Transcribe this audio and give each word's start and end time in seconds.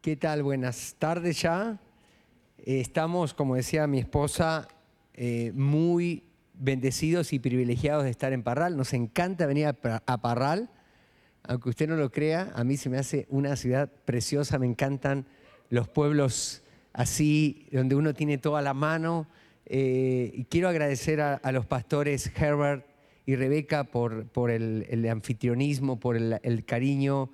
¿Qué 0.00 0.16
tal? 0.16 0.42
Buenas 0.42 0.96
tardes 0.98 1.42
ya. 1.42 1.78
Eh, 2.56 2.80
Estamos, 2.80 3.34
como 3.34 3.54
decía 3.56 3.86
mi 3.86 3.98
esposa, 3.98 4.66
eh, 5.12 5.52
muy 5.54 6.24
bendecidos 6.54 7.34
y 7.34 7.38
privilegiados 7.38 8.04
de 8.04 8.10
estar 8.10 8.32
en 8.32 8.42
Parral. 8.42 8.78
Nos 8.78 8.94
encanta 8.94 9.44
venir 9.44 9.66
a 9.66 9.74
Pa- 9.74 10.02
a 10.06 10.22
Parral. 10.22 10.70
Aunque 11.42 11.68
usted 11.68 11.86
no 11.86 11.96
lo 11.96 12.10
crea, 12.10 12.50
a 12.54 12.64
mí 12.64 12.78
se 12.78 12.88
me 12.88 12.96
hace 12.96 13.26
una 13.28 13.56
ciudad 13.56 13.90
preciosa. 14.06 14.58
Me 14.58 14.66
encantan 14.66 15.26
los 15.68 15.86
pueblos 15.86 16.62
así, 16.94 17.66
donde 17.70 17.94
uno 17.94 18.14
tiene 18.14 18.38
toda 18.38 18.62
la 18.62 18.72
mano. 18.72 19.26
Eh, 19.66 20.30
y 20.34 20.44
quiero 20.44 20.68
agradecer 20.70 21.20
a, 21.20 21.40
los 21.52 21.66
pastores 21.66 22.32
Herbert 22.40 22.86
y 23.26 23.36
Rebeca 23.36 23.84
por, 23.84 24.50
el, 24.50 25.06
anfitrionismo, 25.10 26.00
por 26.00 26.16
el 26.16 26.64
cariño, 26.64 27.30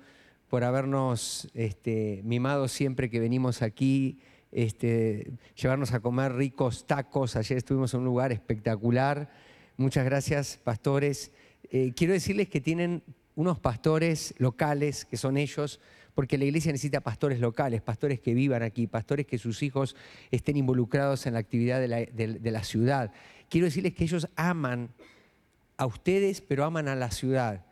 por 0.49 0.63
habernos 0.63 1.49
este, 1.53 2.21
mimado 2.23 2.67
siempre 2.67 3.09
que 3.09 3.19
venimos 3.19 3.61
aquí, 3.61 4.19
este, 4.51 5.33
llevarnos 5.61 5.93
a 5.93 5.99
comer 5.99 6.33
ricos 6.33 6.87
tacos. 6.87 7.35
Ayer 7.35 7.57
estuvimos 7.57 7.93
en 7.93 7.99
un 8.01 8.05
lugar 8.05 8.31
espectacular. 8.31 9.29
Muchas 9.75 10.05
gracias, 10.05 10.59
pastores. 10.63 11.31
Eh, 11.69 11.91
quiero 11.95 12.13
decirles 12.13 12.47
que 12.49 12.61
tienen 12.61 13.03
unos 13.35 13.59
pastores 13.59 14.33
locales, 14.37 15.05
que 15.05 15.17
son 15.17 15.37
ellos, 15.37 15.79
porque 16.15 16.37
la 16.37 16.45
iglesia 16.45 16.71
necesita 16.71 17.01
pastores 17.01 17.39
locales, 17.39 17.81
pastores 17.81 18.19
que 18.19 18.33
vivan 18.33 18.63
aquí, 18.63 18.87
pastores 18.87 19.27
que 19.27 19.37
sus 19.37 19.61
hijos 19.61 19.95
estén 20.31 20.57
involucrados 20.57 21.27
en 21.27 21.33
la 21.33 21.39
actividad 21.39 21.79
de 21.79 21.87
la, 21.87 21.97
de- 21.97 22.39
de 22.39 22.51
la 22.51 22.63
ciudad. 22.63 23.11
Quiero 23.49 23.65
decirles 23.65 23.93
que 23.93 24.05
ellos 24.05 24.27
aman 24.35 24.89
a 25.75 25.85
ustedes, 25.85 26.41
pero 26.41 26.63
aman 26.63 26.87
a 26.87 26.95
la 26.95 27.11
ciudad. 27.11 27.65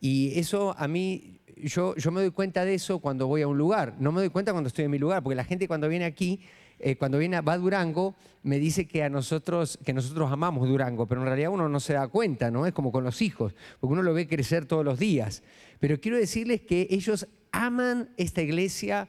Y 0.00 0.38
eso 0.38 0.74
a 0.78 0.88
mí, 0.88 1.40
yo, 1.56 1.94
yo 1.96 2.10
me 2.10 2.20
doy 2.20 2.30
cuenta 2.30 2.64
de 2.64 2.74
eso 2.74 2.98
cuando 2.98 3.26
voy 3.26 3.42
a 3.42 3.48
un 3.48 3.58
lugar. 3.58 3.94
No 3.98 4.12
me 4.12 4.20
doy 4.20 4.30
cuenta 4.30 4.52
cuando 4.52 4.68
estoy 4.68 4.84
en 4.84 4.90
mi 4.90 4.98
lugar, 4.98 5.22
porque 5.22 5.36
la 5.36 5.44
gente 5.44 5.68
cuando 5.68 5.88
viene 5.88 6.04
aquí, 6.04 6.40
eh, 6.78 6.96
cuando 6.96 7.18
viene 7.18 7.36
a, 7.36 7.40
va 7.40 7.54
a 7.54 7.58
Durango, 7.58 8.14
me 8.42 8.58
dice 8.58 8.86
que 8.86 9.02
a 9.02 9.08
nosotros, 9.08 9.78
que 9.84 9.92
nosotros 9.92 10.30
amamos 10.30 10.68
Durango, 10.68 11.06
pero 11.06 11.20
en 11.20 11.26
realidad 11.26 11.50
uno 11.50 11.68
no 11.68 11.80
se 11.80 11.94
da 11.94 12.08
cuenta, 12.08 12.50
¿no? 12.50 12.66
Es 12.66 12.72
como 12.72 12.92
con 12.92 13.04
los 13.04 13.22
hijos, 13.22 13.54
porque 13.80 13.92
uno 13.92 14.02
lo 14.02 14.12
ve 14.12 14.26
crecer 14.26 14.66
todos 14.66 14.84
los 14.84 14.98
días. 14.98 15.42
Pero 15.80 16.00
quiero 16.00 16.16
decirles 16.16 16.60
que 16.62 16.86
ellos 16.90 17.26
aman 17.52 18.10
esta 18.16 18.42
iglesia, 18.42 19.08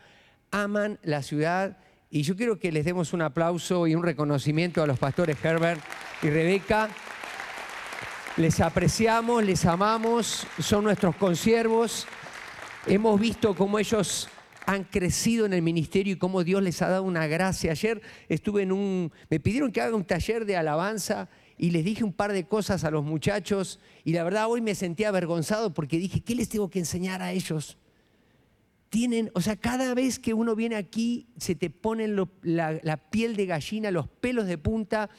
aman 0.51 0.99
la 1.03 1.23
ciudad. 1.23 1.77
Y 2.09 2.21
yo 2.21 2.35
quiero 2.35 2.59
que 2.59 2.71
les 2.71 2.85
demos 2.85 3.13
un 3.13 3.21
aplauso 3.21 3.87
y 3.87 3.95
un 3.95 4.03
reconocimiento 4.03 4.81
a 4.81 4.87
los 4.87 4.99
pastores 4.99 5.37
Herbert 5.43 5.81
y 6.21 6.29
Rebeca. 6.29 6.89
Les 8.37 8.59
apreciamos, 8.59 9.43
les 9.43 9.65
amamos, 9.65 10.45
son 10.59 10.83
nuestros 10.83 11.15
consiervos. 11.15 12.07
Hemos 12.87 13.19
visto 13.19 13.55
cómo 13.55 13.79
ellos 13.79 14.29
han 14.67 14.83
crecido 14.83 15.45
en 15.45 15.53
el 15.53 15.61
ministerio 15.61 16.13
y 16.13 16.17
cómo 16.17 16.43
Dios 16.43 16.61
les 16.61 16.81
ha 16.81 16.89
dado 16.89 17.03
una 17.03 17.27
gracia. 17.27 17.71
Ayer 17.71 18.01
estuve 18.29 18.63
en 18.63 18.71
un, 18.71 19.11
me 19.29 19.39
pidieron 19.39 19.71
que 19.71 19.81
haga 19.81 19.95
un 19.95 20.05
taller 20.05 20.45
de 20.45 20.55
alabanza 20.57 21.29
y 21.57 21.71
les 21.71 21.83
dije 21.83 22.03
un 22.03 22.13
par 22.13 22.31
de 22.31 22.45
cosas 22.45 22.83
a 22.83 22.91
los 22.91 23.03
muchachos 23.03 23.79
y 24.03 24.13
la 24.13 24.23
verdad 24.23 24.47
hoy 24.47 24.61
me 24.61 24.75
sentí 24.75 25.03
avergonzado 25.03 25.73
porque 25.73 25.97
dije, 25.97 26.21
¿qué 26.21 26.35
les 26.35 26.49
tengo 26.49 26.69
que 26.69 26.79
enseñar 26.79 27.21
a 27.21 27.31
ellos? 27.31 27.77
Tienen, 28.89 29.31
o 29.33 29.41
sea, 29.41 29.55
cada 29.55 29.93
vez 29.93 30.19
que 30.19 30.33
uno 30.33 30.55
viene 30.55 30.75
aquí 30.75 31.27
se 31.37 31.55
te 31.55 31.69
ponen 31.69 32.15
lo- 32.15 32.29
la, 32.43 32.79
la 32.83 32.97
piel 32.97 33.35
de 33.35 33.45
gallina, 33.47 33.89
los 33.91 34.07
pelos 34.07 34.45
de 34.45 34.57
punta, 34.57 35.09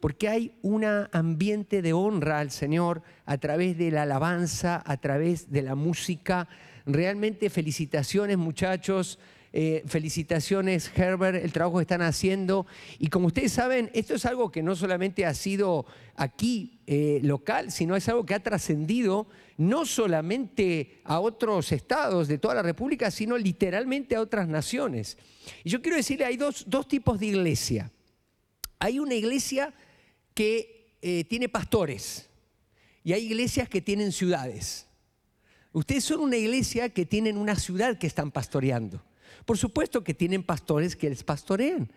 porque 0.00 0.28
hay 0.28 0.52
un 0.62 0.84
ambiente 0.84 1.82
de 1.82 1.92
honra 1.92 2.40
al 2.40 2.50
Señor 2.50 3.02
a 3.24 3.38
través 3.38 3.78
de 3.78 3.92
la 3.92 4.02
alabanza, 4.02 4.82
a 4.84 4.96
través 4.96 5.50
de 5.52 5.62
la 5.62 5.76
música. 5.76 6.48
Realmente 6.86 7.50
felicitaciones 7.50 8.38
muchachos, 8.38 9.18
eh, 9.54 9.82
felicitaciones 9.86 10.90
Herbert, 10.96 11.44
el 11.44 11.52
trabajo 11.52 11.76
que 11.76 11.82
están 11.82 12.00
haciendo. 12.00 12.66
Y 12.98 13.08
como 13.08 13.26
ustedes 13.26 13.52
saben, 13.52 13.90
esto 13.92 14.14
es 14.14 14.24
algo 14.24 14.50
que 14.50 14.62
no 14.62 14.74
solamente 14.74 15.26
ha 15.26 15.34
sido 15.34 15.84
aquí 16.16 16.80
eh, 16.86 17.20
local, 17.22 17.70
sino 17.70 17.94
es 17.94 18.08
algo 18.08 18.24
que 18.24 18.34
ha 18.34 18.42
trascendido 18.42 19.26
no 19.58 19.84
solamente 19.84 21.02
a 21.04 21.20
otros 21.20 21.70
estados 21.70 22.28
de 22.28 22.38
toda 22.38 22.54
la 22.54 22.62
República, 22.62 23.10
sino 23.10 23.36
literalmente 23.36 24.16
a 24.16 24.22
otras 24.22 24.48
naciones. 24.48 25.18
Y 25.64 25.70
yo 25.70 25.82
quiero 25.82 25.98
decirle, 25.98 26.24
hay 26.24 26.38
dos, 26.38 26.64
dos 26.66 26.88
tipos 26.88 27.20
de 27.20 27.26
iglesia. 27.26 27.92
Hay 28.78 28.98
una 28.98 29.14
iglesia 29.14 29.74
que 30.34 30.96
eh, 31.02 31.24
tiene 31.24 31.48
pastores 31.48 32.28
y 33.04 33.12
hay 33.12 33.26
iglesias 33.26 33.68
que 33.68 33.82
tienen 33.82 34.12
ciudades. 34.12 34.86
Ustedes 35.72 36.04
son 36.04 36.20
una 36.20 36.36
iglesia 36.36 36.90
que 36.90 37.06
tienen 37.06 37.36
una 37.36 37.56
ciudad 37.56 37.98
que 37.98 38.06
están 38.06 38.30
pastoreando. 38.30 39.02
Por 39.44 39.58
supuesto 39.58 40.04
que 40.04 40.14
tienen 40.14 40.42
pastores 40.42 40.96
que 40.96 41.08
les 41.08 41.24
pastorean, 41.24 41.90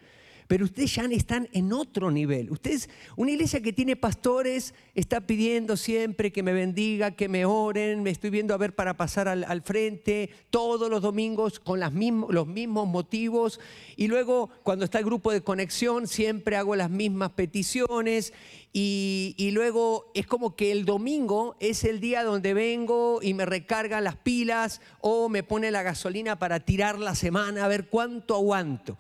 pero 0.48 0.66
ustedes 0.66 0.94
ya 0.96 1.04
están 1.06 1.50
en 1.54 1.74
otro 1.74 2.12
nivel. 2.12 2.52
Ustedes, 2.52 2.90
una 3.16 3.32
iglesia 3.32 3.62
que 3.62 3.74
tiene 3.74 3.96
pastores, 3.96 4.74
está 4.94 5.22
pidiendo 5.22 5.76
siempre 5.76 6.32
que 6.32 6.44
me 6.44 6.54
bendiga, 6.54 7.12
que 7.12 7.28
me 7.28 7.46
oren, 7.46 8.04
me 8.04 8.12
estoy 8.12 8.30
viendo 8.30 8.54
a 8.54 8.58
ver 8.58 8.76
para 8.76 8.96
pasar 8.96 9.28
al, 9.28 9.62
frente 9.64 10.30
todos 10.52 10.90
los 10.90 11.02
domingos 11.02 11.60
con 11.60 11.80
los 11.80 12.48
mismos 12.48 12.88
motivos. 12.88 13.60
Y 13.96 14.08
luego, 14.08 14.50
cuando 14.64 14.86
está 14.86 15.00
el 15.00 15.06
grupo 15.06 15.32
de 15.32 15.42
conexión, 15.42 16.08
siempre 16.08 16.56
hago 16.56 16.76
las 16.76 16.92
mismas 16.92 17.32
peticiones. 17.32 18.32
Y, 18.78 19.52
luego 19.54 20.12
es 20.14 20.28
como 20.28 20.58
que 20.58 20.74
el 20.74 20.84
domingo 20.84 21.56
es 21.62 21.86
el 21.86 22.02
día 22.02 22.26
donde 22.26 22.54
vengo 22.54 23.22
y 23.22 23.34
me 23.34 23.46
recargan 23.46 24.04
las 24.04 24.18
pilas 24.18 24.82
o 25.00 25.30
me 25.30 25.44
pone 25.44 25.72
la 25.72 25.82
gasolina 25.82 26.38
para 26.38 26.60
tirar 26.60 27.00
la 27.00 27.16
semana 27.16 27.64
a 27.64 27.70
ver 27.70 27.88
cuánto 27.88 28.36
aguanto. 28.36 28.98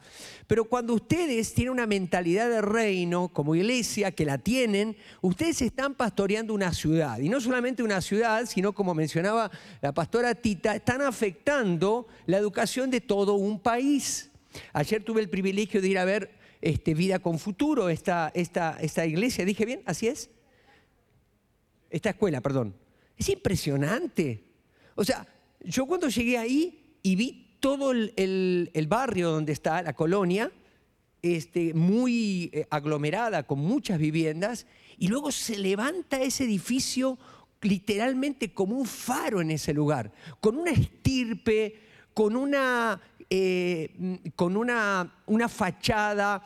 Pero 0.47 0.63
cuando 0.63 0.93
ustedes 0.93 1.53
tienen 1.53 1.73
una 1.73 1.87
mentalidad 1.87 2.49
de 2.49 2.61
reino 2.61 3.27
como 3.27 3.53
iglesia, 3.53 4.11
que 4.11 4.23
la 4.23 4.37
tienen, 4.37 4.95
ustedes 5.19 5.61
están 5.61 5.93
pastoreando 5.93 6.53
una 6.53 6.71
ciudad. 6.71 7.19
Y 7.19 7.27
no 7.27 7.41
solamente 7.41 7.83
una 7.83 7.99
ciudad, 7.99 8.45
sino 8.45 8.71
como 8.71 8.93
mencionaba 8.93 9.51
la 9.81 9.93
pastora 9.93 10.35
Tita, 10.35 10.73
están 10.73 11.01
afectando 11.01 12.07
la 12.27 12.37
educación 12.37 12.89
de 12.89 13.01
todo 13.01 13.33
un 13.33 13.59
país. 13.59 14.31
Ayer 14.71 15.03
tuve 15.03 15.19
el 15.19 15.29
privilegio 15.29 15.81
de 15.81 15.89
ir 15.89 15.99
a 15.99 16.05
ver 16.05 16.44
este, 16.65 16.95
Vida 16.95 17.19
con 17.19 17.37
Futuro, 17.37 17.89
esta, 17.89 18.31
esta, 18.33 18.77
esta 18.81 19.05
iglesia. 19.05 19.45
¿Dije 19.45 19.65
bien? 19.65 19.83
¿Así 19.85 20.07
es? 20.07 20.31
Esta 21.91 22.09
escuela, 22.09 22.41
perdón. 22.41 22.75
Es 23.15 23.29
impresionante. 23.29 24.43
O 24.95 25.03
sea, 25.03 25.27
yo 25.61 25.85
cuando 25.85 26.09
llegué 26.09 26.39
ahí 26.39 26.97
y 27.03 27.15
vi 27.15 27.57
todo 27.59 27.91
el, 27.91 28.13
el- 28.73 28.87
barrio 28.87 29.29
donde 29.29 29.53
está 29.53 29.83
la 29.83 29.93
colonia, 29.93 30.51
este, 31.21 31.75
muy 31.75 32.49
eh, 32.51 32.65
aglomerada, 32.71 33.43
con 33.43 33.59
muchas 33.59 33.99
viviendas, 33.99 34.65
y 34.97 35.07
luego 35.07 35.31
se 35.31 35.59
levanta 35.59 36.19
ese 36.19 36.45
edificio 36.45 37.19
literalmente 37.61 38.53
como 38.53 38.75
un 38.75 38.87
faro 38.87 39.39
en 39.39 39.51
ese 39.51 39.71
lugar, 39.71 40.11
con 40.39 40.57
una 40.57 40.71
estirpe, 40.71 41.75
con 42.15 42.35
una, 42.35 42.99
eh, 43.29 43.93
mm, 43.97 44.15
con 44.35 44.57
una, 44.57 45.13
una 45.25 45.49
fachada 45.49 46.43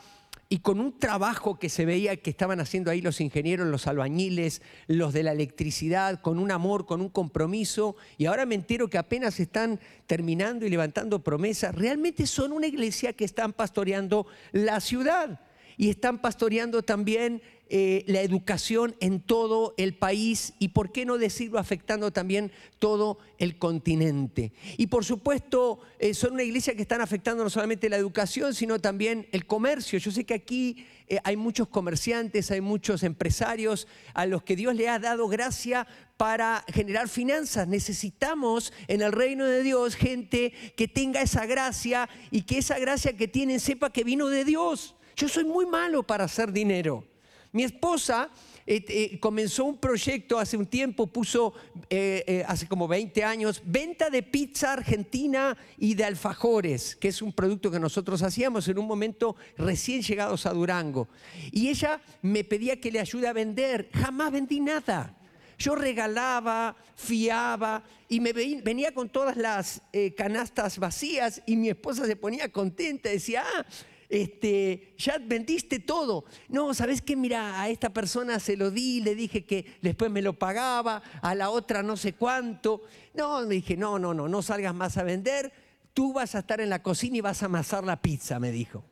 y 0.52 0.58
con 0.58 0.80
un 0.80 0.98
trabajo 0.98 1.60
que 1.60 1.68
se 1.68 1.84
veía 1.84 2.16
que 2.16 2.28
estaban 2.28 2.58
haciendo 2.58 2.90
ahí 2.90 3.00
los 3.00 3.20
ingenieros, 3.20 3.68
los 3.68 3.86
albañiles, 3.86 4.62
los 4.88 5.12
de 5.12 5.22
la 5.22 5.30
electricidad, 5.30 6.20
con 6.20 6.40
un 6.40 6.50
amor, 6.50 6.86
con 6.86 7.00
un 7.00 7.08
compromiso, 7.08 7.94
y 8.18 8.26
ahora 8.26 8.46
me 8.46 8.56
entero 8.56 8.90
que 8.90 8.98
apenas 8.98 9.38
están 9.38 9.78
terminando 10.08 10.66
y 10.66 10.70
levantando 10.70 11.22
promesas, 11.22 11.72
realmente 11.72 12.26
son 12.26 12.50
una 12.50 12.66
iglesia 12.66 13.12
que 13.12 13.24
están 13.24 13.52
pastoreando 13.52 14.26
la 14.50 14.80
ciudad. 14.80 15.40
Y 15.76 15.88
están 15.88 16.18
pastoreando 16.20 16.82
también 16.82 17.40
eh, 17.72 18.02
la 18.08 18.20
educación 18.20 18.96
en 18.98 19.20
todo 19.20 19.74
el 19.76 19.94
país 19.94 20.54
y, 20.58 20.68
por 20.68 20.90
qué 20.90 21.06
no 21.06 21.18
decirlo, 21.18 21.60
afectando 21.60 22.10
también 22.10 22.50
todo 22.80 23.18
el 23.38 23.58
continente. 23.58 24.52
Y 24.76 24.88
por 24.88 25.04
supuesto, 25.04 25.78
eh, 26.00 26.12
son 26.12 26.32
una 26.32 26.42
iglesia 26.42 26.74
que 26.74 26.82
están 26.82 27.00
afectando 27.00 27.44
no 27.44 27.48
solamente 27.48 27.88
la 27.88 27.96
educación, 27.96 28.54
sino 28.54 28.80
también 28.80 29.28
el 29.30 29.46
comercio. 29.46 30.00
Yo 30.00 30.10
sé 30.10 30.24
que 30.24 30.34
aquí 30.34 30.84
eh, 31.06 31.20
hay 31.22 31.36
muchos 31.36 31.68
comerciantes, 31.68 32.50
hay 32.50 32.60
muchos 32.60 33.04
empresarios 33.04 33.86
a 34.14 34.26
los 34.26 34.42
que 34.42 34.56
Dios 34.56 34.74
le 34.74 34.88
ha 34.88 34.98
dado 34.98 35.28
gracia 35.28 35.86
para 36.16 36.64
generar 36.72 37.08
finanzas. 37.08 37.68
Necesitamos 37.68 38.72
en 38.88 39.00
el 39.00 39.12
reino 39.12 39.44
de 39.44 39.62
Dios 39.62 39.94
gente 39.94 40.52
que 40.76 40.88
tenga 40.88 41.22
esa 41.22 41.46
gracia 41.46 42.08
y 42.32 42.42
que 42.42 42.58
esa 42.58 42.80
gracia 42.80 43.16
que 43.16 43.28
tienen 43.28 43.60
sepa 43.60 43.90
que 43.90 44.02
vino 44.02 44.26
de 44.26 44.44
Dios. 44.44 44.96
Yo 45.14 45.28
soy 45.28 45.44
muy 45.44 45.66
malo 45.66 46.02
para 46.02 46.24
hacer 46.24 46.50
dinero. 46.50 47.04
Mi 47.52 47.64
esposa 47.64 48.30
eh, 48.66 48.84
eh, 48.88 49.18
comenzó 49.18 49.64
un 49.64 49.78
proyecto 49.78 50.38
hace 50.38 50.56
un 50.56 50.66
tiempo, 50.66 51.08
puso 51.08 51.52
eh, 51.88 52.44
hace 52.46 52.68
como 52.68 52.86
20 52.86 53.24
años, 53.24 53.60
venta 53.64 54.10
de 54.10 54.22
pizza 54.22 54.74
argentina 54.74 55.56
y 55.76 55.94
de 55.94 56.04
alfajores, 56.04 56.94
que 56.94 57.08
es 57.08 57.20
un 57.22 57.32
producto 57.32 57.70
que 57.70 57.80
nosotros 57.80 58.22
hacíamos 58.22 58.68
en 58.68 58.78
un 58.78 58.86
momento 58.86 59.34
recién 59.58 60.02
llegados 60.02 60.46
a 60.46 60.52
Durango. 60.52 61.08
Y 61.50 61.68
ella 61.68 62.00
me 62.22 62.44
pedía 62.44 62.80
que 62.80 62.92
le 62.92 63.00
ayude 63.00 63.26
a 63.26 63.32
vender. 63.32 63.90
Jamás 63.92 64.30
vendí 64.30 64.60
nada. 64.60 65.16
Yo 65.58 65.74
regalaba, 65.74 66.76
fiaba 66.94 67.82
y 68.08 68.20
me 68.20 68.32
venía 68.32 68.94
con 68.94 69.10
todas 69.10 69.36
las 69.36 69.82
canastas 70.16 70.78
vacías 70.78 71.42
y 71.44 71.56
mi 71.56 71.68
esposa 71.68 72.06
se 72.06 72.16
ponía 72.16 72.50
contenta, 72.50 73.10
decía, 73.10 73.44
ah, 73.44 73.66
este, 74.10 74.94
ya 74.98 75.18
vendiste 75.18 75.78
todo. 75.78 76.24
No, 76.48 76.74
¿sabes 76.74 77.00
qué? 77.00 77.16
Mira, 77.16 77.62
a 77.62 77.68
esta 77.68 77.90
persona 77.90 78.40
se 78.40 78.56
lo 78.56 78.70
di, 78.70 79.00
le 79.00 79.14
dije 79.14 79.44
que 79.46 79.78
después 79.80 80.10
me 80.10 80.20
lo 80.20 80.38
pagaba, 80.38 81.02
a 81.22 81.34
la 81.34 81.50
otra 81.50 81.82
no 81.82 81.96
sé 81.96 82.14
cuánto. 82.14 82.82
No, 83.14 83.40
me 83.42 83.54
dije, 83.54 83.76
no, 83.76 83.98
no, 83.98 84.12
no, 84.12 84.28
no 84.28 84.42
salgas 84.42 84.74
más 84.74 84.96
a 84.98 85.04
vender, 85.04 85.52
tú 85.94 86.12
vas 86.12 86.34
a 86.34 86.40
estar 86.40 86.60
en 86.60 86.70
la 86.70 86.82
cocina 86.82 87.18
y 87.18 87.20
vas 87.20 87.42
a 87.42 87.46
amasar 87.46 87.84
la 87.84 88.02
pizza, 88.02 88.40
me 88.40 88.50
dijo. 88.50 88.84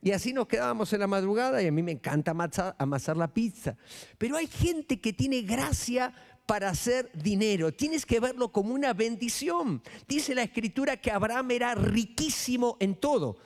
Y 0.00 0.12
así 0.12 0.32
nos 0.32 0.46
quedábamos 0.46 0.92
en 0.92 1.00
la 1.00 1.06
madrugada 1.06 1.62
y 1.62 1.66
a 1.66 1.72
mí 1.72 1.82
me 1.82 1.92
encanta 1.92 2.30
amasar, 2.32 2.76
amasar 2.78 3.16
la 3.16 3.32
pizza. 3.32 3.76
Pero 4.18 4.36
hay 4.36 4.46
gente 4.46 5.00
que 5.00 5.12
tiene 5.12 5.42
gracia 5.42 6.12
para 6.46 6.68
hacer 6.68 7.10
dinero. 7.14 7.72
Tienes 7.72 8.04
que 8.04 8.20
verlo 8.20 8.52
como 8.52 8.74
una 8.74 8.92
bendición. 8.92 9.82
Dice 10.06 10.34
la 10.34 10.42
escritura 10.42 10.98
que 10.98 11.10
Abraham 11.10 11.52
era 11.52 11.74
riquísimo 11.74 12.76
en 12.80 12.96
todo. 12.96 13.38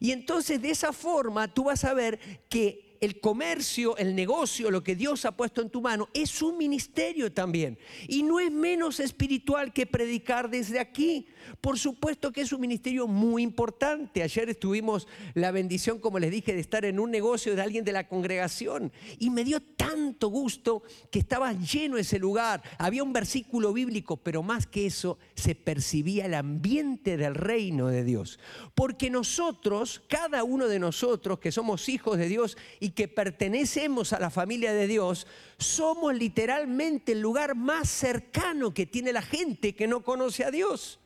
Y 0.00 0.12
entonces 0.12 0.60
de 0.60 0.70
esa 0.70 0.92
forma 0.92 1.52
tú 1.52 1.64
vas 1.64 1.84
a 1.84 1.94
ver 1.94 2.18
que 2.48 2.91
el 3.02 3.18
comercio, 3.18 3.96
el 3.96 4.14
negocio, 4.14 4.70
lo 4.70 4.84
que 4.84 4.94
Dios 4.94 5.24
ha 5.24 5.32
puesto 5.32 5.60
en 5.60 5.70
tu 5.70 5.82
mano, 5.82 6.08
es 6.14 6.40
un 6.40 6.56
ministerio 6.56 7.32
también. 7.32 7.76
Y 8.06 8.22
no 8.22 8.38
es 8.38 8.52
menos 8.52 9.00
espiritual 9.00 9.72
que 9.72 9.86
predicar 9.86 10.48
desde 10.48 10.78
aquí. 10.78 11.26
Por 11.60 11.80
supuesto 11.80 12.30
que 12.30 12.42
es 12.42 12.52
un 12.52 12.60
ministerio 12.60 13.08
muy 13.08 13.42
importante. 13.42 14.22
Ayer 14.22 14.48
estuvimos 14.48 15.08
la 15.34 15.50
bendición, 15.50 15.98
como 15.98 16.20
les 16.20 16.30
dije, 16.30 16.54
de 16.54 16.60
estar 16.60 16.84
en 16.84 17.00
un 17.00 17.10
negocio 17.10 17.56
de 17.56 17.62
alguien 17.62 17.84
de 17.84 17.90
la 17.90 18.06
congregación. 18.06 18.92
Y 19.18 19.30
me 19.30 19.42
dio 19.42 19.60
tanto 19.60 20.28
gusto 20.28 20.84
que 21.10 21.18
estaba 21.18 21.52
lleno 21.54 21.98
ese 21.98 22.20
lugar. 22.20 22.62
Había 22.78 23.02
un 23.02 23.12
versículo 23.12 23.72
bíblico, 23.72 24.16
pero 24.16 24.44
más 24.44 24.68
que 24.68 24.86
eso, 24.86 25.18
se 25.34 25.56
percibía 25.56 26.26
el 26.26 26.34
ambiente 26.34 27.16
del 27.16 27.34
reino 27.34 27.88
de 27.88 28.04
Dios. 28.04 28.38
Porque 28.76 29.10
nosotros, 29.10 30.04
cada 30.06 30.44
uno 30.44 30.68
de 30.68 30.78
nosotros 30.78 31.40
que 31.40 31.50
somos 31.50 31.88
hijos 31.88 32.16
de 32.16 32.28
Dios 32.28 32.56
y 32.78 32.91
que 32.94 33.08
pertenecemos 33.08 34.12
a 34.12 34.20
la 34.20 34.30
familia 34.30 34.72
de 34.72 34.86
Dios, 34.86 35.26
somos 35.58 36.14
literalmente 36.14 37.12
el 37.12 37.20
lugar 37.20 37.54
más 37.54 37.88
cercano 37.88 38.72
que 38.72 38.86
tiene 38.86 39.12
la 39.12 39.22
gente 39.22 39.74
que 39.74 39.86
no 39.86 40.02
conoce 40.02 40.44
a 40.44 40.50
Dios. 40.50 40.98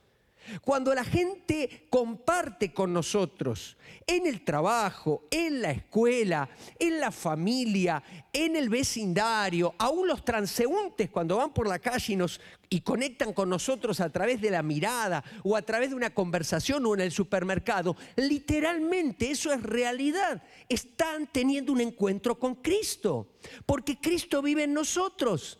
Cuando 0.62 0.94
la 0.94 1.04
gente 1.04 1.86
comparte 1.90 2.72
con 2.72 2.92
nosotros 2.92 3.76
en 4.06 4.26
el 4.26 4.44
trabajo, 4.44 5.24
en 5.30 5.62
la 5.62 5.72
escuela, 5.72 6.48
en 6.78 7.00
la 7.00 7.10
familia, 7.10 8.02
en 8.32 8.56
el 8.56 8.68
vecindario, 8.68 9.74
aún 9.78 10.06
los 10.06 10.24
transeúntes 10.24 11.10
cuando 11.10 11.36
van 11.36 11.52
por 11.52 11.66
la 11.66 11.78
calle 11.78 12.12
y, 12.12 12.16
nos, 12.16 12.40
y 12.68 12.80
conectan 12.82 13.32
con 13.32 13.48
nosotros 13.48 14.00
a 14.00 14.10
través 14.10 14.40
de 14.40 14.50
la 14.50 14.62
mirada 14.62 15.24
o 15.42 15.56
a 15.56 15.62
través 15.62 15.90
de 15.90 15.96
una 15.96 16.14
conversación 16.14 16.86
o 16.86 16.94
en 16.94 17.00
el 17.00 17.12
supermercado, 17.12 17.96
literalmente 18.16 19.30
eso 19.30 19.52
es 19.52 19.62
realidad. 19.62 20.42
Están 20.68 21.26
teniendo 21.26 21.72
un 21.72 21.80
encuentro 21.80 22.38
con 22.38 22.56
Cristo, 22.56 23.34
porque 23.64 23.98
Cristo 23.98 24.42
vive 24.42 24.64
en 24.64 24.74
nosotros. 24.74 25.58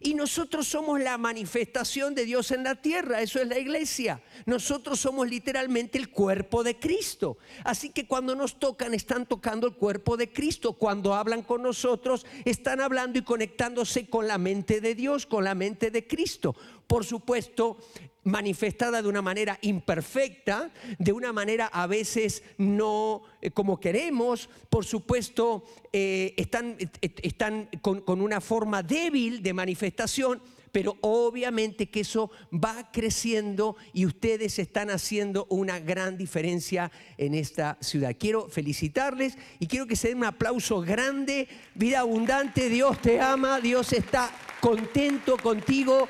Y 0.00 0.14
nosotros 0.14 0.66
somos 0.66 1.00
la 1.00 1.18
manifestación 1.18 2.14
de 2.14 2.24
Dios 2.24 2.50
en 2.50 2.64
la 2.64 2.74
tierra, 2.76 3.20
eso 3.20 3.40
es 3.40 3.48
la 3.48 3.58
iglesia. 3.58 4.22
Nosotros 4.44 5.00
somos 5.00 5.28
literalmente 5.28 5.98
el 5.98 6.10
cuerpo 6.10 6.62
de 6.62 6.78
Cristo. 6.78 7.38
Así 7.64 7.90
que 7.90 8.06
cuando 8.06 8.34
nos 8.34 8.58
tocan, 8.58 8.94
están 8.94 9.26
tocando 9.26 9.66
el 9.66 9.74
cuerpo 9.74 10.16
de 10.16 10.32
Cristo. 10.32 10.74
Cuando 10.74 11.14
hablan 11.14 11.42
con 11.42 11.62
nosotros, 11.62 12.26
están 12.44 12.80
hablando 12.80 13.18
y 13.18 13.22
conectándose 13.22 14.08
con 14.08 14.28
la 14.28 14.38
mente 14.38 14.80
de 14.80 14.94
Dios, 14.94 15.26
con 15.26 15.44
la 15.44 15.54
mente 15.54 15.90
de 15.90 16.06
Cristo. 16.06 16.54
Por 16.86 17.04
supuesto, 17.04 17.78
manifestada 18.26 19.02
de 19.02 19.08
una 19.08 19.22
manera 19.22 19.56
imperfecta, 19.62 20.70
de 20.98 21.12
una 21.12 21.32
manera 21.32 21.66
a 21.66 21.86
veces 21.86 22.42
no 22.58 23.22
eh, 23.40 23.50
como 23.52 23.78
queremos, 23.78 24.50
por 24.68 24.84
supuesto, 24.84 25.64
eh, 25.92 26.34
están, 26.36 26.76
eh, 26.78 26.88
están 27.22 27.68
con, 27.80 28.00
con 28.00 28.20
una 28.20 28.40
forma 28.40 28.82
débil 28.82 29.42
de 29.42 29.54
manifestación, 29.54 30.42
pero 30.76 30.98
obviamente 31.00 31.88
que 31.88 32.00
eso 32.00 32.30
va 32.52 32.90
creciendo 32.92 33.78
y 33.94 34.04
ustedes 34.04 34.58
están 34.58 34.90
haciendo 34.90 35.46
una 35.48 35.80
gran 35.80 36.18
diferencia 36.18 36.92
en 37.16 37.32
esta 37.32 37.78
ciudad. 37.80 38.14
Quiero 38.18 38.50
felicitarles 38.50 39.38
y 39.58 39.68
quiero 39.68 39.86
que 39.86 39.96
se 39.96 40.08
den 40.08 40.18
un 40.18 40.24
aplauso 40.24 40.82
grande. 40.82 41.48
Vida 41.74 42.00
abundante, 42.00 42.68
Dios 42.68 43.00
te 43.00 43.22
ama, 43.22 43.58
Dios 43.58 43.94
está 43.94 44.30
contento 44.60 45.38
contigo, 45.38 46.08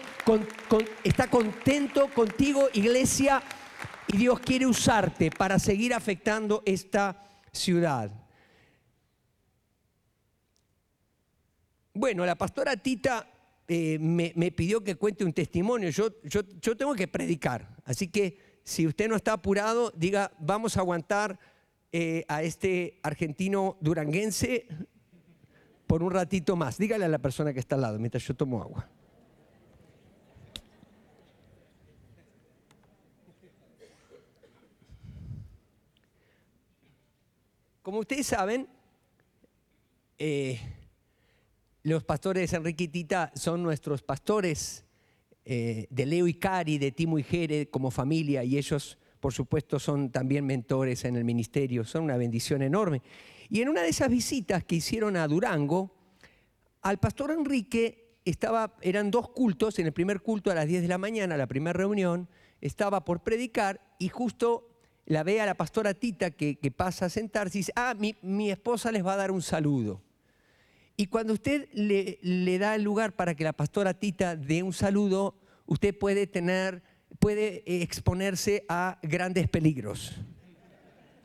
está 1.04 1.30
contento 1.30 2.08
contigo, 2.12 2.68
iglesia, 2.72 3.40
y 4.08 4.16
Dios 4.16 4.40
quiere 4.40 4.66
usarte 4.66 5.30
para 5.30 5.60
seguir 5.60 5.94
afectando 5.94 6.64
esta 6.66 7.24
ciudad. 7.52 8.10
Bueno, 11.94 12.26
la 12.26 12.34
pastora 12.34 12.76
Tita 12.76 13.28
eh, 13.68 13.98
me, 13.98 14.52
pidió 14.52 14.84
que 14.84 14.94
cuente 14.94 15.24
un 15.24 15.32
testimonio. 15.32 15.90
Yo, 15.90 16.08
yo, 16.24 16.76
tengo 16.76 16.94
que 16.94 17.08
predicar. 17.08 17.76
Así 17.84 18.08
que 18.08 18.38
si 18.62 18.86
usted 18.86 19.08
no 19.08 19.16
está 19.16 19.32
apurado, 19.32 19.92
diga, 19.96 20.32
vamos 20.38 20.76
a 20.76 20.80
aguantar 20.80 21.38
eh, 21.92 22.24
a 22.28 22.42
este 22.42 23.00
argentino 23.02 23.76
duranguense 23.80 24.66
por 25.86 26.02
un 26.02 26.12
ratito 26.12 26.56
más. 26.56 26.78
Dígale 26.78 27.04
a 27.04 27.08
la 27.08 27.18
persona 27.18 27.52
que 27.52 27.60
está 27.60 27.74
al 27.74 27.82
lado 27.82 27.98
mientras 27.98 28.24
yo 28.24 28.34
tomo 28.34 28.62
agua. 28.62 28.88
Como 37.82 38.00
ustedes 38.00 38.26
saben, 38.26 38.68
eh, 40.18 40.75
los 41.86 42.02
pastores 42.02 42.52
Enrique 42.52 42.84
y 42.84 42.88
Tita 42.88 43.30
son 43.36 43.62
nuestros 43.62 44.02
pastores 44.02 44.84
eh, 45.44 45.86
de 45.88 46.04
Leo 46.04 46.26
y 46.26 46.34
Cari, 46.34 46.78
de 46.78 46.90
Timo 46.90 47.16
y 47.16 47.22
Jere 47.22 47.70
como 47.70 47.92
familia, 47.92 48.42
y 48.42 48.58
ellos, 48.58 48.98
por 49.20 49.32
supuesto, 49.32 49.78
son 49.78 50.10
también 50.10 50.44
mentores 50.44 51.04
en 51.04 51.14
el 51.14 51.22
ministerio, 51.22 51.84
son 51.84 52.02
una 52.02 52.16
bendición 52.16 52.62
enorme. 52.62 53.02
Y 53.48 53.60
en 53.60 53.68
una 53.68 53.82
de 53.82 53.90
esas 53.90 54.08
visitas 54.08 54.64
que 54.64 54.74
hicieron 54.74 55.16
a 55.16 55.28
Durango, 55.28 55.94
al 56.82 56.98
pastor 56.98 57.30
Enrique 57.30 58.18
estaba, 58.24 58.74
eran 58.82 59.12
dos 59.12 59.28
cultos, 59.28 59.78
en 59.78 59.86
el 59.86 59.92
primer 59.92 60.22
culto 60.22 60.50
a 60.50 60.56
las 60.56 60.66
10 60.66 60.82
de 60.82 60.88
la 60.88 60.98
mañana, 60.98 61.36
la 61.36 61.46
primera 61.46 61.74
reunión, 61.74 62.28
estaba 62.60 63.04
por 63.04 63.22
predicar 63.22 63.80
y 64.00 64.08
justo 64.08 64.70
la 65.04 65.22
ve 65.22 65.40
a 65.40 65.46
la 65.46 65.54
pastora 65.54 65.94
Tita 65.94 66.32
que, 66.32 66.58
pasa 66.76 67.06
a 67.06 67.10
sentarse 67.10 67.58
y 67.58 67.60
dice, 67.60 67.72
ah, 67.76 67.94
mi, 67.96 68.16
mi 68.22 68.50
esposa 68.50 68.90
les 68.90 69.06
va 69.06 69.12
a 69.12 69.18
dar 69.18 69.30
un 69.30 69.40
saludo. 69.40 70.02
Y 70.96 71.08
cuando 71.08 71.34
usted 71.34 71.68
le, 71.72 72.58
da 72.58 72.74
el 72.74 72.82
lugar 72.82 73.14
para 73.14 73.34
que 73.34 73.44
la 73.44 73.52
pastora 73.52 73.94
Tita 73.94 74.34
dé 74.34 74.62
un 74.62 74.72
saludo, 74.72 75.38
usted 75.66 75.96
puede 75.96 76.26
tener, 76.26 76.82
puede 77.18 77.62
eh, 77.66 77.82
exponerse 77.82 78.64
a 78.68 78.98
grandes 79.02 79.48
peligros. 79.48 80.14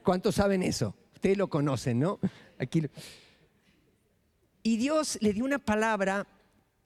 ¿Cuántos 0.03 0.35
saben 0.35 0.61
eso? 0.61 0.95
Ustedes 1.13 1.37
lo 1.37 1.49
conocen, 1.49 1.99
¿no? 1.99 2.19
Aquí. 2.59 2.83
Y 4.63 4.77
Dios 4.77 5.17
le 5.21 5.31
dio 5.31 5.45
una 5.45 5.59
palabra 5.59 6.27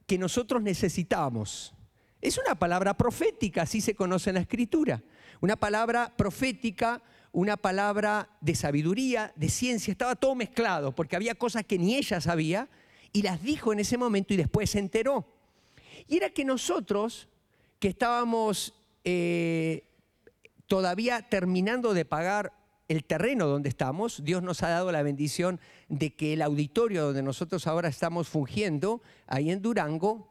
que 0.05 0.17
nosotros 0.17 0.61
necesitábamos. 0.61 1.73
Es 2.21 2.37
una 2.37 2.55
palabra 2.55 2.95
profética, 2.95 3.63
así 3.63 3.81
se 3.81 3.95
conoce 3.95 4.29
en 4.29 4.35
la 4.35 4.41
escritura. 4.41 5.03
Una 5.41 5.55
palabra 5.55 6.13
profética, 6.15 7.01
una 7.35 7.57
palabra 7.57 8.29
de 8.39 8.55
sabiduría, 8.55 9.33
de 9.35 9.49
ciencia, 9.49 9.91
estaba 9.91 10.15
todo 10.15 10.35
mezclado, 10.35 10.95
porque 10.95 11.17
había 11.17 11.35
cosas 11.35 11.65
que 11.65 11.77
ni 11.77 11.95
ella 11.95 12.21
sabía 12.21 12.69
y 13.11 13.23
las 13.23 13.43
dijo 13.43 13.73
en 13.73 13.79
ese 13.79 13.97
momento 13.97 14.33
y 14.33 14.37
después 14.37 14.69
se 14.69 14.79
enteró. 14.79 15.27
Y 16.07 16.15
era 16.15 16.29
que 16.29 16.45
nosotros, 16.45 17.27
que 17.79 17.89
estábamos 17.89 18.73
eh, 19.03 19.83
todavía 20.67 21.27
terminando 21.27 21.93
de 21.93 22.05
pagar 22.05 22.53
el 22.87 23.03
terreno 23.03 23.47
donde 23.47 23.67
estamos, 23.67 24.23
Dios 24.23 24.41
nos 24.41 24.63
ha 24.63 24.69
dado 24.69 24.93
la 24.93 25.03
bendición 25.03 25.59
de 25.89 26.15
que 26.15 26.33
el 26.33 26.41
auditorio 26.41 27.03
donde 27.03 27.21
nosotros 27.21 27.67
ahora 27.67 27.89
estamos 27.89 28.29
fungiendo, 28.29 29.01
ahí 29.27 29.51
en 29.51 29.61
Durango, 29.61 30.29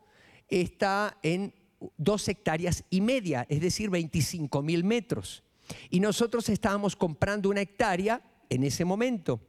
está 0.49 1.19
en 1.23 1.53
dos 1.99 2.27
hectáreas 2.29 2.85
y 2.89 3.03
media, 3.03 3.45
es 3.51 3.61
decir, 3.61 3.91
25 3.91 4.63
mil 4.63 4.85
metros. 4.85 5.44
Y 5.91 6.01
nosotros 6.01 6.49
estábamos 6.49 6.97
comprando 6.97 7.49
una 7.49 7.63
hectárea 7.63 8.23
en 8.49 8.65
ese 8.65 8.85
momento, 8.85 9.41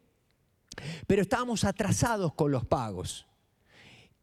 pero 1.07 1.22
estábamos 1.22 1.63
atrasados 1.63 2.34
con 2.34 2.51
los 2.51 2.65
pagos. 2.65 3.25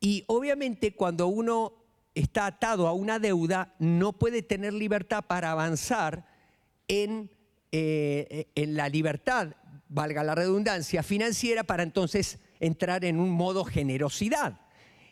Y 0.01 0.25
obviamente 0.27 0.95
cuando 0.95 1.29
uno 1.29 1.75
está 2.15 2.47
atado 2.47 2.89
a 2.89 2.93
una 2.93 3.19
deuda, 3.19 3.75
no 3.79 4.13
puede 4.13 4.43
tener 4.43 4.73
libertad 4.73 5.25
para 5.27 5.53
avanzar 5.53 6.27
en, 6.89 7.31
eh, 7.71 8.51
en 8.55 8.75
la 8.75 8.89
libertad, 8.89 9.55
valga 9.89 10.25
la 10.25 10.35
redundancia, 10.35 11.03
financiera, 11.03 11.65
para 11.65 11.83
entonces 11.83 12.39
entrar 12.61 13.05
en 13.05 13.21
un 13.21 13.31
modo 13.31 13.65
generosidad. 13.65 14.59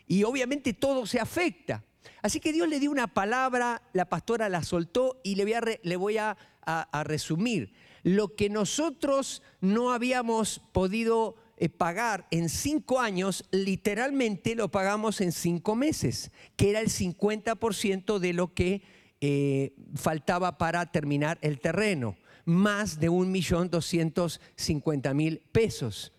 y 0.07 0.23
obviamente 0.25 0.73
todo 0.73 1.05
se 1.05 1.21
afecta. 1.21 1.85
Así 2.21 2.39
que 2.39 2.51
Dios 2.51 2.67
le 2.67 2.79
dio 2.79 2.91
una 2.91 3.07
palabra, 3.07 3.81
la 3.93 4.05
pastora 4.05 4.49
la 4.49 4.63
soltó 4.63 5.21
y 5.23 5.35
le 5.35 5.43
voy 5.43 5.53
a, 5.53 5.61
le 5.81 5.95
voy 5.95 6.17
a, 6.17 6.37
a 6.65 7.03
resumir. 7.03 7.73
Lo 8.03 8.35
que 8.35 8.49
nosotros 8.49 9.43
no 9.59 9.91
habíamos 9.91 10.59
podido 10.71 11.35
eh, 11.61 11.69
pagar 11.69 12.27
en 12.31 12.49
cinco 12.49 12.99
años, 12.99 13.45
literalmente 13.51 14.55
lo 14.55 14.71
pagamos 14.71 15.21
en 15.21 15.31
cinco 15.31 15.75
meses, 15.75 16.31
que 16.55 16.71
era 16.71 16.79
el 16.79 16.87
50% 16.87 18.17
de 18.17 18.33
lo 18.33 18.55
que 18.55 18.81
eh, 19.21 19.75
faltaba 19.93 20.57
para 20.57 20.91
terminar 20.91 21.37
el 21.43 21.59
terreno, 21.59 22.17
más 22.45 22.99
de 22.99 23.11
1.250.000 23.11 25.41
pesos. 25.51 26.13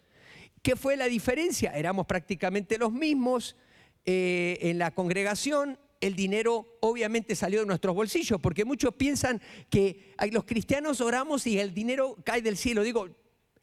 ¿Qué 0.62 0.76
fue 0.76 0.96
la 0.96 1.06
diferencia? 1.06 1.72
Éramos 1.72 2.06
prácticamente 2.06 2.78
los 2.78 2.92
mismos 2.92 3.56
eh, 4.04 4.58
en 4.60 4.78
la 4.78 4.92
congregación, 4.92 5.76
el 6.02 6.16
dinero 6.16 6.78
obviamente 6.80 7.34
salió 7.36 7.60
de 7.60 7.66
nuestros 7.66 7.94
bolsillos, 7.94 8.40
porque 8.40 8.64
muchos 8.64 8.92
piensan 8.94 9.40
que 9.70 10.14
los 10.32 10.44
cristianos 10.44 11.00
oramos 11.00 11.46
y 11.46 11.58
el 11.58 11.72
dinero 11.72 12.18
cae 12.24 12.42
del 12.42 12.56
cielo. 12.56 12.82
Digo, 12.82 13.08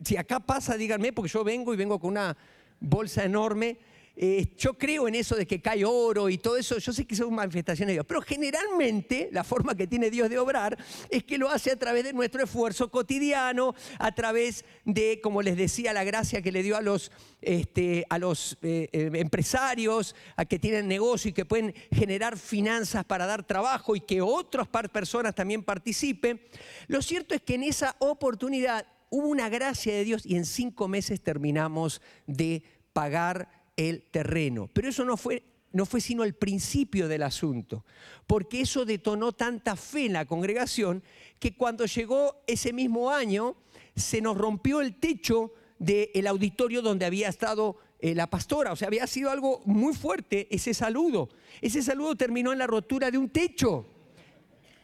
si 0.03 0.15
acá 0.15 0.39
pasa, 0.39 0.77
díganme, 0.77 1.11
porque 1.11 1.29
yo 1.29 1.43
vengo 1.43 1.73
y 1.73 1.77
vengo 1.77 1.99
con 1.99 2.11
una 2.11 2.37
bolsa 2.79 3.25
enorme. 3.25 3.77
Eh, 4.21 4.53
yo 4.57 4.73
creo 4.73 5.07
en 5.07 5.15
eso 5.15 5.37
de 5.37 5.47
que 5.47 5.61
cae 5.61 5.85
oro 5.85 6.27
y 6.27 6.37
todo 6.37 6.57
eso, 6.57 6.77
yo 6.77 6.91
sé 6.91 7.07
que 7.07 7.15
son 7.15 7.33
manifestaciones 7.33 7.87
de 7.87 7.93
Dios, 7.93 8.05
pero 8.05 8.21
generalmente 8.21 9.29
la 9.31 9.45
forma 9.45 9.75
que 9.75 9.87
tiene 9.87 10.11
Dios 10.11 10.29
de 10.29 10.37
obrar 10.37 10.77
es 11.09 11.23
que 11.23 11.37
lo 11.37 11.49
hace 11.49 11.71
a 11.71 11.79
través 11.79 12.03
de 12.03 12.11
nuestro 12.11 12.43
esfuerzo 12.43 12.91
cotidiano, 12.91 13.73
a 13.97 14.13
través 14.13 14.65
de, 14.83 15.21
como 15.23 15.41
les 15.41 15.55
decía, 15.55 15.93
la 15.93 16.03
gracia 16.03 16.41
que 16.41 16.51
le 16.51 16.63
dio 16.63 16.75
a 16.75 16.81
los, 16.81 17.13
este, 17.41 18.05
a 18.09 18.19
los 18.19 18.57
eh, 18.61 18.89
eh, 18.91 19.09
empresarios, 19.13 20.13
a 20.35 20.43
que 20.43 20.59
tienen 20.59 20.89
negocio 20.89 21.29
y 21.29 21.33
que 21.33 21.45
pueden 21.45 21.73
generar 21.89 22.37
finanzas 22.37 23.05
para 23.05 23.25
dar 23.25 23.47
trabajo 23.47 23.95
y 23.95 24.01
que 24.01 24.21
otras 24.21 24.67
personas 24.67 25.33
también 25.33 25.63
participen. 25.63 26.41
Lo 26.87 27.01
cierto 27.01 27.35
es 27.35 27.41
que 27.41 27.55
en 27.55 27.63
esa 27.63 27.95
oportunidad 27.99 28.85
hubo 29.09 29.29
una 29.29 29.47
gracia 29.47 29.93
de 29.93 30.03
Dios 30.03 30.25
y 30.25 30.35
en 30.35 30.45
cinco 30.45 30.89
meses 30.89 31.21
terminamos 31.21 32.01
de 32.27 32.63
pagar 32.91 33.58
el 33.79 34.03
terreno. 34.11 34.69
Pero 34.73 34.89
eso 34.89 35.05
no 35.05 35.15
fue, 35.15 35.43
no 35.71 35.85
fue 35.85 36.01
sino 36.01 36.25
el 36.25 36.33
principio 36.33 37.07
del 37.07 37.23
asunto, 37.23 37.85
porque 38.27 38.61
eso 38.61 38.83
detonó 38.83 39.31
tanta 39.31 39.77
fe 39.77 40.05
en 40.05 40.13
la 40.13 40.25
congregación 40.25 41.01
que 41.39 41.55
cuando 41.55 41.85
llegó 41.85 42.43
ese 42.45 42.73
mismo 42.73 43.09
año 43.09 43.55
se 43.95 44.21
nos 44.21 44.37
rompió 44.37 44.81
el 44.81 44.95
techo 44.95 45.53
del 45.77 46.27
auditorio 46.27 46.81
donde 46.81 47.05
había 47.05 47.29
estado 47.29 47.77
eh, 47.99 48.13
la 48.13 48.29
pastora. 48.29 48.73
O 48.73 48.75
sea, 48.75 48.89
había 48.89 49.07
sido 49.07 49.31
algo 49.31 49.61
muy 49.65 49.93
fuerte 49.93 50.53
ese 50.53 50.73
saludo. 50.73 51.29
Ese 51.61 51.81
saludo 51.81 52.15
terminó 52.15 52.51
en 52.51 52.59
la 52.59 52.67
rotura 52.67 53.09
de 53.09 53.17
un 53.17 53.29
techo. 53.29 53.85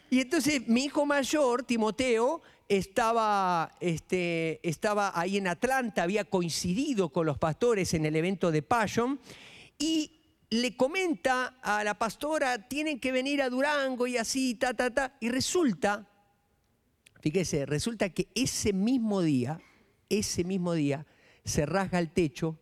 Y 0.10 0.22
entonces 0.22 0.66
mi 0.68 0.86
hijo 0.86 1.06
mayor, 1.06 1.64
Timoteo, 1.64 2.42
estaba, 2.67 3.72
este, 3.79 4.67
estaba 4.67 5.12
ahí 5.19 5.38
en 5.38 5.48
Atlanta, 5.48 6.03
había 6.03 6.25
coincidido 6.25 7.10
con 7.10 7.25
los 7.25 7.38
pastores 7.38 7.93
en 7.93 8.05
el 8.05 8.15
evento 8.15 8.51
de 8.51 8.62
Passion 8.62 9.19
y 9.77 10.12
le 10.50 10.75
comenta 10.77 11.57
a 11.62 11.84
la 11.84 11.98
pastora, 11.98 12.67
tienen 12.67 13.00
que 13.00 13.12
venir 13.12 13.41
a 13.41 13.50
Durango 13.50 14.07
y 14.07 14.17
así, 14.17 14.55
ta, 14.55 14.74
ta, 14.74 14.93
ta. 14.93 15.15
Y 15.19 15.29
resulta, 15.29 16.07
fíjese, 17.19 17.65
resulta 17.65 18.10
que 18.10 18.29
ese 18.36 18.74
mismo 18.74 19.22
día, 19.22 19.60
ese 20.10 20.43
mismo 20.43 20.74
día, 20.74 21.05
se 21.43 21.65
rasga 21.65 22.00
el 22.00 22.12
techo, 22.12 22.60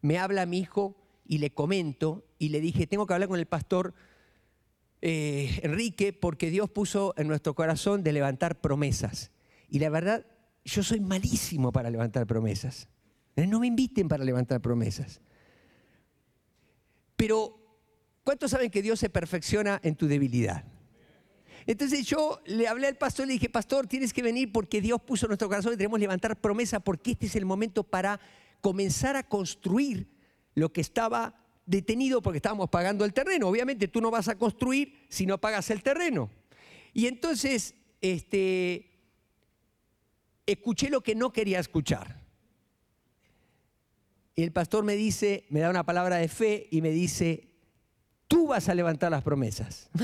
me 0.00 0.18
habla 0.18 0.46
mi 0.46 0.58
hijo 0.58 0.96
y 1.26 1.38
le 1.38 1.52
comento 1.52 2.24
y 2.38 2.50
le 2.50 2.60
dije, 2.60 2.86
tengo 2.86 3.06
que 3.06 3.14
hablar 3.14 3.28
con 3.28 3.38
el 3.38 3.46
pastor 3.46 3.94
eh, 5.00 5.60
Enrique 5.62 6.12
porque 6.12 6.50
Dios 6.50 6.70
puso 6.70 7.12
en 7.16 7.26
nuestro 7.26 7.54
corazón 7.54 8.02
de 8.02 8.12
levantar 8.12 8.60
promesas. 8.60 9.31
Y 9.72 9.78
la 9.78 9.88
verdad, 9.88 10.26
yo 10.66 10.82
soy 10.82 11.00
malísimo 11.00 11.72
para 11.72 11.88
levantar 11.88 12.26
promesas. 12.26 12.88
Eh, 13.36 13.46
no 13.46 13.58
me 13.58 13.68
inviten 13.68 14.06
para 14.06 14.22
levantar 14.22 14.60
promesas. 14.60 15.22
Pero, 17.16 17.58
¿cuántos 18.22 18.50
saben 18.50 18.70
que 18.70 18.82
Dios 18.82 19.00
se 19.00 19.08
perfecciona 19.08 19.80
en 19.82 19.96
tu 19.96 20.08
debilidad? 20.08 20.62
Entonces 21.64 22.04
yo 22.04 22.42
le 22.44 22.68
hablé 22.68 22.86
al 22.86 22.98
pastor 22.98 23.24
y 23.24 23.28
le 23.28 23.32
dije, 23.32 23.48
pastor, 23.48 23.86
tienes 23.86 24.12
que 24.12 24.22
venir 24.22 24.52
porque 24.52 24.82
Dios 24.82 25.00
puso 25.00 25.24
en 25.24 25.30
nuestro 25.30 25.48
corazón 25.48 25.72
y 25.72 25.78
tenemos 25.78 25.96
que 25.96 26.02
levantar 26.02 26.38
promesas 26.38 26.82
porque 26.84 27.12
este 27.12 27.24
es 27.24 27.36
el 27.36 27.46
momento 27.46 27.82
para 27.82 28.20
comenzar 28.60 29.16
a 29.16 29.22
construir 29.22 30.06
lo 30.54 30.70
que 30.70 30.82
estaba 30.82 31.34
detenido 31.64 32.20
porque 32.20 32.36
estábamos 32.36 32.68
pagando 32.68 33.06
el 33.06 33.14
terreno. 33.14 33.48
Obviamente 33.48 33.88
tú 33.88 34.02
no 34.02 34.10
vas 34.10 34.28
a 34.28 34.36
construir 34.36 35.06
si 35.08 35.24
no 35.24 35.38
pagas 35.38 35.70
el 35.70 35.82
terreno. 35.82 36.28
Y 36.92 37.06
entonces, 37.06 37.74
este, 38.02 38.91
escuché 40.52 40.90
lo 40.90 41.00
que 41.00 41.14
no 41.14 41.32
quería 41.32 41.60
escuchar. 41.60 42.22
Y 44.34 44.42
el 44.42 44.52
pastor 44.52 44.84
me 44.84 44.94
dice, 44.94 45.46
me 45.50 45.60
da 45.60 45.70
una 45.70 45.84
palabra 45.84 46.16
de 46.16 46.28
fe 46.28 46.68
y 46.70 46.80
me 46.80 46.90
dice, 46.90 47.48
tú 48.28 48.46
vas 48.48 48.68
a 48.68 48.74
levantar 48.74 49.10
las 49.10 49.22
promesas. 49.22 49.90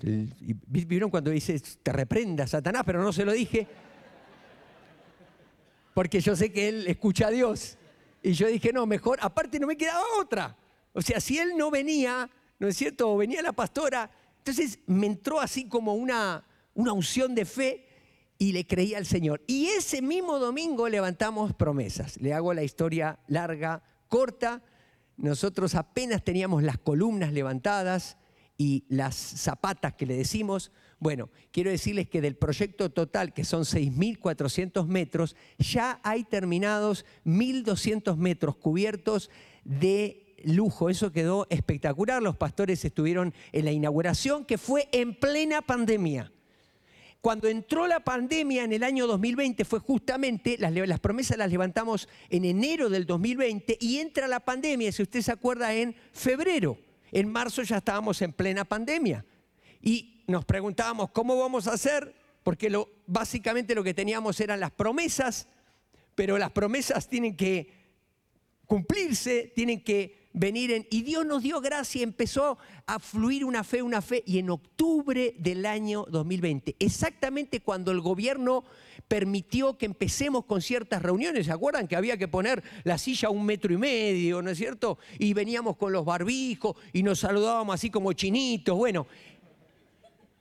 ¿Vieron 0.00 1.10
cuando 1.10 1.30
dice, 1.30 1.60
te 1.82 1.92
reprenda 1.92 2.46
Satanás? 2.46 2.82
Pero 2.86 3.02
no 3.02 3.12
se 3.12 3.24
lo 3.24 3.32
dije. 3.32 3.66
Porque 5.92 6.20
yo 6.20 6.36
sé 6.36 6.52
que 6.52 6.68
él 6.68 6.86
escucha 6.86 7.28
a 7.28 7.30
Dios. 7.30 7.76
Y 8.22 8.32
yo 8.32 8.46
dije, 8.48 8.72
no, 8.72 8.86
mejor, 8.86 9.18
aparte 9.20 9.60
no 9.60 9.66
me 9.66 9.76
quedaba 9.76 10.02
otra. 10.18 10.56
O 10.92 11.02
sea, 11.02 11.20
si 11.20 11.38
él 11.38 11.52
no 11.56 11.70
venía, 11.70 12.30
¿no 12.58 12.68
es 12.68 12.76
cierto? 12.76 13.12
O 13.12 13.16
venía 13.16 13.42
la 13.42 13.52
pastora. 13.52 14.10
Entonces 14.38 14.78
me 14.86 15.06
entró 15.06 15.40
así 15.40 15.68
como 15.68 15.94
una, 15.94 16.44
una 16.74 16.92
unción 16.92 17.34
de 17.34 17.44
fe 17.44 17.85
y 18.38 18.52
le 18.52 18.66
creía 18.66 18.98
al 18.98 19.06
Señor. 19.06 19.42
Y 19.46 19.66
ese 19.66 20.02
mismo 20.02 20.38
domingo 20.38 20.88
levantamos 20.88 21.54
promesas. 21.54 22.20
Le 22.20 22.34
hago 22.34 22.52
la 22.54 22.62
historia 22.62 23.18
larga, 23.26 23.82
corta. 24.08 24.62
Nosotros 25.16 25.74
apenas 25.74 26.24
teníamos 26.24 26.62
las 26.62 26.78
columnas 26.78 27.32
levantadas 27.32 28.16
y 28.58 28.84
las 28.88 29.14
zapatas 29.14 29.94
que 29.94 30.06
le 30.06 30.16
decimos. 30.16 30.72
Bueno, 30.98 31.30
quiero 31.50 31.70
decirles 31.70 32.08
que 32.08 32.20
del 32.20 32.36
proyecto 32.36 32.90
total, 32.90 33.32
que 33.32 33.44
son 33.44 33.62
6.400 33.64 34.86
metros, 34.86 35.36
ya 35.58 36.00
hay 36.02 36.24
terminados 36.24 37.04
1.200 37.24 38.16
metros 38.16 38.56
cubiertos 38.56 39.30
de 39.64 40.36
lujo. 40.44 40.90
Eso 40.90 41.12
quedó 41.12 41.46
espectacular. 41.50 42.22
Los 42.22 42.36
pastores 42.36 42.84
estuvieron 42.84 43.34
en 43.52 43.64
la 43.64 43.72
inauguración, 43.72 44.44
que 44.44 44.58
fue 44.58 44.88
en 44.92 45.14
plena 45.14 45.62
pandemia. 45.62 46.32
Cuando 47.20 47.48
entró 47.48 47.86
la 47.86 48.00
pandemia 48.00 48.64
en 48.64 48.72
el 48.72 48.84
año 48.84 49.06
2020 49.06 49.64
fue 49.64 49.80
justamente, 49.80 50.56
las, 50.58 51.00
promesas 51.00 51.36
las 51.36 51.50
levantamos 51.50 52.08
en 52.30 52.44
enero 52.44 52.88
del 52.88 53.06
2020 53.06 53.78
y 53.80 53.98
entra 53.98 54.28
la 54.28 54.40
pandemia, 54.40 54.92
si 54.92 55.02
usted 55.02 55.22
se 55.22 55.32
acuerda, 55.32 55.74
en 55.74 55.96
febrero. 56.12 56.78
En 57.10 57.30
marzo 57.30 57.62
ya 57.62 57.78
estábamos 57.78 58.22
en 58.22 58.32
plena 58.32 58.64
pandemia. 58.64 59.24
Y 59.80 60.22
nos 60.26 60.44
preguntábamos, 60.44 61.10
¿cómo 61.10 61.38
vamos 61.38 61.66
a 61.66 61.72
hacer? 61.72 62.14
Porque 62.42 62.72
básicamente 63.06 63.74
lo 63.74 63.82
que 63.82 63.94
teníamos 63.94 64.40
eran 64.40 64.60
las 64.60 64.70
promesas, 64.70 65.48
pero 66.14 66.38
las 66.38 66.52
promesas 66.52 67.08
tienen 67.08 67.36
que 67.36 67.72
cumplirse, 68.66 69.52
tienen 69.54 69.82
que 69.82 70.25
venir 70.36 70.70
en... 70.70 70.86
Y 70.90 71.02
Dios 71.02 71.26
nos 71.26 71.42
dio 71.42 71.60
gracia 71.60 72.00
y 72.00 72.02
empezó 72.04 72.58
a 72.86 73.00
fluir 73.00 73.44
una 73.44 73.64
fe, 73.64 73.82
una 73.82 74.00
fe. 74.00 74.22
Y 74.24 74.38
en 74.38 74.50
octubre 74.50 75.34
del 75.38 75.66
año 75.66 76.06
2020, 76.08 76.76
exactamente 76.78 77.60
cuando 77.60 77.90
el 77.90 78.00
gobierno 78.00 78.64
permitió 79.08 79.78
que 79.78 79.86
empecemos 79.86 80.44
con 80.44 80.60
ciertas 80.62 81.02
reuniones, 81.02 81.46
¿se 81.46 81.52
acuerdan 81.52 81.88
que 81.88 81.96
había 81.96 82.16
que 82.16 82.28
poner 82.28 82.62
la 82.84 82.98
silla 82.98 83.28
a 83.28 83.30
un 83.30 83.44
metro 83.44 83.72
y 83.72 83.76
medio, 83.78 84.42
¿no 84.42 84.50
es 84.50 84.58
cierto? 84.58 84.98
Y 85.18 85.32
veníamos 85.32 85.76
con 85.76 85.92
los 85.92 86.04
barbijos 86.04 86.76
y 86.92 87.02
nos 87.02 87.20
saludábamos 87.20 87.74
así 87.74 87.90
como 87.90 88.12
chinitos. 88.12 88.76
Bueno, 88.76 89.06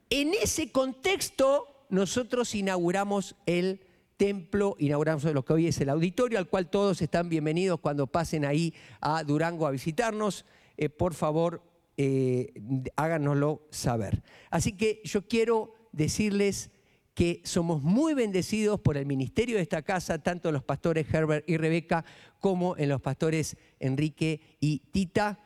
en 0.09 0.33
ese 0.33 0.71
contexto 0.71 1.67
nosotros 1.89 2.53
inauguramos 2.53 3.35
el 3.45 3.79
templo, 4.17 4.75
inauguramos 4.79 5.23
lo 5.25 5.43
que 5.43 5.53
hoy 5.53 5.67
es 5.67 5.79
el 5.81 5.89
auditorio, 5.89 6.39
al 6.39 6.47
cual 6.47 6.69
todos 6.69 7.01
están 7.01 7.29
bienvenidos 7.29 7.79
cuando 7.79 8.07
pasen 8.07 8.45
ahí 8.45 8.73
a 9.01 9.23
Durango 9.23 9.67
a 9.67 9.71
visitarnos. 9.71 10.45
Eh, 10.77 10.89
por 10.89 11.13
favor, 11.13 11.61
eh, 11.97 12.53
háganoslo 12.95 13.67
saber. 13.69 14.23
Así 14.49 14.73
que 14.73 15.01
yo 15.03 15.27
quiero 15.27 15.73
decirles 15.91 16.71
que 17.13 17.41
somos 17.45 17.81
muy 17.81 18.13
bendecidos 18.13 18.79
por 18.81 18.97
el 18.97 19.05
ministerio 19.05 19.55
de 19.55 19.61
esta 19.61 19.81
casa, 19.81 20.21
tanto 20.21 20.51
los 20.51 20.63
pastores 20.63 21.11
Herbert 21.11 21.49
y 21.49 21.55
Rebeca 21.55 22.03
como 22.39 22.75
en 22.77 22.89
los 22.89 23.01
pastores 23.01 23.55
Enrique 23.79 24.41
y 24.59 24.79
Tita. 24.91 25.39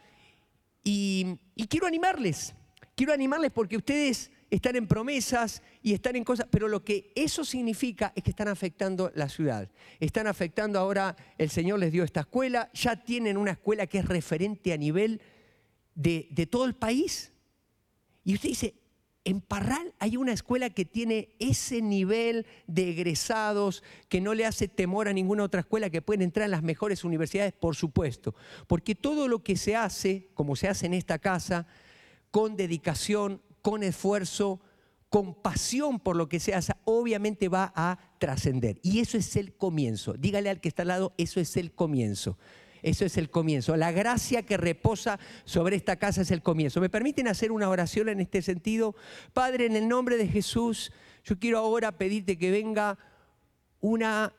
Y, 0.84 1.38
quiero 1.70 1.86
animarles, 1.86 2.56
quiero 2.96 3.14
animarles 3.14 3.52
porque 3.52 3.78
ustedes 3.78 4.32
están 4.50 4.76
en 4.76 4.88
promesas 4.88 5.62
y 5.82 5.94
están 5.94 6.16
en 6.16 6.24
cosas, 6.24 6.48
pero 6.50 6.68
lo 6.68 6.84
que 6.84 7.12
eso 7.16 7.46
significa 7.46 8.12
es 8.16 8.24
que 8.24 8.32
están 8.32 8.48
afectando 8.48 9.12
la 9.16 9.30
ciudad. 9.30 9.70
Están 10.00 10.28
afectando 10.28 10.80
ahora, 10.80 11.16
el 11.38 11.50
Señor 11.50 11.80
les 11.80 11.92
dio 11.92 12.04
esta 12.04 12.22
escuela, 12.22 12.70
ya 12.74 13.04
tienen 13.04 13.38
una 13.38 13.52
escuela 13.52 13.88
que 13.88 14.00
es 14.00 14.06
referente 14.06 14.74
a 14.74 14.78
nivel 14.78 15.22
de, 15.94 16.48
todo 16.50 16.66
el 16.66 16.76
país. 16.76 17.32
Y 18.24 18.34
usted 18.34 18.50
dice, 18.50 18.76
en 19.24 19.42
Parral 19.42 19.94
hay 20.00 20.18
una 20.18 20.34
escuela 20.34 20.70
que 20.70 20.86
tiene 20.86 21.36
ese 21.40 21.82
nivel 21.82 22.48
de 22.66 22.90
egresados 22.90 23.84
que 24.08 24.22
no 24.22 24.34
le 24.34 24.46
hace 24.46 24.68
temor 24.68 25.08
a 25.08 25.14
ninguna 25.14 25.44
otra 25.44 25.62
escuela 25.62 25.90
que 25.90 26.02
pueden 26.02 26.24
entrar 26.24 26.46
en 26.46 26.52
las 26.52 26.64
mejores 26.64 27.04
universidades, 27.04 27.54
por 27.54 27.76
supuesto. 27.76 28.34
Porque 28.66 28.96
todo 28.96 29.28
lo 29.28 29.44
que 29.44 29.58
se 29.58 29.76
hace, 29.76 30.30
como 30.34 30.56
se 30.56 30.68
hace 30.68 30.88
en 30.88 30.96
esta 30.96 31.20
casa, 31.20 31.68
con 32.32 32.56
dedicación, 32.56 33.42
con 33.62 33.84
esfuerzo, 33.84 34.62
con 35.10 35.34
pasión 35.34 36.00
por 36.00 36.16
lo 36.16 36.30
que 36.30 36.40
se 36.40 36.54
hace, 36.54 36.74
obviamente 36.86 37.50
va 37.50 37.74
a 37.76 37.98
trascender. 38.20 38.80
Y 38.84 39.00
eso 39.00 39.18
es 39.18 39.36
el 39.36 39.56
comienzo. 39.56 40.14
Dígale 40.14 40.50
al 40.50 40.62
que 40.62 40.70
está 40.70 40.84
al 40.84 40.90
lado, 40.90 41.14
eso 41.18 41.40
es 41.40 41.58
el 41.58 41.72
comienzo. 41.72 42.38
Eso 42.82 43.06
es 43.06 43.18
el 43.18 43.30
comienzo. 43.30 43.76
La 43.76 43.92
gracia 43.92 44.44
que 44.44 44.58
reposa 44.58 45.20
sobre 45.44 45.76
esta 45.76 45.98
casa 45.98 46.22
es 46.22 46.32
el 46.32 46.42
comienzo. 46.42 46.80
¿Me 46.80 46.90
permiten 46.90 47.28
hacer 47.28 47.52
una 47.52 47.70
oración 47.70 48.10
en 48.10 48.20
este 48.20 48.42
sentido? 48.42 48.96
Padre, 49.34 49.66
en 49.66 49.76
el 49.76 49.88
nombre 49.88 50.18
de 50.18 50.28
Jesús, 50.28 50.92
yo 51.24 51.38
quiero 51.40 51.58
ahora 51.58 51.98
pedirte 51.98 52.38
que 52.38 52.52
venga 52.52 52.98
una, 53.82 54.34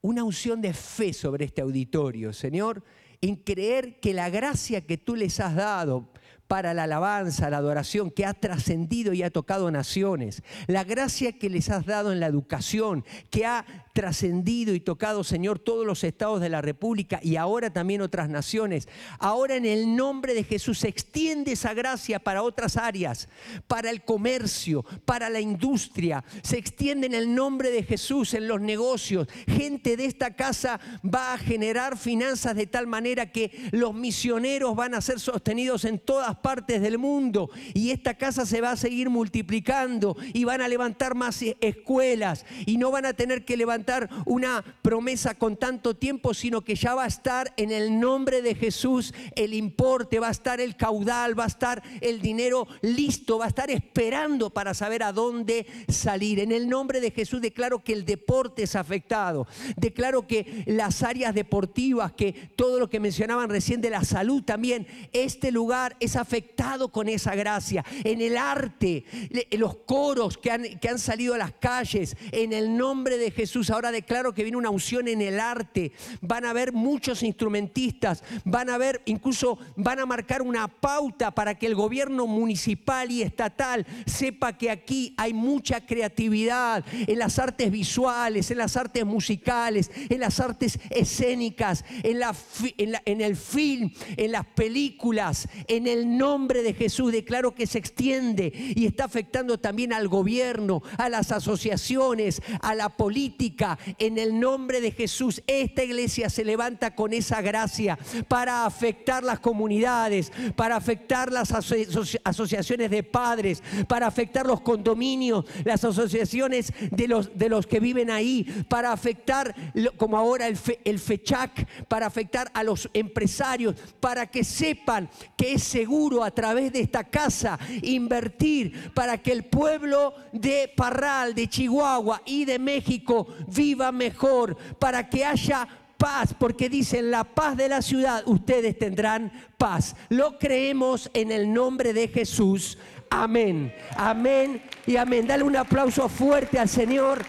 una 0.00 0.24
unción 0.24 0.60
de 0.60 0.72
fe 0.72 1.12
sobre 1.12 1.44
este 1.44 1.60
auditorio, 1.62 2.32
Señor, 2.32 2.82
en 3.20 3.36
creer 3.36 4.00
que 4.00 4.14
la 4.14 4.30
gracia 4.30 4.86
que 4.86 4.98
tú 4.98 5.16
les 5.16 5.40
has 5.40 5.54
dado 5.54 6.12
para 6.48 6.74
la 6.74 6.84
alabanza, 6.84 7.50
la 7.50 7.58
adoración 7.58 8.10
que 8.10 8.26
ha 8.26 8.34
trascendido 8.34 9.12
y 9.12 9.22
ha 9.22 9.30
tocado 9.30 9.70
naciones, 9.70 10.42
la 10.66 10.84
gracia 10.84 11.32
que 11.32 11.50
les 11.50 11.70
has 11.70 11.86
dado 11.86 12.12
en 12.12 12.20
la 12.20 12.26
educación, 12.26 13.04
que 13.30 13.46
ha 13.46 13.64
trascendido 13.96 14.74
y 14.74 14.80
tocado, 14.80 15.24
Señor, 15.24 15.58
todos 15.58 15.86
los 15.86 16.04
estados 16.04 16.42
de 16.42 16.50
la 16.50 16.60
República 16.60 17.18
y 17.22 17.36
ahora 17.36 17.72
también 17.72 18.02
otras 18.02 18.28
naciones. 18.28 18.88
Ahora 19.18 19.56
en 19.56 19.64
el 19.64 19.96
nombre 19.96 20.34
de 20.34 20.44
Jesús 20.44 20.80
se 20.80 20.88
extiende 20.88 21.52
esa 21.52 21.72
gracia 21.72 22.18
para 22.18 22.42
otras 22.42 22.76
áreas, 22.76 23.26
para 23.66 23.88
el 23.88 24.04
comercio, 24.04 24.84
para 25.06 25.30
la 25.30 25.40
industria. 25.40 26.22
Se 26.42 26.58
extiende 26.58 27.06
en 27.06 27.14
el 27.14 27.34
nombre 27.34 27.70
de 27.70 27.84
Jesús 27.84 28.34
en 28.34 28.48
los 28.48 28.60
negocios. 28.60 29.28
Gente 29.46 29.96
de 29.96 30.04
esta 30.04 30.36
casa 30.36 30.78
va 31.02 31.32
a 31.32 31.38
generar 31.38 31.96
finanzas 31.96 32.54
de 32.54 32.66
tal 32.66 32.86
manera 32.86 33.32
que 33.32 33.70
los 33.72 33.94
misioneros 33.94 34.76
van 34.76 34.92
a 34.92 35.00
ser 35.00 35.20
sostenidos 35.20 35.86
en 35.86 36.00
todas 36.00 36.36
partes 36.36 36.82
del 36.82 36.98
mundo 36.98 37.48
y 37.72 37.92
esta 37.92 38.12
casa 38.12 38.44
se 38.44 38.60
va 38.60 38.72
a 38.72 38.76
seguir 38.76 39.08
multiplicando 39.08 40.18
y 40.34 40.44
van 40.44 40.60
a 40.60 40.68
levantar 40.68 41.14
más 41.14 41.40
escuelas 41.62 42.44
y 42.66 42.76
no 42.76 42.90
van 42.90 43.06
a 43.06 43.14
tener 43.14 43.46
que 43.46 43.56
levantar 43.56 43.85
una 44.24 44.64
promesa 44.82 45.34
con 45.34 45.56
tanto 45.56 45.94
tiempo, 45.94 46.34
sino 46.34 46.62
que 46.62 46.74
ya 46.74 46.94
va 46.94 47.04
a 47.04 47.08
estar 47.08 47.52
en 47.56 47.70
el 47.70 47.98
nombre 48.00 48.42
de 48.42 48.54
Jesús 48.54 49.14
el 49.34 49.54
importe, 49.54 50.18
va 50.20 50.28
a 50.28 50.32
estar 50.32 50.60
el 50.60 50.76
caudal, 50.76 51.38
va 51.38 51.44
a 51.44 51.48
estar 51.48 51.82
el 52.00 52.20
dinero 52.20 52.66
listo, 52.82 53.38
va 53.38 53.46
a 53.46 53.48
estar 53.48 53.70
esperando 53.70 54.50
para 54.50 54.74
saber 54.74 55.02
a 55.02 55.12
dónde 55.12 55.66
salir. 55.88 56.40
En 56.40 56.52
el 56.52 56.68
nombre 56.68 57.00
de 57.00 57.10
Jesús 57.10 57.40
declaro 57.40 57.82
que 57.82 57.92
el 57.92 58.04
deporte 58.04 58.64
es 58.64 58.76
afectado, 58.76 59.46
declaro 59.76 60.26
que 60.26 60.64
las 60.66 61.02
áreas 61.02 61.34
deportivas, 61.34 62.12
que 62.12 62.32
todo 62.56 62.78
lo 62.78 62.88
que 62.88 63.00
mencionaban 63.00 63.50
recién 63.50 63.80
de 63.80 63.90
la 63.90 64.04
salud 64.04 64.42
también, 64.42 64.86
este 65.12 65.50
lugar 65.50 65.96
es 66.00 66.16
afectado 66.16 66.90
con 66.90 67.08
esa 67.08 67.34
gracia. 67.34 67.84
En 68.04 68.20
el 68.20 68.36
arte, 68.36 69.04
los 69.52 69.76
coros 69.78 70.38
que 70.38 70.50
han, 70.50 70.78
que 70.78 70.88
han 70.88 70.98
salido 70.98 71.34
a 71.34 71.38
las 71.38 71.52
calles, 71.52 72.16
en 72.32 72.52
el 72.52 72.76
nombre 72.76 73.18
de 73.18 73.30
Jesús 73.30 73.70
ahora 73.76 73.92
declaro 73.92 74.34
que 74.34 74.42
viene 74.42 74.58
una 74.58 74.70
unción 74.70 75.06
en 75.06 75.20
el 75.20 75.38
arte. 75.38 75.92
Van 76.20 76.44
a 76.44 76.50
haber 76.50 76.72
muchos 76.72 77.22
instrumentistas, 77.22 78.24
van 78.44 78.70
a 78.70 78.78
ver, 78.78 79.02
incluso 79.04 79.58
van 79.76 80.00
a 80.00 80.06
marcar 80.06 80.42
una 80.42 80.68
pauta 80.68 81.30
para 81.30 81.54
que 81.54 81.66
el 81.66 81.74
gobierno 81.74 82.26
municipal 82.26 83.10
y 83.10 83.22
estatal 83.22 83.86
sepa 84.06 84.56
que 84.56 84.70
aquí 84.70 85.14
hay 85.16 85.32
mucha 85.32 85.84
creatividad 85.84 86.84
en 86.90 87.18
las 87.18 87.38
artes 87.38 87.70
visuales, 87.70 88.50
en 88.50 88.58
las 88.58 88.76
artes 88.76 89.04
musicales, 89.04 89.90
en 90.08 90.20
las 90.20 90.40
artes 90.40 90.78
escénicas, 90.90 91.84
en, 92.02 92.20
la, 92.20 92.34
en, 92.76 93.20
el 93.20 93.36
film, 93.36 93.92
en 94.16 94.32
las 94.32 94.46
películas. 94.46 95.48
En 95.68 95.86
el 95.86 96.16
nombre 96.16 96.62
de 96.62 96.74
Jesús 96.74 97.12
declaro 97.12 97.54
que 97.54 97.66
se 97.66 97.78
extiende 97.78 98.52
y 98.54 98.86
está 98.86 99.04
afectando 99.04 99.58
también 99.58 99.92
al 99.92 100.08
gobierno, 100.08 100.82
a 100.96 101.08
las 101.08 101.30
asociaciones, 101.30 102.40
a 102.62 102.74
la 102.74 102.88
política 102.88 103.65
en 103.98 104.18
el 104.18 104.38
nombre 104.38 104.80
de 104.80 104.90
Jesús, 104.90 105.42
esta 105.46 105.82
iglesia 105.82 106.30
se 106.30 106.44
levanta 106.44 106.94
con 106.94 107.12
esa 107.12 107.40
gracia 107.40 107.98
para 108.28 108.66
afectar 108.66 109.24
las 109.24 109.40
comunidades, 109.40 110.32
para 110.54 110.76
afectar 110.76 111.32
las 111.32 111.52
asociaciones 111.52 112.90
de 112.90 113.02
padres, 113.02 113.62
para 113.88 114.06
afectar 114.06 114.46
los 114.46 114.60
condominios, 114.60 115.44
las 115.64 115.84
asociaciones 115.84 116.72
de 116.90 117.08
los, 117.08 117.36
de 117.36 117.48
los 117.48 117.66
que 117.66 117.80
viven 117.80 118.10
ahí, 118.10 118.44
para 118.68 118.92
afectar, 118.92 119.54
como 119.96 120.16
ahora 120.16 120.46
el, 120.46 120.58
el 120.84 120.98
FECHAC, 120.98 121.86
para 121.88 122.06
afectar 122.06 122.50
a 122.54 122.62
los 122.62 122.88
empresarios, 122.92 123.74
para 124.00 124.26
que 124.26 124.44
sepan 124.44 125.08
que 125.36 125.54
es 125.54 125.62
seguro 125.62 126.22
a 126.22 126.30
través 126.30 126.72
de 126.72 126.80
esta 126.80 127.04
casa 127.04 127.58
invertir 127.82 128.46
para 128.94 129.18
que 129.18 129.32
el 129.32 129.44
pueblo 129.44 130.14
de 130.32 130.72
Parral, 130.74 131.34
de 131.34 131.48
Chihuahua 131.48 132.22
y 132.24 132.44
de 132.44 132.58
México 132.58 133.26
viva 133.46 133.92
mejor, 133.92 134.56
para 134.78 135.08
que 135.08 135.24
haya 135.24 135.66
paz, 135.96 136.34
porque 136.38 136.68
dicen 136.68 137.10
la 137.10 137.24
paz 137.24 137.56
de 137.56 137.68
la 137.68 137.82
ciudad, 137.82 138.22
ustedes 138.26 138.78
tendrán 138.78 139.32
paz. 139.58 139.96
Lo 140.08 140.38
creemos 140.38 141.10
en 141.14 141.32
el 141.32 141.52
nombre 141.52 141.92
de 141.92 142.08
Jesús. 142.08 142.78
Amén, 143.10 143.74
amén 143.96 144.62
y 144.86 144.96
amén. 144.96 145.26
Dale 145.26 145.44
un 145.44 145.56
aplauso 145.56 146.08
fuerte 146.08 146.58
al 146.58 146.68
Señor. 146.68 147.24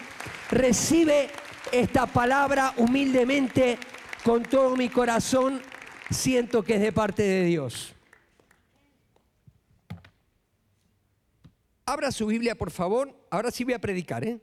Recibe 0.49 1.30
esta 1.71 2.06
palabra 2.08 2.73
humildemente 2.77 3.77
con 4.23 4.43
todo 4.43 4.75
mi 4.75 4.89
corazón. 4.89 5.62
Siento 6.10 6.63
que 6.63 6.75
es 6.75 6.82
de 6.82 6.91
parte 6.91 7.23
de 7.23 7.43
Dios. 7.43 7.93
Abra 11.86 12.12
su 12.12 12.25
Biblia, 12.27 12.56
por 12.56 12.71
favor. 12.71 13.15
Ahora 13.30 13.51
sí 13.51 13.63
voy 13.63 13.73
a 13.73 13.80
predicar, 13.80 14.23
¿eh? 14.25 14.41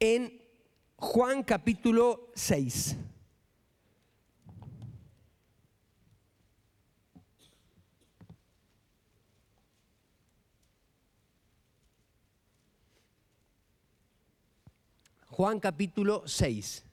En 0.00 0.40
Juan 0.96 1.42
capítulo 1.42 2.30
6. 2.34 2.96
Juan 15.30 15.60
capítulo 15.60 16.24
6. 16.26 16.84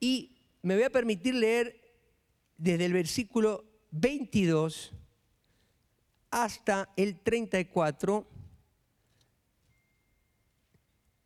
Y 0.00 0.33
me 0.64 0.76
voy 0.76 0.84
a 0.84 0.90
permitir 0.90 1.34
leer 1.34 1.78
desde 2.56 2.86
el 2.86 2.94
versículo 2.94 3.66
22 3.90 4.94
hasta 6.30 6.88
el 6.96 7.20
34, 7.20 8.26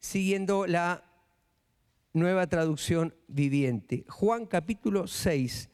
siguiendo 0.00 0.66
la 0.66 1.04
nueva 2.12 2.48
traducción 2.48 3.14
viviente. 3.28 4.04
Juan 4.08 4.44
capítulo 4.44 5.06
6, 5.06 5.68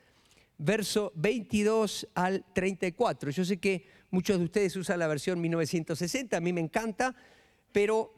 verso 0.58 1.10
22 1.14 2.08
al 2.14 2.44
34. 2.52 3.30
Yo 3.30 3.46
sé 3.46 3.56
que 3.56 3.86
muchos 4.10 4.38
de 4.38 4.44
ustedes 4.44 4.76
usan 4.76 4.98
la 4.98 5.06
versión 5.06 5.40
1960, 5.40 6.36
a 6.36 6.40
mí 6.40 6.52
me 6.52 6.60
encanta, 6.60 7.16
pero 7.72 8.12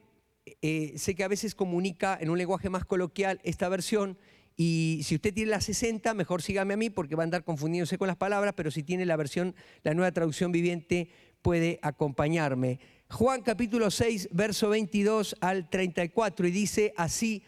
eh, 0.60 0.94
sé 0.96 1.14
que 1.14 1.22
a 1.22 1.28
veces 1.28 1.54
comunica 1.54 2.18
en 2.20 2.30
un 2.30 2.38
lenguaje 2.38 2.68
más 2.68 2.84
coloquial 2.84 3.40
esta 3.44 3.68
versión 3.68 4.18
y 4.56 5.00
si 5.04 5.16
usted 5.16 5.34
tiene 5.34 5.50
la 5.50 5.60
60, 5.60 6.14
mejor 6.14 6.40
sígame 6.40 6.74
a 6.74 6.76
mí 6.78 6.88
porque 6.88 7.14
va 7.14 7.22
a 7.22 7.24
andar 7.24 7.44
confundiéndose 7.44 7.98
con 7.98 8.08
las 8.08 8.16
palabras, 8.16 8.54
pero 8.56 8.70
si 8.70 8.82
tiene 8.82 9.04
la 9.04 9.16
versión, 9.16 9.54
la 9.82 9.92
nueva 9.92 10.12
traducción 10.12 10.50
viviente, 10.50 11.10
puede 11.42 11.78
acompañarme. 11.82 12.80
Juan 13.10 13.42
capítulo 13.42 13.90
6, 13.90 14.30
verso 14.32 14.70
22 14.70 15.36
al 15.40 15.68
34, 15.68 16.46
y 16.48 16.50
dice 16.50 16.94
así 16.96 17.44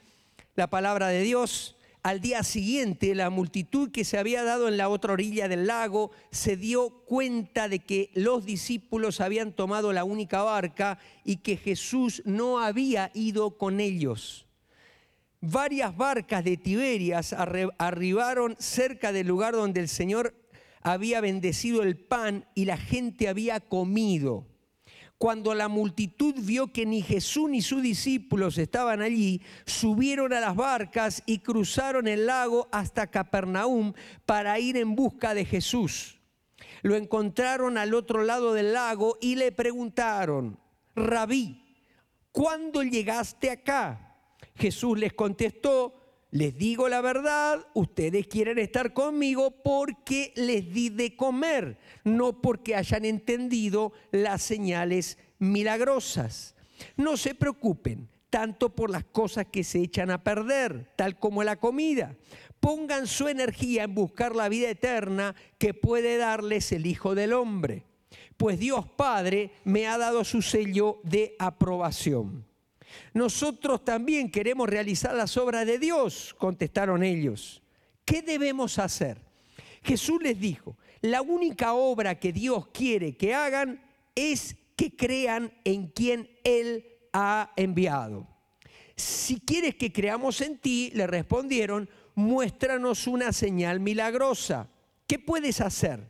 la 0.54 0.68
palabra 0.68 1.08
de 1.08 1.22
Dios. 1.22 1.76
al 2.02 2.20
día 2.20 2.42
siguiente, 2.42 3.14
la 3.14 3.28
multitud 3.28 3.90
que 3.90 4.04
se 4.04 4.18
había 4.18 4.44
dado 4.44 4.68
en 4.68 4.76
la 4.76 4.88
otra 4.88 5.14
orilla 5.14 5.48
del 5.48 5.66
lago 5.66 6.10
se 6.30 6.56
dio 6.56 7.04
cuenta 7.06 7.68
de 7.68 7.80
que 7.80 8.10
los 8.14 8.44
discípulos 8.44 9.20
habían 9.20 9.52
tomado 9.52 9.92
la 9.92 10.04
única 10.04 10.42
barca 10.42 10.98
y 11.24 11.38
que 11.38 11.56
Jesús 11.56 12.22
no 12.24 12.60
había 12.60 13.10
ido 13.14 13.58
con 13.58 13.80
ellos. 13.80 14.47
Varias 15.40 15.96
barcas 15.96 16.42
de 16.42 16.56
Tiberias 16.56 17.32
arribaron 17.32 18.56
cerca 18.58 19.12
del 19.12 19.28
lugar 19.28 19.54
donde 19.54 19.80
el 19.80 19.88
Señor 19.88 20.34
había 20.82 21.20
bendecido 21.20 21.82
el 21.82 21.96
pan 21.96 22.46
y 22.54 22.64
la 22.64 22.76
gente 22.76 23.28
había 23.28 23.60
comido. 23.60 24.46
Cuando 25.16 25.54
la 25.54 25.68
multitud 25.68 26.34
vio 26.38 26.72
que 26.72 26.86
ni 26.86 27.02
Jesús 27.02 27.50
ni 27.50 27.60
sus 27.60 27.82
discípulos 27.82 28.56
estaban 28.58 29.00
allí, 29.00 29.42
subieron 29.64 30.32
a 30.32 30.40
las 30.40 30.56
barcas 30.56 31.22
y 31.26 31.40
cruzaron 31.40 32.06
el 32.08 32.26
lago 32.26 32.68
hasta 32.72 33.08
Capernaum 33.08 33.92
para 34.26 34.58
ir 34.58 34.76
en 34.76 34.94
busca 34.94 35.34
de 35.34 35.44
Jesús. 35.44 36.20
Lo 36.82 36.96
encontraron 36.96 37.78
al 37.78 37.94
otro 37.94 38.24
lado 38.24 38.54
del 38.54 38.72
lago 38.72 39.18
y 39.20 39.34
le 39.34 39.50
preguntaron, 39.50 40.58
Rabí, 40.94 41.64
¿cuándo 42.30 42.82
llegaste 42.82 43.50
acá? 43.50 44.07
Jesús 44.58 44.98
les 44.98 45.12
contestó, 45.12 45.94
les 46.30 46.58
digo 46.58 46.88
la 46.88 47.00
verdad, 47.00 47.66
ustedes 47.74 48.26
quieren 48.26 48.58
estar 48.58 48.92
conmigo 48.92 49.62
porque 49.62 50.32
les 50.36 50.72
di 50.72 50.90
de 50.90 51.16
comer, 51.16 51.78
no 52.04 52.42
porque 52.42 52.74
hayan 52.74 53.04
entendido 53.04 53.92
las 54.10 54.42
señales 54.42 55.16
milagrosas. 55.38 56.54
No 56.96 57.16
se 57.16 57.34
preocupen 57.34 58.08
tanto 58.30 58.74
por 58.74 58.90
las 58.90 59.04
cosas 59.04 59.46
que 59.50 59.64
se 59.64 59.80
echan 59.80 60.10
a 60.10 60.22
perder, 60.22 60.92
tal 60.96 61.18
como 61.18 61.42
la 61.44 61.56
comida. 61.56 62.16
Pongan 62.60 63.06
su 63.06 63.28
energía 63.28 63.84
en 63.84 63.94
buscar 63.94 64.36
la 64.36 64.48
vida 64.48 64.68
eterna 64.68 65.34
que 65.56 65.72
puede 65.72 66.18
darles 66.18 66.72
el 66.72 66.86
Hijo 66.86 67.14
del 67.14 67.32
Hombre, 67.32 67.84
pues 68.36 68.58
Dios 68.58 68.86
Padre 68.86 69.52
me 69.64 69.86
ha 69.86 69.96
dado 69.96 70.24
su 70.24 70.42
sello 70.42 71.00
de 71.04 71.36
aprobación. 71.38 72.47
Nosotros 73.14 73.84
también 73.84 74.30
queremos 74.30 74.68
realizar 74.68 75.14
las 75.14 75.36
obras 75.36 75.66
de 75.66 75.78
Dios, 75.78 76.34
contestaron 76.38 77.02
ellos. 77.02 77.62
¿Qué 78.04 78.22
debemos 78.22 78.78
hacer? 78.78 79.18
Jesús 79.82 80.22
les 80.22 80.38
dijo, 80.38 80.76
la 81.00 81.22
única 81.22 81.74
obra 81.74 82.18
que 82.18 82.32
Dios 82.32 82.68
quiere 82.68 83.16
que 83.16 83.34
hagan 83.34 83.82
es 84.14 84.56
que 84.76 84.94
crean 84.94 85.52
en 85.64 85.88
quien 85.88 86.30
Él 86.44 86.86
ha 87.12 87.52
enviado. 87.56 88.26
Si 88.96 89.40
quieres 89.40 89.76
que 89.76 89.92
creamos 89.92 90.40
en 90.40 90.58
ti, 90.58 90.90
le 90.94 91.06
respondieron, 91.06 91.88
muéstranos 92.14 93.06
una 93.06 93.32
señal 93.32 93.78
milagrosa. 93.78 94.68
¿Qué 95.06 95.18
puedes 95.18 95.60
hacer? 95.60 96.00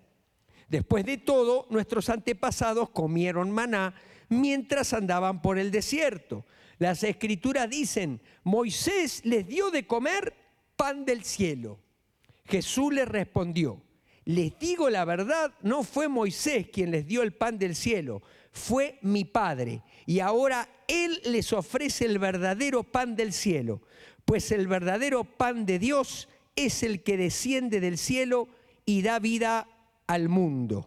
Después 0.68 1.04
de 1.04 1.18
todo, 1.18 1.66
nuestros 1.70 2.08
antepasados 2.08 2.90
comieron 2.90 3.50
maná 3.50 3.94
mientras 4.28 4.92
andaban 4.92 5.40
por 5.42 5.58
el 5.58 5.70
desierto. 5.70 6.44
Las 6.78 7.02
escrituras 7.02 7.68
dicen, 7.68 8.20
Moisés 8.44 9.20
les 9.24 9.46
dio 9.46 9.70
de 9.70 9.86
comer 9.86 10.34
pan 10.76 11.04
del 11.04 11.24
cielo. 11.24 11.80
Jesús 12.46 12.92
les 12.94 13.08
respondió, 13.08 13.82
les 14.24 14.58
digo 14.58 14.88
la 14.88 15.04
verdad, 15.04 15.54
no 15.62 15.82
fue 15.82 16.08
Moisés 16.08 16.68
quien 16.72 16.90
les 16.90 17.06
dio 17.06 17.22
el 17.22 17.32
pan 17.32 17.58
del 17.58 17.74
cielo, 17.74 18.22
fue 18.52 18.98
mi 19.02 19.24
Padre. 19.24 19.82
Y 20.06 20.20
ahora 20.20 20.68
Él 20.86 21.20
les 21.24 21.52
ofrece 21.52 22.04
el 22.04 22.18
verdadero 22.18 22.84
pan 22.84 23.16
del 23.16 23.32
cielo, 23.32 23.82
pues 24.24 24.52
el 24.52 24.66
verdadero 24.66 25.24
pan 25.24 25.66
de 25.66 25.78
Dios 25.78 26.28
es 26.56 26.82
el 26.82 27.02
que 27.02 27.16
desciende 27.16 27.80
del 27.80 27.98
cielo 27.98 28.48
y 28.84 29.02
da 29.02 29.18
vida 29.18 29.68
al 30.06 30.28
mundo. 30.28 30.86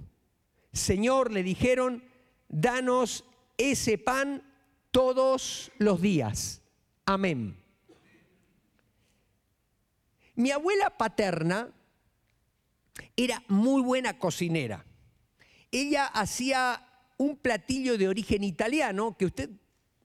Señor, 0.73 1.31
le 1.31 1.43
dijeron, 1.43 2.03
danos 2.47 3.25
ese 3.57 3.97
pan 3.97 4.43
todos 4.91 5.71
los 5.77 6.01
días. 6.01 6.61
Amén. 7.05 7.57
Mi 10.35 10.51
abuela 10.51 10.89
paterna 10.97 11.69
era 13.15 13.43
muy 13.47 13.81
buena 13.81 14.17
cocinera. 14.19 14.85
Ella 15.71 16.05
hacía 16.05 16.85
un 17.17 17.37
platillo 17.37 17.97
de 17.97 18.07
origen 18.07 18.43
italiano 18.43 19.15
que 19.17 19.25
usted 19.25 19.49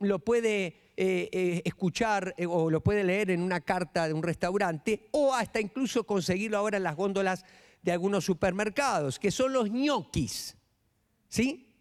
lo 0.01 0.18
puede 0.18 0.66
eh, 0.96 1.29
eh, 1.33 1.62
escuchar 1.64 2.35
eh, 2.37 2.46
o 2.46 2.70
lo 2.70 2.83
puede 2.83 3.05
leer 3.05 3.31
en 3.31 3.40
una 3.40 3.61
carta 3.61 4.07
de 4.07 4.12
un 4.12 4.22
restaurante 4.22 5.09
o 5.12 5.35
hasta 5.35 5.61
incluso 5.61 6.05
conseguirlo 6.05 6.59
ahora 6.59 6.77
en 6.77 6.83
las 6.83 6.96
góndolas 6.96 7.44
de 7.83 7.92
algunos 7.92 8.25
supermercados, 8.25 9.18
que 9.18 9.31
son 9.31 9.53
los 9.53 9.70
ñoquis. 9.70 10.57
¿Sí? 11.29 11.72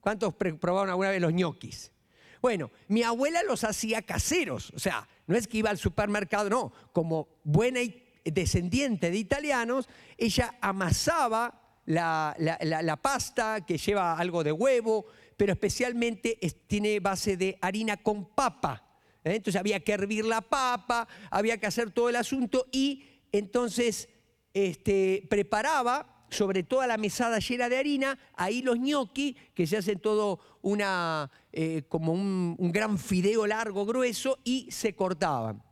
¿Cuántos 0.00 0.34
probaron 0.34 0.90
alguna 0.90 1.10
vez 1.10 1.20
los 1.20 1.32
ñoquis? 1.32 1.92
Bueno, 2.40 2.70
mi 2.88 3.02
abuela 3.02 3.42
los 3.42 3.64
hacía 3.64 4.02
caseros, 4.02 4.72
o 4.74 4.78
sea, 4.78 5.08
no 5.26 5.36
es 5.36 5.46
que 5.46 5.58
iba 5.58 5.70
al 5.70 5.78
supermercado, 5.78 6.48
no, 6.48 6.72
como 6.92 7.28
buena 7.44 7.80
descendiente 8.24 9.10
de 9.10 9.18
italianos, 9.18 9.88
ella 10.16 10.56
amasaba 10.60 11.60
la, 11.86 12.98
pasta 13.02 13.64
que 13.66 13.78
lleva 13.78 14.18
algo 14.18 14.44
de 14.44 14.52
huevo, 14.52 15.06
pero 15.36 15.52
especialmente 15.52 16.38
tiene 16.66 17.00
base 17.00 17.36
de 17.36 17.58
harina 17.60 17.96
con 17.96 18.34
papa. 18.34 18.84
¿eh? 19.24 19.36
Entonces 19.36 19.58
había 19.58 19.80
que 19.80 19.92
hervir 19.92 20.24
la 20.24 20.40
papa, 20.40 21.08
había 21.30 21.58
que 21.58 21.66
hacer 21.66 21.90
todo 21.90 22.08
el 22.08 22.16
asunto 22.16 22.66
y 22.70 23.04
entonces 23.32 24.08
este, 24.52 25.26
preparaba 25.28 26.19
sobre 26.30 26.62
toda 26.62 26.86
la 26.86 26.96
mesada 26.96 27.38
llena 27.38 27.68
de 27.68 27.76
harina, 27.76 28.18
ahí 28.34 28.62
los 28.62 28.78
gnocchi, 28.78 29.36
que 29.54 29.66
se 29.66 29.76
hacen 29.76 29.98
todo 29.98 30.40
una, 30.62 31.30
eh, 31.52 31.82
como 31.88 32.12
un, 32.12 32.56
gran 32.72 32.98
fideo 32.98 33.46
largo, 33.46 33.84
grueso, 33.84 34.38
y 34.44 34.70
se 34.70 34.94
cortaban. 34.94 35.62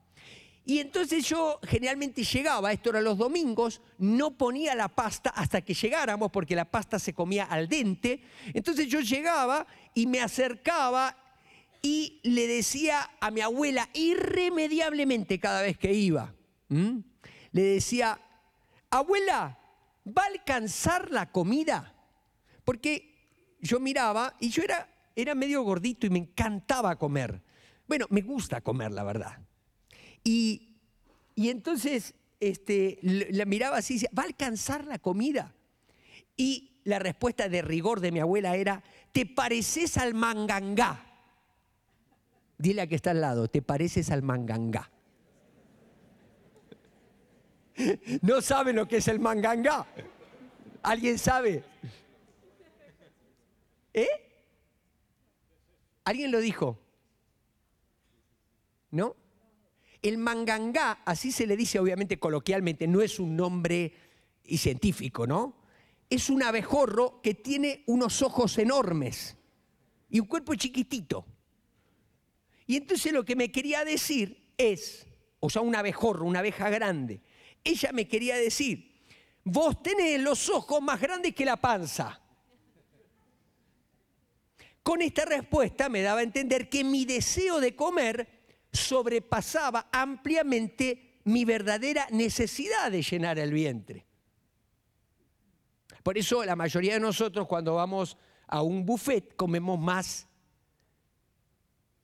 Y 0.64 0.80
entonces 0.80 1.26
yo 1.26 1.58
generalmente 1.62 2.22
llegaba, 2.22 2.72
esto 2.72 2.90
era 2.90 3.00
los 3.00 3.16
domingos, 3.16 3.80
no 3.96 4.36
ponía 4.36 4.74
la 4.74 4.88
pasta 4.88 5.30
hasta 5.30 5.62
que 5.62 5.72
llegáramos, 5.72 6.30
porque 6.30 6.54
la 6.54 6.66
pasta 6.66 6.98
se 6.98 7.14
comía 7.14 7.44
al 7.44 7.68
dente. 7.68 8.20
Entonces 8.52 8.86
yo 8.86 9.00
llegaba 9.00 9.66
y 9.94 10.06
me 10.06 10.20
acercaba 10.20 11.16
y 11.80 12.20
le 12.22 12.46
decía 12.46 13.08
a 13.20 13.30
mi 13.30 13.40
abuela 13.40 13.88
irremediablemente 13.94 15.38
cada 15.38 15.62
vez 15.62 15.78
que 15.78 15.94
iba, 15.94 16.34
le 16.68 17.62
decía, 17.62 18.20
abuela, 18.90 19.58
¿va 20.16 20.22
a 20.22 20.26
alcanzar 20.26 21.10
la 21.10 21.30
comida? 21.30 21.94
Porque 22.64 23.56
yo 23.60 23.80
miraba 23.80 24.36
y 24.40 24.50
yo 24.50 24.62
era, 24.62 24.88
era 25.16 25.34
medio 25.34 25.62
gordito 25.62 26.06
y 26.06 26.10
me 26.10 26.18
encantaba 26.18 26.96
comer. 26.96 27.42
Bueno, 27.86 28.06
me 28.10 28.22
gusta 28.22 28.60
comer, 28.60 28.92
la 28.92 29.02
verdad. 29.02 29.38
Y, 30.22 30.76
entonces 31.36 32.14
este, 32.40 32.98
la 33.02 33.44
miraba 33.44 33.78
así 33.78 33.94
y 33.94 33.96
decía, 33.96 34.10
¿va 34.16 34.24
a 34.24 34.26
alcanzar 34.26 34.84
la 34.84 34.98
comida? 34.98 35.54
Y 36.36 36.80
la 36.84 36.98
respuesta 36.98 37.48
de 37.48 37.62
rigor 37.62 38.00
de 38.00 38.12
mi 38.12 38.20
abuela 38.20 38.56
era, 38.56 38.82
¿te 39.12 39.26
pareces 39.26 39.98
al 39.98 40.14
mangangá? 40.14 41.04
Dile 42.58 42.82
a 42.82 42.86
que 42.86 42.96
está 42.96 43.12
al 43.12 43.20
lado, 43.20 43.48
¿te 43.48 43.62
pareces 43.62 44.10
al 44.10 44.22
mangangá? 44.22 44.90
No 48.22 48.40
saben 48.40 48.76
lo 48.76 48.88
que 48.88 48.98
es 48.98 49.08
el 49.08 49.20
mangangá. 49.20 49.86
¿Alguien 50.82 51.18
sabe? 51.18 51.64
¿Eh? 53.94 54.08
¿Alguien 56.04 56.30
lo 56.30 56.40
dijo? 56.40 56.78
¿No? 58.90 59.16
El 60.00 60.18
mangangá, 60.18 61.02
así 61.04 61.32
se 61.32 61.46
le 61.46 61.56
dice 61.56 61.78
obviamente 61.78 62.18
coloquialmente, 62.18 62.86
no 62.86 63.02
es 63.02 63.18
un 63.18 63.36
nombre 63.36 63.92
y 64.44 64.58
científico, 64.58 65.26
¿no? 65.26 65.56
Es 66.08 66.30
un 66.30 66.42
abejorro 66.42 67.20
que 67.20 67.34
tiene 67.34 67.82
unos 67.86 68.22
ojos 68.22 68.56
enormes 68.58 69.36
y 70.08 70.20
un 70.20 70.26
cuerpo 70.26 70.54
chiquitito. 70.54 71.26
Y 72.66 72.76
entonces 72.76 73.12
lo 73.12 73.24
que 73.24 73.36
me 73.36 73.50
quería 73.50 73.84
decir 73.84 74.52
es, 74.56 75.06
o 75.40 75.50
sea, 75.50 75.62
un 75.62 75.74
abejorro, 75.74 76.24
una 76.24 76.38
abeja 76.38 76.70
grande, 76.70 77.20
ella 77.64 77.92
me 77.92 78.08
quería 78.08 78.36
decir, 78.36 79.02
vos 79.44 79.82
tenés 79.82 80.20
los 80.20 80.48
ojos 80.48 80.80
más 80.80 81.00
grandes 81.00 81.34
que 81.34 81.44
la 81.44 81.56
panza. 81.56 82.20
Con 84.82 85.02
esta 85.02 85.24
respuesta 85.24 85.88
me 85.88 86.02
daba 86.02 86.20
a 86.20 86.22
entender 86.22 86.68
que 86.68 86.82
mi 86.82 87.04
deseo 87.04 87.60
de 87.60 87.76
comer 87.76 88.26
sobrepasaba 88.72 89.88
ampliamente 89.92 91.20
mi 91.24 91.44
verdadera 91.44 92.06
necesidad 92.10 92.90
de 92.90 93.02
llenar 93.02 93.38
el 93.38 93.52
vientre. 93.52 94.06
Por 96.02 96.16
eso 96.16 96.42
la 96.44 96.56
mayoría 96.56 96.94
de 96.94 97.00
nosotros 97.00 97.46
cuando 97.46 97.74
vamos 97.74 98.16
a 98.46 98.62
un 98.62 98.86
buffet 98.86 99.36
comemos 99.36 99.78
más 99.78 100.26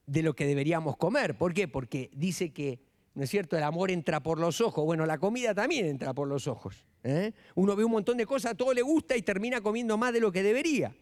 de 0.07 0.23
lo 0.23 0.37
que 0.37 0.47
deberíamos 0.47 0.99
comer. 0.99 1.39
¿Por 1.39 1.55
qué? 1.55 1.69
Porque 1.69 2.11
dice 2.13 2.53
que 2.53 2.84
¿no 3.15 3.23
es 3.23 3.31
cierto? 3.31 3.57
El 3.57 3.63
amor 3.63 3.91
entra 3.91 4.21
por 4.21 4.39
los 4.39 4.61
ojos. 4.61 4.85
Bueno, 4.85 5.07
la 5.07 5.19
comida 5.19 5.55
también 5.55 5.87
entra 5.87 6.13
por 6.13 6.29
los 6.29 6.47
ojos. 6.49 6.85
¿eh? 7.05 7.33
Uno 7.55 7.77
ve 7.77 7.85
un 7.85 7.93
montón 7.93 8.17
de 8.17 8.27
cosas, 8.27 8.57
todo 8.57 8.75
le 8.75 8.83
gusta 8.83 9.17
y 9.17 9.23
termina 9.23 9.61
comiendo 9.61 9.97
más 9.97 10.13
de 10.13 10.21
lo 10.21 10.33
que 10.33 10.43
debería. 10.43 10.95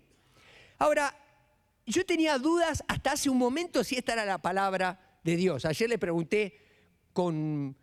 Ahora, 0.78 1.16
yo 1.86 2.04
tenía 2.04 2.38
dudas 2.38 2.84
hasta 2.86 3.12
hace 3.12 3.30
un 3.30 3.38
momento 3.38 3.82
si 3.82 3.96
esta 3.96 4.12
era 4.12 4.24
la 4.24 4.38
palabra 4.38 5.18
de 5.24 5.36
Dios. 5.36 5.64
Ayer 5.64 5.88
le 5.88 5.98
pregunté 5.98 6.58
con, 7.12 7.76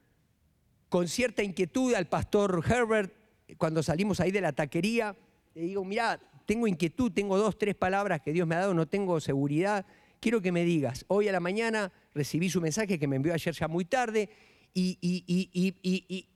con 0.90 1.08
cierta 1.08 1.44
inquietud 1.44 1.94
al 1.96 2.08
pastor 2.08 2.64
Herbert 2.68 3.14
cuando 3.58 3.82
salimos 3.82 4.20
ahí 4.20 4.32
de 4.32 4.42
la 4.42 4.54
taquería. 4.54 5.16
Le 5.56 5.62
digo, 5.62 5.84
mira, 5.84 6.20
tengo 6.46 6.68
inquietud, 6.68 7.12
tengo 7.12 7.38
dos, 7.38 7.58
tres 7.58 7.76
palabras 7.76 8.22
que 8.22 8.32
Dios 8.32 8.48
me 8.48 8.56
ha 8.56 8.60
dado, 8.60 8.74
no 8.74 8.88
tengo 8.88 9.20
seguridad. 9.20 9.86
Quiero 10.20 10.42
que 10.42 10.52
me 10.52 10.64
digas, 10.66 11.06
hoy 11.08 11.28
a 11.28 11.32
la 11.32 11.40
mañana 11.40 11.92
recibí 12.14 12.50
su 12.50 12.62
mensaje 12.62 12.98
que 12.98 13.08
me 13.08 13.16
envió 13.16 13.34
ayer 13.34 13.54
ya 13.54 13.68
muy 13.68 13.86
tarde 13.86 14.30
y, 14.74 14.98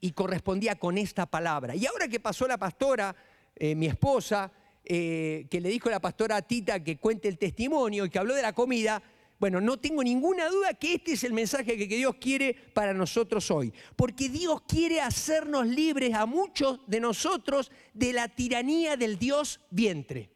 y, 0.00 0.12
correspondía 0.12 0.76
con 0.76 0.98
esta 0.98 1.26
palabra. 1.26 1.74
Y 1.74 1.86
ahora 1.86 2.08
que 2.08 2.20
pasó 2.20 2.46
la 2.46 2.58
pastora, 2.58 3.14
eh, 3.56 3.74
mi 3.74 3.86
esposa, 3.86 4.50
eh, 4.84 5.46
que 5.50 5.60
le 5.60 5.68
dijo 5.68 5.88
a 5.88 5.92
la 5.92 6.00
pastora 6.00 6.42
Tita 6.42 6.82
que 6.82 6.98
cuente 6.98 7.28
el 7.28 7.38
testimonio 7.38 8.04
y 8.04 8.10
que 8.10 8.18
habló 8.18 8.34
de 8.34 8.42
la 8.42 8.52
comida, 8.52 9.02
bueno, 9.38 9.60
no 9.60 9.78
tengo 9.78 10.02
ninguna 10.02 10.48
duda 10.48 10.74
que 10.74 10.94
este 10.94 11.12
es 11.12 11.24
el 11.24 11.32
mensaje 11.32 11.76
que 11.76 11.86
Dios 11.86 12.14
quiere 12.20 12.54
para 12.72 12.94
nosotros 12.94 13.50
hoy. 13.50 13.72
Porque 13.96 14.28
Dios 14.28 14.62
quiere 14.62 15.00
hacernos 15.00 15.66
libres 15.66 16.14
a 16.14 16.26
muchos 16.26 16.80
de 16.86 17.00
nosotros 17.00 17.70
de 17.92 18.12
la 18.12 18.28
tiranía 18.28 18.96
del 18.96 19.18
Dios 19.18 19.60
vientre. 19.70 20.30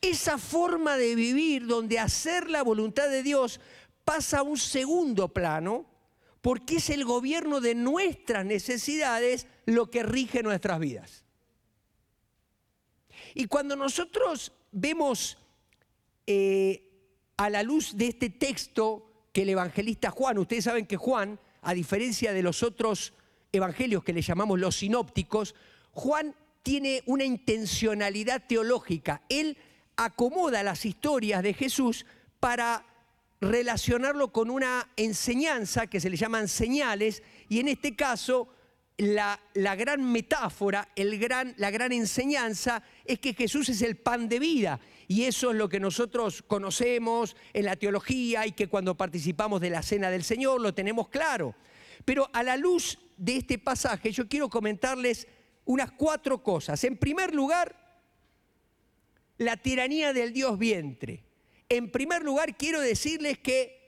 Esa 0.00 0.38
forma 0.38 0.96
de 0.96 1.14
vivir 1.14 1.66
donde 1.66 1.98
hacer 1.98 2.50
la 2.50 2.62
voluntad 2.62 3.08
de 3.08 3.22
Dios 3.22 3.60
pasa 4.04 4.38
a 4.38 4.42
un 4.42 4.56
segundo 4.56 5.28
plano 5.28 5.86
porque 6.40 6.76
es 6.76 6.90
el 6.90 7.04
gobierno 7.04 7.60
de 7.60 7.74
nuestras 7.74 8.44
necesidades 8.44 9.46
lo 9.64 9.90
que 9.90 10.02
rige 10.02 10.42
nuestras 10.42 10.78
vidas. 10.78 11.24
Y 13.34 13.46
cuando 13.46 13.76
nosotros 13.76 14.52
vemos 14.70 15.38
eh, 16.26 16.90
a 17.36 17.48
la 17.50 17.62
luz 17.62 17.96
de 17.96 18.08
este 18.08 18.30
texto 18.30 19.28
que 19.32 19.42
el 19.42 19.48
evangelista 19.48 20.10
Juan, 20.10 20.38
ustedes 20.38 20.64
saben 20.64 20.86
que 20.86 20.96
Juan, 20.96 21.40
a 21.62 21.74
diferencia 21.74 22.32
de 22.32 22.42
los 22.42 22.62
otros 22.62 23.14
evangelios 23.50 24.04
que 24.04 24.12
le 24.12 24.22
llamamos 24.22 24.60
los 24.60 24.76
sinópticos, 24.76 25.54
Juan 25.92 26.34
tiene 26.62 27.02
una 27.06 27.24
intencionalidad 27.24 28.46
teológica. 28.46 29.22
Él 29.28 29.56
acomoda 29.96 30.62
las 30.62 30.84
historias 30.84 31.42
de 31.42 31.54
Jesús 31.54 32.06
para 32.38 32.84
relacionarlo 33.48 34.32
con 34.32 34.50
una 34.50 34.88
enseñanza 34.96 35.86
que 35.86 36.00
se 36.00 36.10
le 36.10 36.16
llaman 36.16 36.48
señales 36.48 37.22
y 37.48 37.60
en 37.60 37.68
este 37.68 37.94
caso 37.94 38.48
la, 38.96 39.40
la, 39.54 39.74
gran 39.74 40.02
metáfora, 40.12 40.88
el 40.94 41.18
gran, 41.18 41.54
la 41.56 41.70
gran 41.70 41.92
enseñanza 41.92 42.82
es 43.04 43.18
que 43.18 43.34
Jesús 43.34 43.68
es 43.68 43.82
el 43.82 43.96
pan 43.96 44.28
de 44.28 44.38
vida 44.38 44.80
y 45.08 45.24
eso 45.24 45.50
es 45.50 45.56
lo 45.56 45.68
que 45.68 45.80
nosotros 45.80 46.42
conocemos 46.42 47.36
en 47.52 47.64
la 47.64 47.76
teología 47.76 48.46
y 48.46 48.52
que 48.52 48.68
cuando 48.68 48.96
participamos 48.96 49.60
de 49.60 49.70
la 49.70 49.82
cena 49.82 50.10
del 50.10 50.22
Señor 50.22 50.60
lo 50.60 50.74
tenemos 50.74 51.08
claro. 51.08 51.54
Pero 52.04 52.28
a 52.32 52.42
la 52.42 52.56
luz 52.56 52.98
de 53.16 53.36
este 53.36 53.58
pasaje 53.58 54.12
yo 54.12 54.28
quiero 54.28 54.48
comentarles 54.48 55.26
unas 55.64 55.90
cuatro 55.92 56.42
cosas. 56.42 56.82
En 56.84 56.96
primer 56.96 57.34
lugar, 57.34 57.74
la 59.38 59.56
tiranía 59.56 60.12
del 60.12 60.32
Dios 60.32 60.58
vientre. 60.58 61.24
En 61.68 61.90
primer 61.90 62.22
lugar, 62.22 62.56
quiero 62.56 62.80
decirles 62.80 63.38
que 63.38 63.84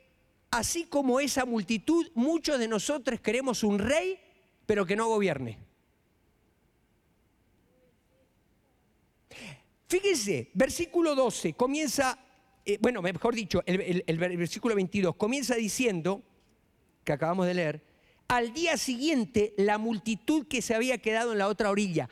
así 0.51 0.85
como 0.85 1.21
esa 1.21 1.45
multitud, 1.45 2.07
muchos 2.15 2.59
de 2.59 2.69
nosotros 2.69 3.21
queremos 3.21 3.63
un 3.63 3.79
rey, 3.79 4.19
pero 4.65 4.87
que 4.87 4.97
no 4.97 5.09
gobierne. 5.09 5.59
Fíjense, 9.89 10.51
versículo 10.55 11.15
12 11.15 11.53
comienza, 11.53 12.19
eh, 12.65 12.79
bueno, 12.81 13.03
mejor 13.03 13.35
dicho, 13.35 13.63
el, 13.67 14.03
el 14.07 14.19
versículo 14.19 14.75
22 14.75 15.15
comienza 15.15 15.55
diciendo, 15.55 16.23
que 17.05 17.13
acabamos 17.13 17.47
de 17.47 17.55
leer, 17.55 17.83
al 18.27 18.53
día 18.53 18.77
siguiente 18.77 19.55
la 19.57 19.79
multitud 19.79 20.47
que 20.49 20.61
se 20.61 20.75
había 20.75 20.99
quedado 20.99 21.33
en 21.33 21.39
la 21.39 21.47
otra 21.47 21.71
orilla. 21.71 22.09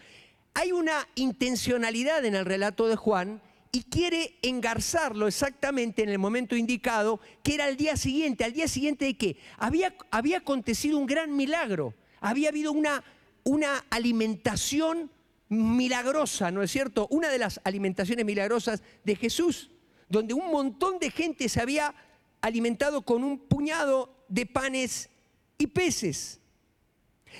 Hay 0.54 0.70
una 0.70 1.08
intencionalidad 1.16 2.24
en 2.24 2.36
el 2.36 2.44
relato 2.44 2.86
de 2.86 2.94
Juan 2.94 3.42
y 3.74 3.82
quiere 3.82 4.38
engarzarlo 4.42 5.26
exactamente 5.26 6.04
en 6.04 6.08
el 6.08 6.20
momento 6.20 6.54
indicado, 6.54 7.18
que 7.42 7.54
era 7.54 7.68
el 7.68 7.76
día 7.76 7.96
siguiente. 7.96 8.44
¿Al 8.44 8.52
día 8.52 8.68
siguiente 8.68 9.04
de 9.04 9.16
qué? 9.16 9.36
Había, 9.58 9.96
había 10.12 10.38
acontecido 10.38 10.96
un 10.96 11.06
gran 11.06 11.34
milagro, 11.34 11.92
había 12.20 12.50
habido 12.50 12.70
una, 12.70 13.02
una 13.42 13.84
alimentación 13.90 15.10
milagrosa, 15.48 16.52
¿no 16.52 16.62
es 16.62 16.70
cierto? 16.70 17.08
Una 17.10 17.30
de 17.30 17.38
las 17.40 17.60
alimentaciones 17.64 18.24
milagrosas 18.24 18.80
de 19.02 19.16
Jesús, 19.16 19.72
donde 20.08 20.34
un 20.34 20.52
montón 20.52 21.00
de 21.00 21.10
gente 21.10 21.48
se 21.48 21.60
había 21.60 21.96
alimentado 22.42 23.02
con 23.02 23.24
un 23.24 23.40
puñado 23.40 24.24
de 24.28 24.46
panes 24.46 25.10
y 25.58 25.66
peces. 25.66 26.38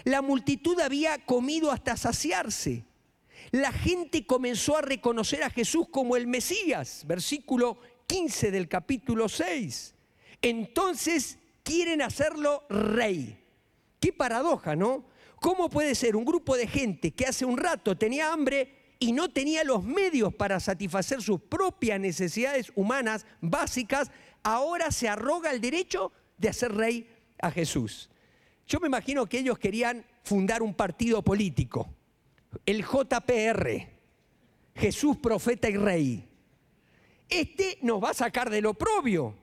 La 0.03 0.21
multitud 0.21 0.81
había 0.81 1.25
comido 1.25 1.71
hasta 1.71 1.97
saciarse. 1.97 2.85
La 3.55 3.71
gente 3.71 4.27
comenzó 4.27 4.77
a 4.77 4.83
reconocer 4.83 5.45
a 5.45 5.49
Jesús 5.49 5.87
como 5.89 6.17
el 6.17 6.27
Mesías, 6.27 7.05
versículo 7.07 7.79
15 8.09 8.51
del 8.51 8.67
capítulo 8.67 9.29
6. 9.29 9.95
Entonces 10.43 11.39
quieren 11.63 12.03
hacerlo 12.03 12.65
rey. 12.69 13.41
Qué 14.01 14.13
paradoja, 14.13 14.75
¿no? 14.75 15.05
¿Cómo 15.41 15.71
puede 15.71 15.95
ser 15.95 16.17
un 16.17 16.25
grupo 16.25 16.57
de 16.57 16.67
gente 16.67 17.13
que 17.13 17.27
hace 17.27 17.45
un 17.45 17.57
rato 17.57 17.97
tenía 17.97 18.33
hambre 18.33 18.97
y 18.99 19.13
no 19.13 19.31
tenía 19.31 19.63
los 19.63 19.85
medios 19.85 20.35
para 20.35 20.59
satisfacer 20.59 21.23
sus 21.23 21.41
propias 21.41 22.01
necesidades 22.01 22.73
humanas 22.75 23.25
básicas, 23.41 24.11
ahora 24.43 24.91
se 24.91 25.09
arroga 25.09 25.53
el 25.53 25.61
derecho 25.61 26.11
de 26.39 26.49
hacer 26.49 26.75
rey 26.75 27.09
a 27.41 27.53
Jesús? 27.53 28.11
Yo 28.67 28.81
me 28.81 28.89
imagino 28.89 29.27
que 29.27 29.39
ellos 29.39 29.61
querían 29.61 30.05
fundar 30.25 30.61
un 30.61 30.75
partido 30.75 31.23
político, 31.23 31.95
el 32.67 32.85
JPR, 32.85 33.89
Jesús, 34.75 35.17
profeta 35.19 35.69
y 35.69 35.77
rey. 35.77 36.29
Este 37.29 37.79
nos 37.83 38.03
va 38.03 38.11
a 38.11 38.15
sacar 38.15 38.51
del 38.51 38.67
oprobio, 38.67 39.35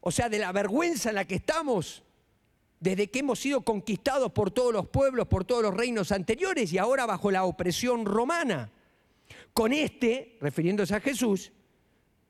o 0.00 0.10
sea, 0.10 0.28
de 0.28 0.38
la 0.38 0.52
vergüenza 0.52 1.10
en 1.10 1.16
la 1.16 1.26
que 1.26 1.36
estamos 1.36 2.04
desde 2.84 3.08
que 3.08 3.20
hemos 3.20 3.38
sido 3.38 3.62
conquistados 3.62 4.30
por 4.32 4.50
todos 4.50 4.70
los 4.70 4.86
pueblos, 4.88 5.26
por 5.26 5.46
todos 5.46 5.62
los 5.62 5.74
reinos 5.74 6.12
anteriores 6.12 6.70
y 6.70 6.76
ahora 6.76 7.06
bajo 7.06 7.30
la 7.30 7.44
opresión 7.44 8.04
romana. 8.04 8.70
Con 9.54 9.72
este, 9.72 10.36
refiriéndose 10.40 10.94
a 10.94 11.00
Jesús, 11.00 11.50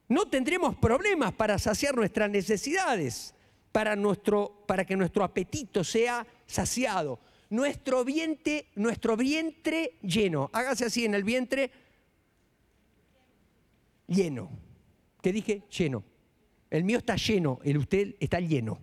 no 0.08 0.28
tendremos 0.28 0.76
problemas 0.76 1.32
para 1.32 1.58
saciar 1.58 1.96
nuestras 1.96 2.30
necesidades, 2.30 3.34
para, 3.72 3.96
nuestro, 3.96 4.62
para 4.68 4.84
que 4.84 4.96
nuestro 4.96 5.24
apetito 5.24 5.82
sea 5.82 6.24
saciado, 6.46 7.18
nuestro 7.54 8.04
vientre, 8.04 8.66
nuestro 8.74 9.16
vientre 9.16 9.98
lleno. 10.02 10.50
Hágase 10.52 10.86
así 10.86 11.04
en 11.04 11.14
el 11.14 11.24
vientre 11.24 11.70
lleno. 14.06 14.50
¿Qué 15.22 15.32
dije? 15.32 15.62
Lleno. 15.70 16.04
El 16.70 16.84
mío 16.84 16.98
está 16.98 17.16
lleno, 17.16 17.60
el 17.64 17.78
usted 17.78 18.16
está 18.20 18.40
lleno 18.40 18.80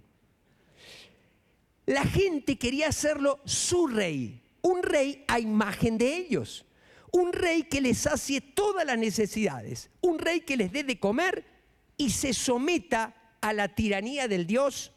la 1.91 2.05
gente 2.05 2.57
quería 2.57 2.87
hacerlo 2.87 3.41
su 3.45 3.87
rey, 3.87 4.41
un 4.61 4.83
rey 4.83 5.23
a 5.27 5.39
imagen 5.39 5.97
de 5.97 6.15
ellos, 6.15 6.65
un 7.11 7.33
rey 7.33 7.63
que 7.63 7.81
les 7.81 7.97
sacie 7.99 8.39
todas 8.39 8.85
las 8.85 8.97
necesidades, 8.97 9.89
un 9.99 10.19
rey 10.19 10.41
que 10.41 10.57
les 10.57 10.71
dé 10.71 10.83
de 10.83 10.99
comer 10.99 11.45
y 11.97 12.11
se 12.11 12.33
someta 12.33 13.35
a 13.41 13.53
la 13.53 13.67
tiranía 13.75 14.27
del 14.27 14.47
Dios 14.47 14.93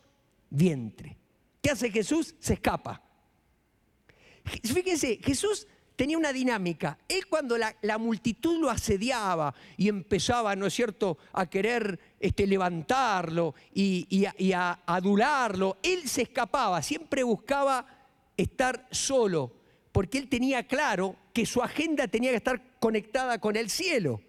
vientre. 0.50 1.16
¿Qué 1.60 1.70
hace 1.70 1.90
Jesús? 1.90 2.34
Se 2.38 2.54
escapa. 2.54 3.02
Fíjense, 4.44 5.18
Jesús 5.22 5.66
tenía 5.96 6.18
una 6.18 6.32
dinámica. 6.32 6.98
Él 7.08 7.26
cuando 7.28 7.56
la, 7.56 7.98
multitud 7.98 8.60
lo 8.60 8.70
asediaba 8.70 9.54
y 9.76 9.88
empezaba, 9.88 10.56
¿no 10.56 10.66
es 10.66 10.74
cierto?, 10.74 11.18
a 11.32 11.46
querer 11.46 11.98
este, 12.20 12.46
levantarlo 12.46 13.54
y, 13.72 14.24
a, 14.52 14.80
adularlo, 14.86 15.78
él 15.82 16.08
se 16.08 16.22
escapaba, 16.22 16.82
siempre 16.82 17.22
buscaba 17.22 17.86
estar 18.36 18.86
solo, 18.90 19.52
porque 19.92 20.18
él 20.18 20.28
tenía 20.28 20.66
claro 20.66 21.16
que 21.32 21.46
su 21.46 21.62
agenda 21.62 22.08
tenía 22.08 22.30
que 22.30 22.36
estar 22.36 22.78
conectada 22.80 23.38
con 23.38 23.56
el 23.56 23.70
cielo. 23.70 24.20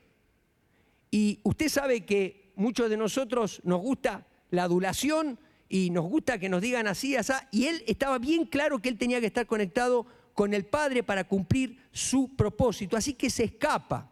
Y 1.10 1.40
usted 1.44 1.70
sabe 1.70 2.06
que 2.06 2.52
muchos 2.56 2.90
de 2.90 2.98
nosotros 2.98 3.62
nos 3.64 3.82
gusta 3.82 4.28
la 4.52 4.64
adulación 4.64 5.40
y 5.68 5.90
nos 5.90 6.06
gusta 6.06 6.38
que 6.38 6.50
nos 6.50 6.62
digan 6.62 6.88
así, 6.88 7.16
así, 7.16 7.34
y 7.52 7.66
él 7.66 7.84
estaba 7.88 8.20
bien 8.20 8.46
claro 8.46 8.80
que 8.80 8.90
él 8.90 8.98
tenía 8.98 9.20
que 9.20 9.28
estar 9.28 9.46
conectado 9.46 10.06
con 10.34 10.54
el 10.54 10.66
Padre 10.66 11.02
para 11.02 11.24
cumplir 11.24 11.80
su 11.92 12.36
propósito. 12.36 12.98
Así 12.98 13.14
que 13.14 13.30
se 13.30 13.46
escapa. 13.46 14.12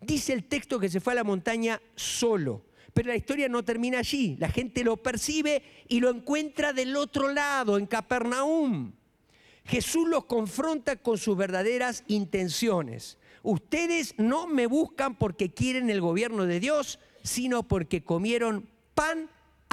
Dice 0.00 0.32
el 0.32 0.44
texto 0.44 0.78
que 0.78 0.88
se 0.88 1.00
fue 1.00 1.14
a 1.14 1.16
la 1.16 1.24
montaña 1.24 1.80
solo. 1.96 2.66
Pero 2.92 3.08
la 3.08 3.16
historia 3.16 3.48
no 3.48 3.64
termina 3.64 3.98
allí. 3.98 4.36
La 4.38 4.48
gente 4.48 4.84
lo 4.84 4.98
percibe 4.98 5.62
y 5.88 6.00
lo 6.00 6.10
encuentra 6.10 6.72
del 6.72 6.94
otro 6.94 7.32
lado, 7.32 7.76
en 7.76 7.86
Capernaum. 7.86 8.92
Jesús 9.64 10.08
los 10.08 10.26
confronta 10.26 10.96
con 10.96 11.18
sus 11.18 11.36
verdaderas 11.36 12.04
intenciones. 12.06 13.18
Ustedes 13.42 14.14
no 14.18 14.46
me 14.46 14.66
buscan 14.66 15.16
porque 15.16 15.52
quieren 15.52 15.90
el 15.90 16.00
gobierno 16.00 16.46
de 16.46 16.60
Dios, 16.60 17.00
sino 17.22 17.62
porque 17.62 18.04
comieron 18.04 18.68
pan 18.94 19.30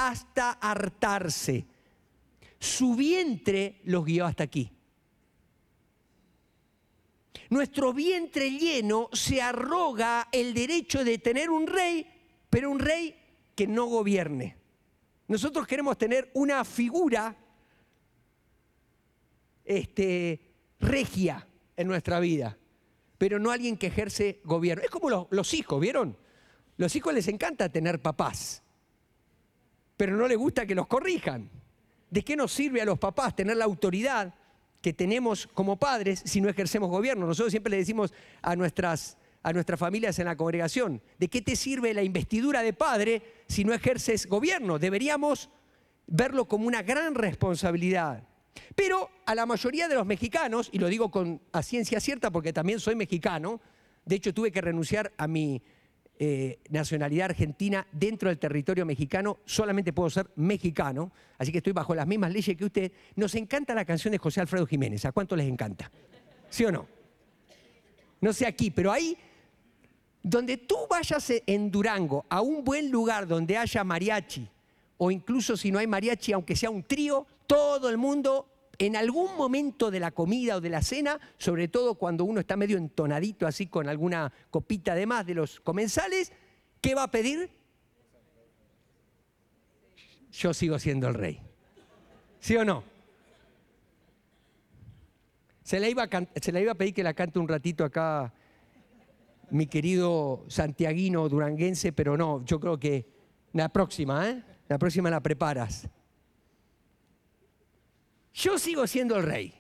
hasta 0.10 0.52
hartarse. 0.52 1.66
Su 2.60 2.96
vientre 2.96 3.82
los 3.86 4.06
guió 4.06 4.26
hasta 4.26 4.44
aquí. 4.44 4.72
Nuestro 7.50 7.92
vientre 7.94 8.50
lleno 8.50 9.10
se 9.12 9.42
arroga 9.42 10.30
el 10.32 10.54
derecho 10.54 11.04
de 11.04 11.18
tener 11.18 11.50
un 11.50 11.68
rey, 11.68 12.08
pero 12.50 12.72
un 12.72 12.80
rey 12.80 13.16
que 13.56 13.68
no 13.68 13.88
gobierne. 13.88 14.56
Nosotros 15.28 15.68
queremos 15.68 15.98
tener 15.98 16.32
una 16.34 16.64
figura 16.64 17.36
este, 19.66 20.40
regia 20.80 21.48
en 21.76 21.88
nuestra 21.88 22.20
vida, 22.20 22.58
pero 23.18 23.40
no 23.40 23.52
alguien 23.52 23.78
que 23.78 23.88
ejerce 23.88 24.40
gobierno. 24.44 24.84
Es 24.84 24.90
como 24.90 25.10
los, 25.10 25.28
los 25.30 25.54
hijos, 25.54 25.80
¿vieron? 25.82 26.18
Los 26.78 26.96
hijos 26.96 27.14
les 27.14 27.28
encanta 27.28 27.70
tener 27.70 28.02
papás, 28.02 28.64
pero 30.02 30.18
no 30.18 30.28
les 30.28 30.36
gusta 30.36 30.66
que 30.66 30.74
los 30.74 30.88
corrijan. 30.88 31.48
¿De 32.10 32.24
qué 32.24 32.36
nos 32.36 32.52
sirve 32.52 32.82
a 32.82 32.86
los 32.86 32.98
papás 32.98 33.36
tener 33.36 33.56
la 33.56 33.66
autoridad 33.66 34.34
que 34.82 34.94
tenemos 34.94 35.46
como 35.54 35.78
padres 35.78 36.24
si 36.26 36.42
no 36.42 36.50
ejercemos 36.50 36.90
gobierno? 36.90 37.28
Nosotros 37.28 37.52
siempre 37.52 37.70
le 37.70 37.78
decimos 37.78 38.12
a 38.42 38.56
nuestras, 38.56 39.16
a 39.44 39.54
nuestras 39.54 39.80
familias 39.80 40.18
en 40.18 40.26
la 40.26 40.36
congregación, 40.36 41.04
¿de 41.20 41.28
qué 41.28 41.44
te 41.44 41.56
sirve 41.56 41.94
la 41.94 42.02
investidura 42.02 42.64
de 42.64 42.74
padre 42.74 43.22
si 43.48 43.64
no 43.64 43.76
ejerces 43.76 44.26
gobierno? 44.26 44.80
Deberíamos 44.80 45.52
verlo 46.08 46.48
como 46.48 46.66
una 46.66 46.82
gran 46.82 47.14
responsabilidad. 47.14 48.28
Pero 48.74 49.08
a 49.28 49.36
la 49.36 49.46
mayoría 49.46 49.88
de 49.88 49.94
los 49.94 50.08
mexicanos, 50.08 50.70
y 50.72 50.80
lo 50.80 50.88
digo 50.88 51.12
con 51.12 51.44
a 51.52 51.62
ciencia 51.62 52.00
cierta 52.00 52.32
porque 52.32 52.54
también 52.54 52.80
soy 52.80 52.96
mexicano, 52.96 53.62
de 54.04 54.16
hecho 54.16 54.34
tuve 54.34 54.52
que 54.52 54.62
renunciar 54.62 55.14
a 55.16 55.28
mi 55.28 55.62
eh, 56.24 56.60
nacionalidad 56.70 57.32
argentina 57.32 57.88
dentro 57.92 58.30
del 58.30 58.38
territorio 58.38 58.86
mexicano, 58.86 59.40
solamente 59.44 59.92
puedo 59.92 60.08
ser 60.12 60.30
mexicano, 60.36 61.12
así 61.40 61.52
que 61.52 61.58
estoy 61.58 61.74
bajo 61.74 61.96
las 61.96 62.06
mismas 62.06 62.32
leyes 62.32 62.56
que 62.56 62.64
usted. 62.64 62.92
Nos 63.16 63.34
encanta 63.34 63.74
la 63.74 63.86
canción 63.86 64.12
de 64.12 64.20
José 64.20 64.40
Alfredo 64.40 64.68
Jiménez, 64.68 65.04
¿a 65.06 65.14
cuánto 65.14 65.36
les 65.36 65.48
encanta? 65.48 65.90
¿Sí 66.48 66.64
o 66.64 66.72
no? 66.72 66.86
No 68.20 68.34
sé 68.34 68.46
aquí, 68.46 68.70
pero 68.70 68.92
ahí, 68.92 69.18
donde 70.22 70.58
tú 70.58 70.78
vayas 70.88 71.34
en 71.48 71.72
Durango 71.72 72.24
a 72.30 72.42
un 72.42 72.64
buen 72.64 72.92
lugar 72.92 73.26
donde 73.26 73.58
haya 73.58 73.84
mariachi, 73.84 74.48
o 75.00 75.10
incluso 75.10 75.58
si 75.58 75.72
no 75.72 75.80
hay 75.80 75.88
mariachi, 75.88 76.34
aunque 76.34 76.56
sea 76.56 76.70
un 76.70 76.84
trío, 76.84 77.26
todo 77.48 77.90
el 77.90 77.98
mundo 77.98 78.46
en 78.82 78.96
algún 78.96 79.38
momento 79.38 79.92
de 79.92 80.00
la 80.00 80.10
comida 80.10 80.56
o 80.56 80.62
de 80.62 80.70
la 80.72 80.82
cena, 80.82 81.20
sobre 81.38 81.68
todo 81.68 81.94
cuando 81.94 82.26
uno 82.26 82.40
está 82.40 82.58
medio 82.58 82.80
entonadito 82.80 83.46
así 83.46 83.68
con 83.68 83.88
alguna 83.88 84.34
copita 84.50 84.96
de 84.96 85.06
más 85.06 85.24
de 85.24 85.36
los 85.36 85.60
comensales, 85.60 86.32
¿qué 86.82 86.96
va 86.96 87.04
a 87.04 87.12
pedir? 87.12 87.52
Yo 90.32 90.52
sigo 90.56 90.80
siendo 90.80 91.08
el 91.10 91.14
rey. 91.14 91.40
¿Sí 92.40 92.56
o 92.56 92.66
no? 92.66 92.84
Se 95.62 95.80
le 95.80 95.88
iba 95.88 96.02
a, 96.02 96.42
se 96.42 96.60
iba 96.60 96.72
a 96.72 96.76
pedir 96.76 96.96
que 96.96 97.04
la 97.04 97.14
cante 97.14 97.38
un 97.38 97.48
ratito 97.48 97.86
acá 97.86 98.34
mi 99.52 99.68
querido 99.68 100.44
santiaguino 100.48 101.30
duranguense, 101.30 101.94
pero 101.94 102.18
no, 102.18 102.44
yo 102.46 102.60
creo 102.60 102.80
que 102.80 103.06
la 103.54 103.70
próxima, 103.70 104.28
¿eh? 104.28 104.44
La 104.68 104.80
próxima 104.80 105.12
la 105.12 105.22
preparas. 105.22 105.88
Yo 108.34 108.58
sigo 108.58 108.88
siendo 108.88 109.18
el 109.18 109.24
rey. 109.24 109.54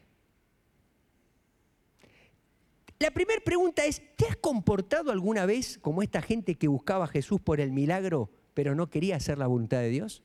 La 3.00 3.12
primera 3.12 3.42
pregunta 3.42 3.84
es, 3.84 4.02
¿te 4.16 4.28
has 4.28 4.36
comportado 4.36 5.12
alguna 5.12 5.48
vez 5.48 5.80
como 5.80 6.04
esta 6.04 6.22
gente 6.22 6.56
que 6.56 6.68
buscaba 6.68 7.06
a 7.06 7.08
Jesús 7.08 7.42
por 7.42 7.60
el 7.60 7.72
milagro, 7.72 8.30
pero 8.54 8.76
no 8.76 8.90
quería 8.90 9.16
hacer 9.16 9.40
la 9.40 9.48
voluntad 9.48 9.80
de 9.80 9.90
Dios? 9.90 10.22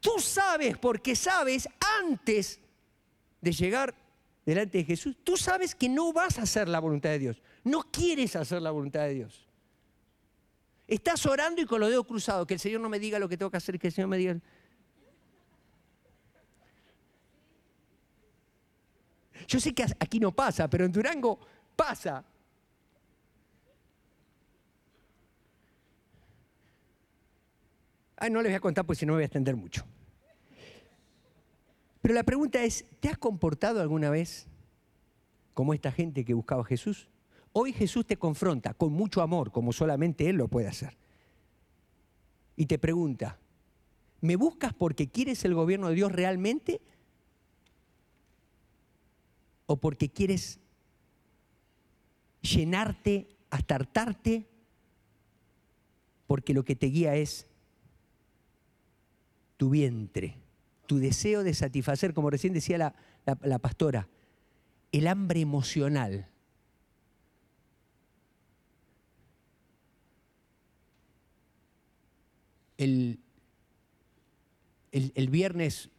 Tú 0.00 0.18
sabes, 0.18 0.76
porque 0.76 1.16
sabes, 1.16 1.66
antes 2.00 2.60
de 3.40 3.52
llegar 3.52 3.94
delante 4.44 4.78
de 4.78 4.84
Jesús, 4.84 5.16
tú 5.24 5.36
sabes 5.36 5.74
que 5.74 5.88
no 5.88 6.12
vas 6.12 6.38
a 6.38 6.42
hacer 6.42 6.68
la 6.68 6.78
voluntad 6.78 7.08
de 7.08 7.18
Dios. 7.18 7.42
No 7.64 7.82
quieres 7.90 8.36
hacer 8.36 8.60
la 8.60 8.70
voluntad 8.70 9.00
de 9.06 9.14
Dios. 9.14 9.48
Estás 10.86 11.24
orando 11.24 11.62
y 11.62 11.64
con 11.64 11.80
los 11.80 11.88
dedos 11.88 12.06
cruzados, 12.06 12.46
que 12.46 12.54
el 12.54 12.60
Señor 12.60 12.82
no 12.82 12.90
me 12.90 12.98
diga 12.98 13.18
lo 13.18 13.28
que 13.28 13.38
tengo 13.38 13.50
que 13.50 13.56
hacer, 13.56 13.78
que 13.78 13.86
el 13.86 13.92
Señor 13.92 14.08
me 14.08 14.18
diga... 14.18 14.38
Yo 19.46 19.60
sé 19.60 19.74
que 19.74 19.84
aquí 19.98 20.20
no 20.20 20.32
pasa, 20.32 20.68
pero 20.68 20.84
en 20.84 20.92
Durango 20.92 21.38
pasa. 21.76 22.24
Ah, 28.16 28.28
no 28.28 28.40
les 28.40 28.52
voy 28.52 28.56
a 28.56 28.60
contar 28.60 28.86
porque 28.86 29.00
si 29.00 29.06
no 29.06 29.12
me 29.12 29.16
voy 29.16 29.22
a 29.24 29.26
extender 29.26 29.56
mucho. 29.56 29.84
Pero 32.00 32.14
la 32.14 32.22
pregunta 32.22 32.62
es, 32.62 32.84
¿te 33.00 33.08
has 33.08 33.18
comportado 33.18 33.80
alguna 33.80 34.10
vez 34.10 34.48
como 35.54 35.74
esta 35.74 35.92
gente 35.92 36.24
que 36.24 36.34
buscaba 36.34 36.62
a 36.62 36.64
Jesús? 36.64 37.08
Hoy 37.52 37.72
Jesús 37.72 38.06
te 38.06 38.16
confronta 38.16 38.74
con 38.74 38.92
mucho 38.92 39.22
amor, 39.22 39.52
como 39.52 39.72
solamente 39.72 40.28
Él 40.28 40.36
lo 40.36 40.48
puede 40.48 40.68
hacer. 40.68 40.96
Y 42.56 42.66
te 42.66 42.78
pregunta, 42.78 43.38
¿me 44.20 44.36
buscas 44.36 44.72
porque 44.72 45.08
quieres 45.08 45.44
el 45.44 45.54
gobierno 45.54 45.88
de 45.88 45.94
Dios 45.94 46.12
realmente 46.12 46.80
o 49.66 49.76
porque 49.76 50.10
quieres 50.10 50.60
llenarte 52.40 53.28
hasta 53.50 53.76
hartarte, 53.76 54.48
porque 56.26 56.54
lo 56.54 56.64
que 56.64 56.76
te 56.76 56.86
guía 56.86 57.14
es 57.14 57.46
tu 59.56 59.70
vientre, 59.70 60.36
tu 60.86 60.98
deseo 60.98 61.44
de 61.44 61.54
satisfacer, 61.54 62.14
como 62.14 62.30
recién 62.30 62.52
decía 62.52 62.78
la, 62.78 62.94
la 63.42 63.58
pastora, 63.58 64.08
el 64.90 65.06
hambre 65.06 65.40
emocional. 65.40 66.28
El, 72.76 73.20
el, 74.90 75.12
el, 75.14 75.30
viernes 75.30 75.91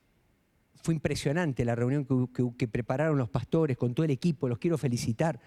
fue 0.84 0.94
impresionante 0.94 1.64
la 1.64 1.76
reunión 1.76 2.06
que, 2.58 2.68
prepararon 2.68 3.18
los 3.18 3.30
pastores 3.30 3.78
con 3.78 3.96
todo 3.96 4.04
el 4.04 4.12
equipo, 4.12 4.50
los 4.50 4.60
quiero 4.60 4.78
felicitar. 4.78 5.40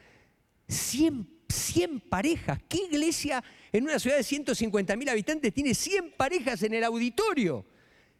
100, 0.66 1.28
100 1.46 2.00
parejas. 2.00 2.58
¿Qué 2.66 2.78
iglesia 2.90 3.44
en 3.70 3.84
una 3.84 3.98
ciudad 3.98 4.16
de 4.16 4.24
150 4.24 4.96
mil 4.96 5.08
habitantes 5.10 5.52
tiene 5.52 5.74
100 5.74 6.14
parejas 6.16 6.62
en 6.62 6.72
el 6.72 6.82
auditorio? 6.84 7.66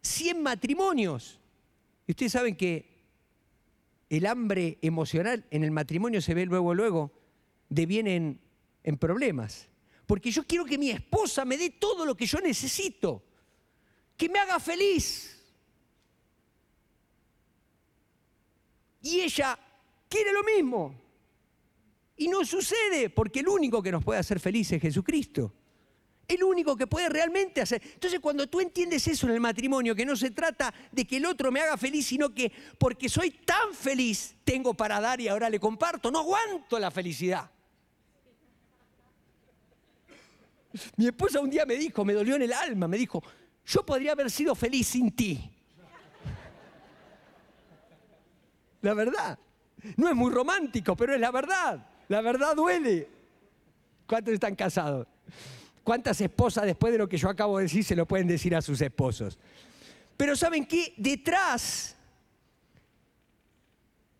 100 0.01 0.43
matrimonios. 0.43 1.39
Y 2.05 2.11
ustedes 2.11 2.33
saben 2.33 2.55
que 2.55 2.85
el 4.11 4.27
hambre 4.27 4.77
emocional 4.83 5.43
en 5.49 5.63
el 5.63 5.71
matrimonio 5.71 6.21
se 6.21 6.35
ve 6.35 6.45
luego, 6.45 6.75
luego, 6.75 7.11
deviene 7.67 8.15
en, 8.15 8.39
en 8.83 8.97
problemas. 8.97 9.69
Porque 10.05 10.29
yo 10.29 10.43
quiero 10.43 10.65
que 10.65 10.77
mi 10.77 10.91
esposa 10.91 11.45
me 11.45 11.57
dé 11.57 11.71
todo 11.71 12.05
lo 12.05 12.15
que 12.15 12.27
yo 12.27 12.39
necesito, 12.41 13.23
que 14.15 14.29
me 14.29 14.37
haga 14.37 14.59
feliz. 14.59 15.36
Y 19.07 19.21
ella 19.21 19.57
quiere 20.09 20.33
lo 20.33 20.43
mismo. 20.43 20.93
Y 22.17 22.27
no 22.27 22.43
sucede 22.43 23.09
porque 23.09 23.39
el 23.39 23.47
único 23.47 23.81
que 23.81 23.91
nos 23.91 24.03
puede 24.03 24.19
hacer 24.19 24.39
felices 24.39 24.73
es 24.73 24.81
Jesucristo. 24.81 25.53
El 26.27 26.43
único 26.43 26.75
que 26.75 26.87
puede 26.87 27.07
realmente 27.07 27.61
hacer. 27.61 27.81
Entonces 27.81 28.19
cuando 28.19 28.47
tú 28.47 28.59
entiendes 28.59 29.07
eso 29.07 29.27
en 29.27 29.33
el 29.33 29.39
matrimonio, 29.39 29.95
que 29.95 30.05
no 30.05 30.15
se 30.15 30.31
trata 30.31 30.73
de 30.91 31.05
que 31.05 31.17
el 31.17 31.25
otro 31.25 31.51
me 31.51 31.61
haga 31.61 31.77
feliz, 31.77 32.07
sino 32.07 32.33
que 32.33 32.51
porque 32.77 33.07
soy 33.07 33.31
tan 33.31 33.73
feliz 33.73 34.35
tengo 34.43 34.73
para 34.73 34.99
dar 34.99 35.21
y 35.21 35.29
ahora 35.29 35.49
le 35.49 35.59
comparto, 35.59 36.11
no 36.11 36.19
aguanto 36.19 36.77
la 36.79 36.91
felicidad. 36.91 37.49
Mi 40.97 41.07
esposa 41.07 41.39
un 41.39 41.49
día 41.49 41.65
me 41.65 41.75
dijo, 41.75 42.03
me 42.03 42.13
dolió 42.13 42.35
en 42.35 42.41
el 42.41 42.51
alma, 42.51 42.89
me 42.89 42.97
dijo, 42.97 43.23
yo 43.65 43.85
podría 43.85 44.11
haber 44.11 44.29
sido 44.29 44.53
feliz 44.53 44.87
sin 44.87 45.15
ti. 45.15 45.56
La 48.81 48.93
verdad. 48.93 49.37
No 49.95 50.09
es 50.09 50.15
muy 50.15 50.31
romántico, 50.31 50.95
pero 50.95 51.13
es 51.13 51.19
la 51.19 51.31
verdad. 51.31 51.87
La 52.07 52.21
verdad 52.21 52.55
duele. 52.55 53.09
¿Cuántos 54.07 54.33
están 54.33 54.55
casados? 54.55 55.07
¿Cuántas 55.83 56.19
esposas 56.21 56.65
después 56.65 56.91
de 56.91 56.99
lo 56.99 57.07
que 57.07 57.17
yo 57.17 57.29
acabo 57.29 57.57
de 57.57 57.63
decir 57.63 57.83
se 57.83 57.95
lo 57.95 58.05
pueden 58.05 58.27
decir 58.27 58.55
a 58.55 58.61
sus 58.61 58.81
esposos? 58.81 59.37
Pero 60.15 60.35
¿saben 60.35 60.65
qué? 60.65 60.93
Detrás, 60.97 61.95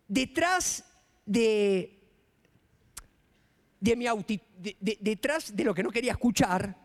detrás 0.06 0.84
de, 1.26 1.98
de 3.80 3.96
mi 3.96 4.06
detrás 4.80 5.54
de 5.54 5.64
lo 5.64 5.74
que 5.74 5.82
no 5.82 5.90
quería 5.90 6.12
escuchar, 6.12 6.76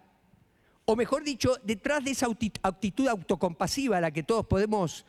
o 0.85 0.95
mejor 0.95 1.23
dicho, 1.23 1.55
detrás 1.63 2.03
de 2.03 2.11
esa 2.11 2.27
actitud 2.63 3.07
autocompasiva 3.07 3.97
a 3.97 4.01
la 4.01 4.11
que 4.11 4.23
todos 4.23 4.45
podemos 4.47 5.05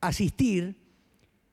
asistir, 0.00 0.76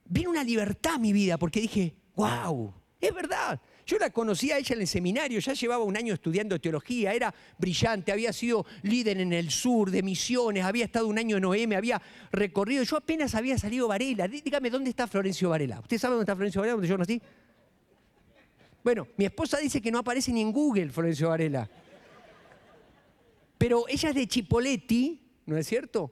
vino 0.06 0.30
una 0.30 0.44
libertad 0.44 0.96
a 0.96 1.00
mi 1.00 1.14
vida, 1.14 1.38
porque 1.38 1.62
dije, 1.62 1.96
wow, 2.16 2.74
es 3.00 3.14
verdad. 3.14 3.60
Yo 3.86 4.00
la 4.00 4.10
conocía 4.10 4.56
a 4.56 4.58
ella 4.58 4.74
en 4.74 4.82
el 4.82 4.88
seminario, 4.88 5.40
ya 5.40 5.54
llevaba 5.54 5.84
un 5.84 5.96
año 5.96 6.14
estudiando 6.16 6.60
teología, 6.60 7.14
era 7.14 7.34
brillante, 7.60 8.12
había 8.12 8.34
sido 8.34 8.66
líder 8.82 9.20
en 9.20 9.32
el 9.32 9.52
sur 9.52 9.92
de 9.92 10.02
misiones, 10.02 10.64
había 10.64 10.86
estado 10.86 11.08
un 11.08 11.20
año 11.20 11.38
en 11.38 11.46
OM, 11.46 11.74
había 11.78 12.02
recorrido. 12.32 12.84
Yo 12.84 12.98
apenas 12.98 13.36
había 13.36 13.60
salido 13.60 13.88
Varela. 13.88 14.28
Dígame, 14.28 14.72
¿dónde 14.72 14.90
está 14.90 15.06
Florencio 15.06 15.50
Varela? 15.50 15.82
¿Usted 15.82 16.00
sabe 16.00 16.14
dónde 16.14 16.24
está 16.24 16.36
Florencio 16.36 16.62
Varela, 16.62 16.74
donde 16.74 16.88
yo 16.88 16.98
nací? 16.98 17.22
Bueno, 18.84 19.08
mi 19.18 19.26
esposa 19.26 19.60
dice 19.60 19.80
que 19.82 19.92
no 19.92 20.00
aparece 20.00 20.32
ni 20.32 20.42
en 20.42 20.52
Google 20.52 20.90
Florencio 20.90 21.30
Varela. 21.30 21.70
Pero 23.60 23.86
ella 23.88 24.10
es 24.10 24.16
de 24.16 24.28
Chipoletti, 24.28 25.22
¿no 25.46 25.58
es 25.58 25.68
cierto? 25.68 26.12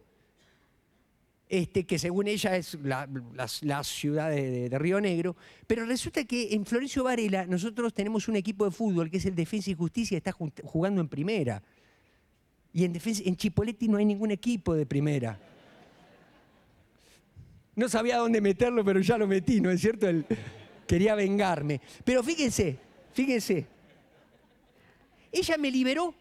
Este, 1.54 1.84
que 1.84 2.00
según 2.00 2.28
ella 2.28 2.58
es 2.58 2.76
la, 2.82 3.84
ciudad 3.84 4.32
de, 4.32 4.76
Río 4.80 5.00
Negro, 5.00 5.36
pero 5.68 5.86
resulta 5.86 6.24
que 6.24 6.56
en 6.56 6.66
Florencio 6.66 7.04
Varela 7.04 7.46
nosotros 7.46 7.94
tenemos 7.94 8.28
un 8.28 8.36
equipo 8.36 8.66
de 8.66 8.72
fútbol 8.72 9.12
que 9.12 9.18
es 9.18 9.26
el 9.28 9.36
Defensa 9.36 9.70
y 9.70 9.76
Justicia, 9.76 10.18
está 10.18 10.32
jugando 10.32 11.00
en 11.00 11.08
primera. 11.08 11.62
Y 12.74 12.86
en, 12.86 12.94
defensa, 12.94 13.22
en 13.24 13.36
Chipoletti 13.36 13.88
no 13.88 13.98
hay 13.98 14.06
ningún 14.06 14.32
equipo 14.32 14.74
de 14.74 14.88
primera. 14.88 15.40
No 17.76 17.88
sabía 17.88 18.18
dónde 18.18 18.42
meterlo, 18.42 18.84
pero 18.84 19.00
ya 19.02 19.20
lo 19.20 19.28
metí, 19.28 19.62
¿no 19.62 19.70
es 19.70 19.80
cierto? 19.80 20.08
quería 20.88 21.14
vengarme. 21.14 21.82
Pero 22.04 22.24
fíjense, 22.24 22.80
fíjense. 23.14 23.68
Ella 25.32 25.58
me 25.60 25.70
liberó. 25.70 26.16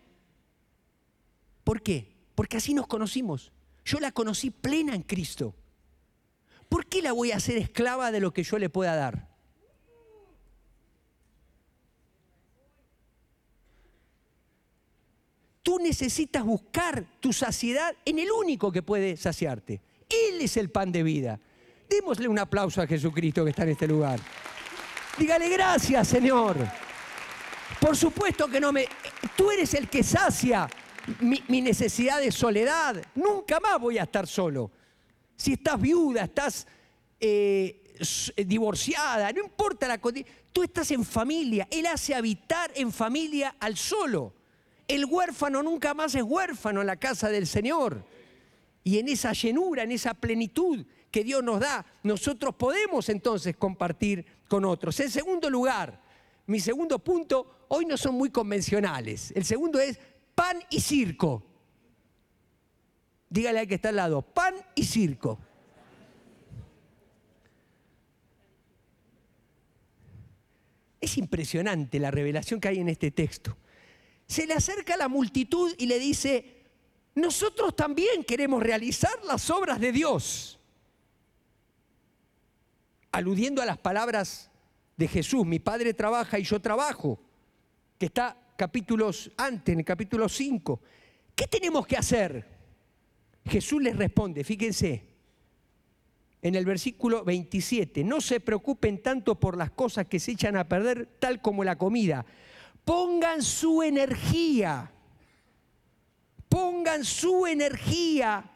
¿Por 1.64 1.80
qué? 1.80 2.12
Porque 2.34 2.58
así 2.58 2.74
nos 2.74 2.86
conocimos. 2.86 3.51
Yo 3.84 3.98
la 4.00 4.12
conocí 4.12 4.50
plena 4.50 4.94
en 4.94 5.02
Cristo. 5.02 5.54
¿Por 6.68 6.86
qué 6.86 7.02
la 7.02 7.12
voy 7.12 7.32
a 7.32 7.36
hacer 7.36 7.58
esclava 7.58 8.10
de 8.10 8.20
lo 8.20 8.32
que 8.32 8.42
yo 8.42 8.58
le 8.58 8.70
pueda 8.70 8.96
dar? 8.96 9.28
Tú 15.62 15.78
necesitas 15.78 16.44
buscar 16.44 17.04
tu 17.20 17.32
saciedad 17.32 17.94
en 18.04 18.18
el 18.18 18.30
único 18.32 18.72
que 18.72 18.82
puede 18.82 19.16
saciarte. 19.16 19.80
Él 20.08 20.40
es 20.40 20.56
el 20.56 20.70
pan 20.70 20.90
de 20.90 21.02
vida. 21.02 21.38
Démosle 21.88 22.26
un 22.26 22.38
aplauso 22.38 22.82
a 22.82 22.86
Jesucristo 22.86 23.44
que 23.44 23.50
está 23.50 23.62
en 23.62 23.70
este 23.70 23.86
lugar. 23.86 24.18
Dígale 25.18 25.48
gracias, 25.48 26.08
Señor. 26.08 26.56
Por 27.80 27.96
supuesto 27.96 28.48
que 28.48 28.60
no 28.60 28.72
me... 28.72 28.86
Tú 29.36 29.50
eres 29.50 29.74
el 29.74 29.88
que 29.88 30.02
sacia 30.02 30.68
mi, 31.20 31.60
necesidad 31.60 32.20
de 32.20 32.32
soledad. 32.32 33.02
Nunca 33.14 33.60
más 33.60 33.80
voy 33.80 33.98
a 33.98 34.04
estar 34.04 34.26
solo. 34.26 34.70
Si 35.36 35.54
estás 35.54 35.80
viuda, 35.80 36.24
estás 36.24 36.66
eh, 37.18 37.82
eh, 38.36 38.44
divorciada, 38.44 39.32
no 39.32 39.42
importa 39.42 39.88
la 39.88 39.98
condición, 39.98 40.34
tú 40.52 40.62
estás 40.62 40.90
en 40.90 41.04
familia. 41.04 41.66
Él 41.70 41.86
hace 41.86 42.14
habitar 42.14 42.70
en 42.74 42.92
familia 42.92 43.56
al 43.58 43.76
solo. 43.76 44.34
El 44.86 45.04
huérfano 45.04 45.62
nunca 45.62 45.94
más 45.94 46.14
es 46.14 46.22
huérfano 46.22 46.80
en 46.80 46.86
la 46.86 46.96
casa 46.96 47.28
del 47.28 47.46
Señor. 47.46 48.04
Y 48.84 48.98
en 48.98 49.08
esa 49.08 49.32
llenura, 49.32 49.84
en 49.84 49.92
esa 49.92 50.14
plenitud 50.14 50.84
que 51.10 51.22
Dios 51.22 51.42
nos 51.42 51.60
da, 51.60 51.84
nosotros 52.02 52.54
podemos 52.54 53.08
entonces 53.08 53.56
compartir 53.56 54.24
con 54.48 54.64
otros. 54.64 54.98
En 55.00 55.10
segundo 55.10 55.48
lugar, 55.48 56.02
mi 56.46 56.58
segundo 56.58 56.98
punto, 56.98 57.66
hoy 57.68 57.86
no 57.86 57.96
son 57.96 58.14
muy 58.14 58.30
convencionales. 58.30 59.32
El 59.36 59.44
segundo 59.44 59.78
es 59.78 59.98
pan 60.42 60.58
y 60.70 60.80
circo. 60.80 61.40
Dígale 63.30 63.60
al 63.60 63.68
que 63.68 63.76
está 63.76 63.90
al 63.90 63.96
lado, 63.96 64.22
pan 64.22 64.56
y 64.74 64.82
circo. 64.82 65.38
Es 71.00 71.16
impresionante 71.16 72.00
la 72.00 72.10
revelación 72.10 72.60
que 72.60 72.66
hay 72.66 72.80
en 72.80 72.88
este 72.88 73.12
texto. 73.12 73.56
Se 74.26 74.44
le 74.44 74.54
acerca 74.54 74.94
a 74.94 74.96
la 74.96 75.06
multitud 75.06 75.72
y 75.78 75.86
le 75.86 76.00
dice, 76.00 76.64
nosotros 77.14 77.76
también 77.76 78.24
queremos 78.24 78.64
realizar 78.64 79.22
las 79.24 79.48
obras 79.48 79.78
de 79.78 79.92
Dios. 79.92 80.58
Aludiendo 83.12 83.62
a 83.62 83.66
las 83.66 83.78
palabras 83.78 84.50
de 84.96 85.06
Jesús, 85.06 85.46
mi 85.46 85.60
Padre 85.60 85.94
trabaja 85.94 86.40
y 86.40 86.42
yo 86.42 86.60
trabajo, 86.60 87.20
que 87.96 88.06
está 88.06 88.41
capítulos 88.56 89.30
antes, 89.36 89.72
en 89.72 89.80
el 89.80 89.84
capítulo 89.84 90.28
5. 90.28 90.80
¿Qué 91.34 91.46
tenemos 91.46 91.86
que 91.86 91.96
hacer? 91.96 92.46
Jesús 93.44 93.82
les 93.82 93.96
responde, 93.96 94.44
fíjense, 94.44 95.04
en 96.40 96.54
el 96.54 96.64
versículo 96.64 97.24
27, 97.24 98.04
no 98.04 98.20
se 98.20 98.40
preocupen 98.40 99.02
tanto 99.02 99.38
por 99.38 99.56
las 99.56 99.70
cosas 99.70 100.06
que 100.06 100.18
se 100.18 100.32
echan 100.32 100.56
a 100.56 100.68
perder, 100.68 101.06
tal 101.18 101.40
como 101.40 101.64
la 101.64 101.76
comida. 101.76 102.26
Pongan 102.84 103.42
su 103.42 103.82
energía, 103.82 104.90
pongan 106.48 107.04
su 107.04 107.46
energía 107.46 108.50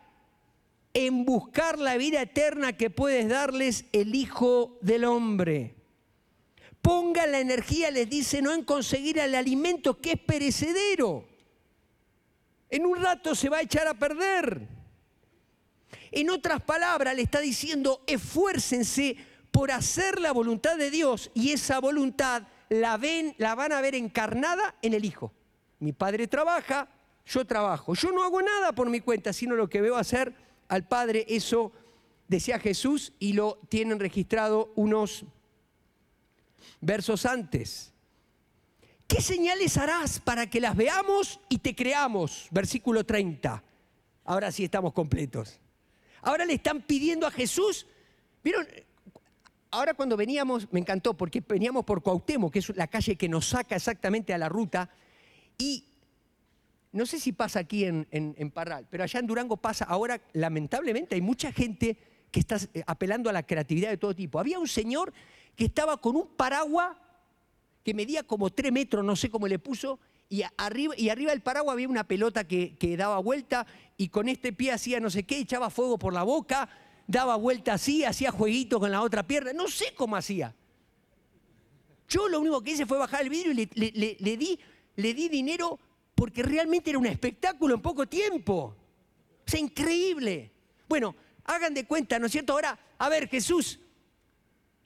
en 0.95 1.25
buscar 1.25 1.79
la 1.79 1.97
vida 1.97 2.23
eterna 2.23 2.73
que 2.73 2.91
puede 2.91 3.29
darles 3.29 3.85
el 3.93 4.15
Hijo 4.15 4.79
del 4.83 5.05
Hombre 5.05 5.76
ponga 6.87 7.27
la 7.27 7.41
energía, 7.41 7.91
les 7.91 8.09
dice, 8.09 8.41
no 8.41 8.53
en 8.53 8.63
conseguir 8.63 9.19
el 9.19 9.35
alimento 9.35 10.01
que 10.01 10.13
es 10.13 10.21
perecedero. 10.21 11.25
En 12.71 12.87
un 12.87 13.03
rato 13.03 13.35
se 13.35 13.49
va 13.49 13.57
a 13.57 13.63
echar 13.63 13.89
a 13.89 13.95
perder. 13.95 14.69
En 16.13 16.31
otras 16.31 16.63
palabras, 16.63 17.17
le 17.17 17.23
está 17.23 17.41
diciendo, 17.41 18.05
esfuércense 18.07 19.17
por 19.51 19.73
hacer 19.73 20.21
la 20.21 20.31
voluntad 20.31 20.77
de 20.77 20.93
Dios 20.93 21.33
y 21.35 21.51
esa 21.51 21.81
voluntad 21.81 22.45
la, 22.69 22.97
ven, 22.99 23.35
la 23.39 23.57
van 23.57 23.73
a 23.73 23.81
ver 23.81 23.97
encarnada 23.97 24.77
en 24.81 24.95
el 24.95 25.05
Hijo. 25.05 25.33
Mi 25.81 25.93
Padre 25.93 26.29
trabaja, 26.29 26.89
yo 27.27 27.45
trabajo. 27.45 27.95
Yo 27.95 28.13
no 28.13 28.23
hago 28.23 28.41
nada 28.43 28.73
por 28.73 28.89
mi 28.91 29.01
cuenta, 29.01 29.33
sino 29.33 29.57
lo 29.57 29.69
que 29.69 29.81
veo 29.81 29.97
hacer 29.97 30.37
al 30.69 30.87
Padre, 30.87 31.27
eso 31.29 31.73
decía 32.29 32.61
Jesús 32.61 33.13
y 33.19 33.33
lo 33.33 33.59
tienen 33.69 33.99
registrado 33.99 34.73
unos 34.77 35.25
versos 36.81 37.27
antes. 37.27 37.93
¿Qué 39.07 39.21
señales 39.21 39.77
harás 39.77 40.19
para 40.19 40.49
que 40.51 40.61
las 40.61 40.77
veamos 40.77 41.41
y 41.49 41.59
te 41.59 41.75
creamos? 41.75 42.49
Versículo 42.51 43.05
30. 43.05 43.63
Ahora 44.25 44.51
sí 44.51 44.65
estamos 44.65 44.93
completos. 44.93 45.61
Ahora 46.23 46.45
le 46.45 46.55
están 46.55 46.83
pidiendo 46.83 47.27
a 47.27 47.31
Jesús, 47.31 47.87
¿vieron? 48.43 48.67
Ahora 49.71 49.95
cuando 49.95 50.17
veníamos, 50.17 50.67
me 50.73 50.81
encantó 50.81 51.15
porque 51.15 51.43
veníamos 51.47 51.85
por 51.85 52.03
Cuauhtémoc, 52.03 52.53
que 52.53 52.59
es 52.59 52.77
la 52.77 52.89
calle 52.89 53.17
que 53.17 53.29
nos 53.29 53.47
saca 53.47 53.77
exactamente 53.77 54.35
a 54.35 54.39
la 54.39 54.49
ruta, 54.49 54.91
y 55.59 55.85
no 56.93 57.07
sé 57.07 57.21
si 57.21 57.33
pasa 57.33 57.61
aquí 57.61 57.85
en, 57.85 58.51
Parral, 58.53 58.87
pero 58.91 59.05
allá 59.05 59.21
en 59.21 59.27
Durango 59.27 59.57
pasa, 59.59 59.85
ahora 59.85 60.21
lamentablemente 60.33 61.15
hay 61.15 61.21
mucha 61.21 61.53
gente 61.53 61.99
que 62.31 62.41
está 62.41 62.57
eh, 62.75 62.83
apelando 62.87 63.29
a 63.29 63.33
la 63.33 63.45
creatividad 63.45 63.91
de 63.91 63.99
todo 63.99 64.15
tipo. 64.15 64.39
Había 64.41 64.59
un 64.59 64.67
señor 64.67 65.13
que 65.57 65.65
estaba 65.65 65.97
con 65.97 66.17
un 66.17 66.29
paraguas 66.29 66.97
que 67.83 67.95
medía 67.95 68.23
como 68.23 68.51
tres 68.51 68.73
metros, 68.73 69.05
no 69.05 69.17
sé 69.17 69.31
cómo 69.31 69.49
le 69.49 69.59
puso, 69.59 69.99
y 70.29 70.43
arriba, 70.57 70.95
y 70.97 71.09
arriba 71.09 71.31
del 71.31 71.41
paraguas 71.41 71.75
había 71.75 71.89
una 71.89 72.05
pelota 72.05 72.45
que, 72.45 72.77
daba 72.99 73.19
vuelta 73.19 73.67
y 73.97 74.09
con 74.09 74.29
este 74.29 74.53
pie 74.53 74.73
hacía 74.73 74.99
no 75.01 75.09
sé 75.09 75.25
qué, 75.25 75.39
echaba 75.39 75.71
fuego 75.71 75.99
por 75.99 76.13
la 76.13 76.25
boca, 76.25 76.69
daba 77.07 77.37
vuelta 77.37 77.75
así, 77.75 78.05
hacía 78.05 78.33
jueguito 78.33 78.81
con 78.81 78.91
la 78.91 79.03
otra 79.03 79.27
pierna, 79.27 79.53
no 79.53 79.69
sé 79.69 79.95
cómo 79.95 80.17
hacía. 80.17 80.55
Yo 82.09 82.29
lo 82.29 82.41
único 82.41 82.61
que 82.63 82.73
hice 82.73 82.87
fue 82.87 82.99
bajar 82.99 83.23
el 83.23 83.31
vidrio 83.31 83.53
y 83.53 83.69
le, 83.75 84.37
di, 84.37 84.59
le 84.97 85.15
di 85.15 85.29
dinero 85.29 85.79
porque 86.15 86.43
realmente 86.43 86.91
era 86.91 86.99
un 86.99 87.07
espectáculo 87.07 87.75
en 87.75 87.83
poco 87.83 88.07
tiempo. 88.07 88.77
O 89.47 89.51
sea, 89.51 89.61
increíble. 89.61 90.51
Bueno, 90.89 91.15
hagan 91.45 91.75
de 91.75 91.85
cuenta, 91.85 92.19
¿no 92.19 92.27
es 92.27 92.33
cierto? 92.33 92.53
Ahora, 92.53 92.79
a 92.99 93.09
ver, 93.09 93.29
Jesús, 93.29 93.79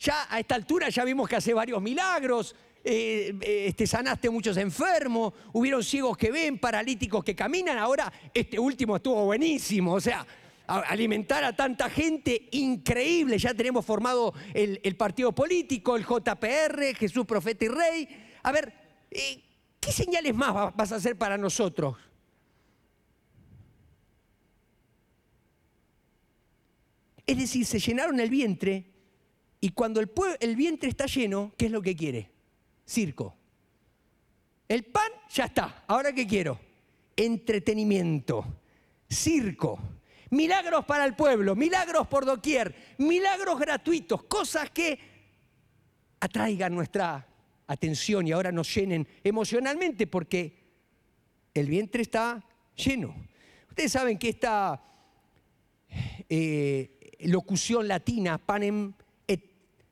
ya 0.01 0.26
a 0.30 0.40
esta 0.40 0.55
altura 0.55 0.88
ya 0.88 1.05
vimos 1.05 1.28
que 1.28 1.36
hace 1.36 1.53
varios 1.53 1.80
milagros, 1.82 2.57
eh, 2.82 3.34
eh, 3.42 3.66
este, 3.68 3.86
sanaste 3.86 4.30
muchos 4.30 4.57
enfermos, 4.57 5.34
hubieron 5.53 5.84
ciegos 5.84 6.16
que 6.16 6.30
ven, 6.30 6.59
paralíticos 6.59 7.22
que 7.22 7.36
caminan, 7.36 7.76
ahora 7.76 8.11
este 8.32 8.59
último 8.59 8.96
estuvo 8.96 9.26
buenísimo, 9.26 9.92
o 9.92 10.01
sea, 10.01 10.26
alimentar 10.66 11.44
a 11.44 11.55
tanta 11.55 11.90
gente, 11.90 12.48
increíble, 12.53 13.36
ya 13.36 13.53
tenemos 13.53 13.84
formado 13.84 14.32
el, 14.55 14.96
partido 14.96 15.32
político, 15.32 15.96
el 15.96 16.07
JPR, 16.07 16.94
Jesús 16.96 17.26
Profeta 17.26 17.64
y 17.64 17.68
Rey. 17.68 18.09
A 18.42 18.53
ver, 18.53 18.72
eh, 19.11 19.42
¿qué 19.80 19.92
señales 19.92 20.34
más 20.34 20.74
vas 20.74 20.92
a 20.92 20.96
hacer 20.96 21.18
para 21.18 21.36
nosotros? 21.36 21.96
Es 27.26 27.36
decir, 27.36 27.66
se 27.66 27.80
llenaron 27.80 28.18
el 28.20 28.30
vientre 28.30 28.99
y 29.61 29.71
cuando 29.71 30.01
el, 30.01 30.11
el 30.41 30.57
vientre 30.57 30.89
está 30.89 31.07
lleno, 31.07 31.53
¿qué 31.57 31.67
es 31.67 31.73
lo 31.73 31.83
que 31.83 31.95
quiere? 31.95 32.31
Circo. 32.87 33.37
El 34.69 34.85
pan 34.85 35.11
ya 35.31 35.45
está. 35.47 35.85
¿Ahora 35.87 36.13
qué 36.13 36.27
quiero? 36.27 36.71
entretenimiento, 37.25 38.45
circo, 39.09 39.79
milagros 40.31 40.85
para 40.87 41.05
el 41.05 41.15
pueblo, 41.15 41.55
milagros 41.55 42.07
por 42.07 42.25
doquier, 42.25 42.75
milagros 42.99 43.59
gratuitos, 43.59 44.23
cosas 44.25 44.71
que 44.71 44.99
atraigan 46.21 46.75
nuestra 46.75 47.27
atención 47.67 48.27
y 48.27 48.33
ahora 48.33 48.53
nos 48.53 48.75
llenen 48.75 49.07
emocionalmente 49.23 50.07
porque 50.07 50.59
el 51.53 51.67
vientre 51.67 52.03
está 52.03 52.43
lleno. 52.75 53.15
Ustedes 53.69 53.93
saben 53.93 54.19
que 54.19 54.31
esta 54.31 54.83
eh, 56.29 57.17
locución 57.21 57.87
latina, 57.87 58.39
panem 58.39 58.93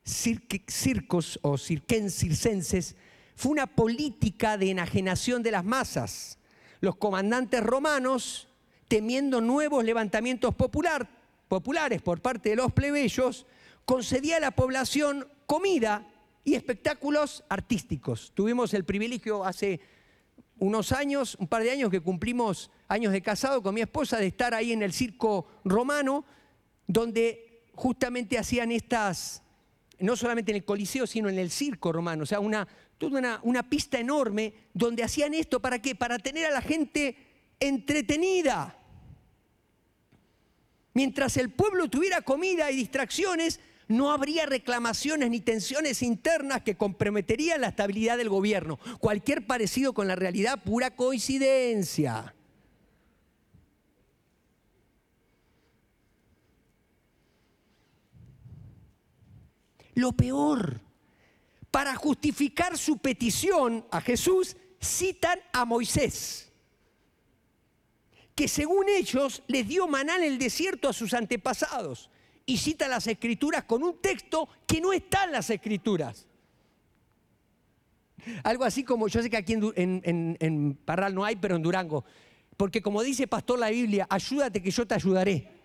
circos 0.09 1.39
o 1.43 1.59
circenses, 1.59 2.97
fue 3.37 3.53
una 3.53 3.67
política 3.67 4.57
de 4.57 4.71
enajenación 4.71 5.43
de 5.43 5.53
las 5.53 5.65
masas. 5.65 6.39
Los 6.81 6.97
comandantes 6.97 7.63
romanos, 7.63 8.49
temiendo 8.89 9.41
nuevos 9.41 9.85
levantamientos 9.85 10.55
popular, 10.55 11.09
populares 11.49 12.03
por 12.03 12.21
parte 12.21 12.51
de 12.51 12.57
los 12.57 12.73
plebeyos, 12.73 13.47
concedía 13.85 14.39
a 14.39 14.41
la 14.41 14.51
población 14.51 15.29
comida 15.47 16.07
y 16.45 16.55
espectáculos 16.55 17.45
artísticos. 17.49 18.33
Tuvimos 18.35 18.75
el 18.75 18.85
privilegio 18.85 19.45
hace 19.45 19.81
unos 20.59 20.93
años, 20.93 21.37
un 21.39 21.47
par 21.47 21.63
de 21.63 21.71
años 21.71 21.91
que 21.91 22.01
cumplimos 22.01 22.71
años 22.89 23.13
de 23.13 23.23
casado 23.23 23.63
con 23.63 23.75
mi 23.75 23.81
esposa, 23.81 24.17
de 24.19 24.27
estar 24.27 24.55
ahí 24.55 24.73
en 24.73 24.83
el 24.83 24.93
circo 24.93 25.47
romano, 25.65 26.25
donde 26.87 27.65
justamente 27.75 28.39
hacían 28.39 28.73
estas, 28.73 29.43
no 30.01 30.17
solamente 30.17 30.53
en 30.53 30.57
el 30.57 30.65
Coliseo, 30.65 31.07
sino 31.07 31.29
en 31.29 31.39
el 31.39 31.51
circo 31.51 31.93
romano, 31.93 32.23
o 32.23 32.27
sea, 32.27 32.41
una, 32.41 32.67
toda 32.99 33.19
una, 33.19 33.41
una 33.43 33.69
pista 33.69 33.99
enorme 33.99 34.55
donde 34.73 35.03
hacían 35.03 35.35
esto, 35.35 35.61
¿para 35.61 35.81
qué? 35.81 35.95
Para 35.95 36.19
tener 36.19 36.47
a 36.47 36.51
la 36.51 36.63
gente 36.63 37.17
entretenida. 37.61 38.77
Mientras 40.95 41.37
el 41.37 41.51
pueblo 41.51 41.89
tuviera 41.89 42.23
comida 42.23 42.71
y 42.71 42.77
distracciones, 42.77 43.61
no 43.89 44.13
habría 44.13 44.47
reclamaciones 44.47 45.31
ni 45.31 45.41
tensiones 45.41 46.03
internas 46.03 46.63
que 46.63 46.77
comprometerían 46.77 47.61
la 47.61 47.69
estabilidad 47.69 48.19
del 48.19 48.29
gobierno. 48.29 48.79
Cualquier 49.01 49.47
parecido 49.47 49.95
con 49.95 50.07
la 50.09 50.17
realidad, 50.17 50.63
pura 50.63 50.95
coincidencia. 50.95 52.35
Lo 59.99 60.13
peor 60.13 60.81
para 61.73 61.97
justificar 61.97 62.79
su 62.79 62.99
petición 62.99 63.85
a 63.91 64.01
Jesús, 64.01 64.57
citan 64.81 65.41
a 65.53 65.65
Moisés, 65.65 66.53
que 68.37 68.47
según 68.47 68.89
ellos 68.89 69.43
les 69.49 69.67
dio 69.67 69.89
maná 69.89 70.15
en 70.19 70.23
el 70.23 70.39
desierto 70.39 70.89
a 70.89 70.93
sus 70.93 71.15
antepasados, 71.15 72.11
y 72.47 72.59
cita 72.59 72.87
las 72.87 73.09
escrituras 73.09 73.65
con 73.65 73.83
un 73.83 74.01
texto 74.01 74.49
que 74.69 74.81
no 74.81 74.93
está 74.93 75.25
en 75.25 75.33
las 75.33 75.51
escrituras. 75.51 76.29
Algo 78.45 78.63
así 78.63 78.85
como, 78.85 79.09
yo 79.09 79.21
sé 79.21 79.29
que 79.29 79.37
aquí 79.37 79.55
en, 79.55 80.37
en 80.39 80.79
Parral 80.85 81.13
no 81.13 81.25
hay, 81.25 81.35
pero 81.35 81.57
en 81.57 81.63
Durango, 81.63 82.05
porque 82.57 82.81
como 82.81 83.03
dice 83.03 83.27
Pastor 83.27 83.59
la 83.59 83.71
Biblia, 83.71 84.07
ayúdate 84.09 84.63
que 84.63 84.71
yo 84.71 84.87
te 84.87 84.95
ayudaré. 84.95 85.58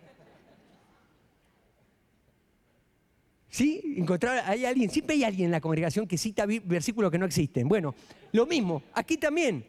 ¿Sí? 3.54 3.84
Encontrar, 3.98 4.44
hay 4.48 4.66
alguien, 4.66 4.90
siempre 4.90 5.14
hay 5.14 5.24
alguien 5.24 5.46
en 5.46 5.52
la 5.52 5.62
congregación 5.62 6.08
que 6.08 6.18
cita 6.18 6.48
versículos 6.48 7.12
que 7.12 7.20
no 7.20 7.28
existen. 7.28 7.68
Bueno, 7.68 7.94
lo 8.32 8.48
mismo, 8.48 8.82
aquí 8.96 9.16
también. 9.16 9.64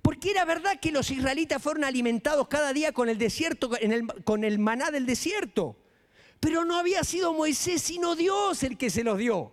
Porque 0.00 0.30
era 0.30 0.44
verdad 0.44 0.78
que 0.78 0.92
los 0.92 1.10
israelitas 1.10 1.60
fueron 1.60 1.82
alimentados 1.82 2.46
cada 2.46 2.72
día 2.72 2.92
con 2.92 3.08
el 3.08 3.18
desierto, 3.18 3.70
con 4.22 4.44
el 4.44 4.58
maná 4.60 4.92
del 4.92 5.04
desierto. 5.04 5.74
Pero 6.38 6.64
no 6.64 6.78
había 6.78 7.02
sido 7.02 7.34
Moisés, 7.34 7.82
sino 7.82 8.14
Dios 8.14 8.62
el 8.62 8.78
que 8.78 8.88
se 8.88 9.02
los 9.02 9.18
dio. 9.18 9.50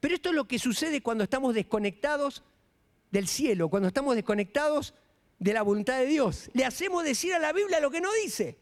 Pero 0.00 0.16
esto 0.16 0.30
es 0.30 0.34
lo 0.34 0.48
que 0.48 0.58
sucede 0.58 1.02
cuando 1.02 1.22
estamos 1.22 1.54
desconectados 1.54 2.42
del 3.12 3.28
cielo, 3.28 3.68
cuando 3.68 3.86
estamos 3.86 4.16
desconectados 4.16 4.92
de 5.38 5.52
la 5.52 5.62
voluntad 5.62 6.00
de 6.00 6.06
Dios. 6.06 6.50
Le 6.52 6.64
hacemos 6.64 7.04
decir 7.04 7.32
a 7.32 7.38
la 7.38 7.52
Biblia 7.52 7.78
lo 7.78 7.92
que 7.92 8.00
no 8.00 8.12
dice. 8.24 8.58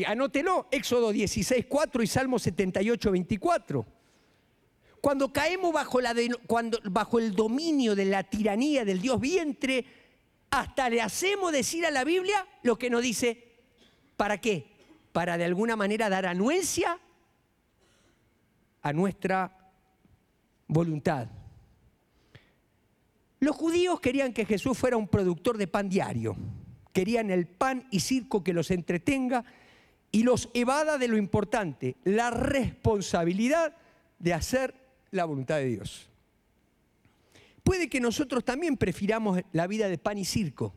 Y 0.00 0.04
anótelo, 0.06 0.66
Éxodo 0.70 1.12
16, 1.12 1.66
4 1.68 2.02
y 2.02 2.06
Salmo 2.06 2.38
78, 2.38 3.10
24. 3.10 3.86
Cuando 4.98 5.30
caemos 5.30 5.74
bajo, 5.74 6.00
la 6.00 6.14
cuando, 6.46 6.78
bajo 6.84 7.18
el 7.18 7.34
dominio 7.34 7.94
de 7.94 8.06
la 8.06 8.22
tiranía 8.22 8.86
del 8.86 9.02
Dios 9.02 9.20
vientre, 9.20 9.84
hasta 10.48 10.88
le 10.88 11.02
hacemos 11.02 11.52
decir 11.52 11.84
a 11.84 11.90
la 11.90 12.04
Biblia 12.04 12.46
lo 12.62 12.78
que 12.78 12.88
nos 12.88 13.02
dice. 13.02 13.44
¿Para 14.16 14.40
qué? 14.40 14.68
Para 15.12 15.36
de 15.36 15.44
alguna 15.44 15.76
manera 15.76 16.08
dar 16.08 16.24
anuencia 16.24 16.98
a 18.80 18.92
nuestra 18.94 19.54
voluntad. 20.66 21.28
Los 23.38 23.54
judíos 23.54 24.00
querían 24.00 24.32
que 24.32 24.46
Jesús 24.46 24.78
fuera 24.78 24.96
un 24.96 25.08
productor 25.08 25.58
de 25.58 25.66
pan 25.66 25.90
diario. 25.90 26.36
Querían 26.94 27.30
el 27.30 27.46
pan 27.46 27.86
y 27.90 28.00
circo 28.00 28.42
que 28.42 28.54
los 28.54 28.70
entretenga 28.70 29.44
y 30.12 30.22
los 30.22 30.48
evada 30.54 30.98
de 30.98 31.08
lo 31.08 31.16
importante, 31.16 31.96
la 32.04 32.30
responsabilidad 32.30 33.76
de 34.18 34.34
hacer 34.34 34.74
la 35.10 35.24
voluntad 35.24 35.56
de 35.56 35.66
Dios. 35.66 36.08
Puede 37.62 37.88
que 37.88 38.00
nosotros 38.00 38.44
también 38.44 38.76
prefiramos 38.76 39.40
la 39.52 39.66
vida 39.66 39.88
de 39.88 39.98
pan 39.98 40.18
y 40.18 40.24
circo 40.24 40.74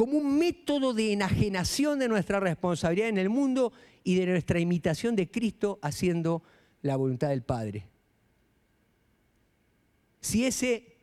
como 0.00 0.16
un 0.16 0.38
método 0.38 0.94
de 0.94 1.12
enajenación 1.12 1.98
de 1.98 2.08
nuestra 2.08 2.40
responsabilidad 2.40 3.10
en 3.10 3.18
el 3.18 3.28
mundo 3.28 3.70
y 4.02 4.14
de 4.14 4.24
nuestra 4.24 4.58
imitación 4.58 5.14
de 5.14 5.30
Cristo 5.30 5.78
haciendo 5.82 6.42
la 6.80 6.96
voluntad 6.96 7.28
del 7.28 7.42
Padre. 7.42 7.86
Si 10.22 10.46
ese 10.46 10.96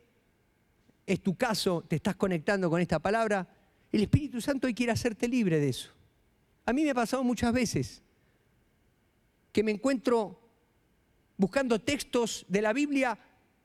es 1.06 1.22
tu 1.22 1.36
caso, 1.36 1.84
te 1.88 1.98
estás 1.98 2.16
conectando 2.16 2.72
con 2.72 2.82
esta 2.82 2.98
palabra, 2.98 3.48
el 3.92 4.02
Espíritu 4.02 4.42
Santo 4.42 4.66
hoy 4.66 4.74
quiere 4.74 4.94
hacerte 4.94 5.28
libre 5.28 5.60
de 5.60 5.70
eso. 5.70 5.92
A 6.68 6.74
mí 6.74 6.84
me 6.84 6.91
ha 6.91 6.95
pasado 6.95 7.24
muchas 7.24 7.53
veces 7.53 8.03
que 9.53 9.63
me 9.63 9.72
encuentro 9.72 10.38
buscando 11.38 11.80
textos 11.80 12.45
de 12.49 12.61
la 12.61 12.74
Biblia 12.74 13.18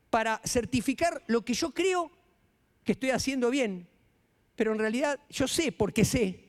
para 0.09 0.41
certificar 0.45 1.21
lo 1.27 1.45
que 1.45 1.53
yo 1.53 1.75
creo 1.75 2.13
que 2.85 2.93
estoy 2.93 3.11
haciendo 3.11 3.51
bien, 3.51 3.89
pero 4.55 4.73
en 4.73 4.79
realidad 4.79 5.19
yo 5.29 5.49
sé, 5.49 5.73
porque 5.73 6.05
sé, 6.05 6.45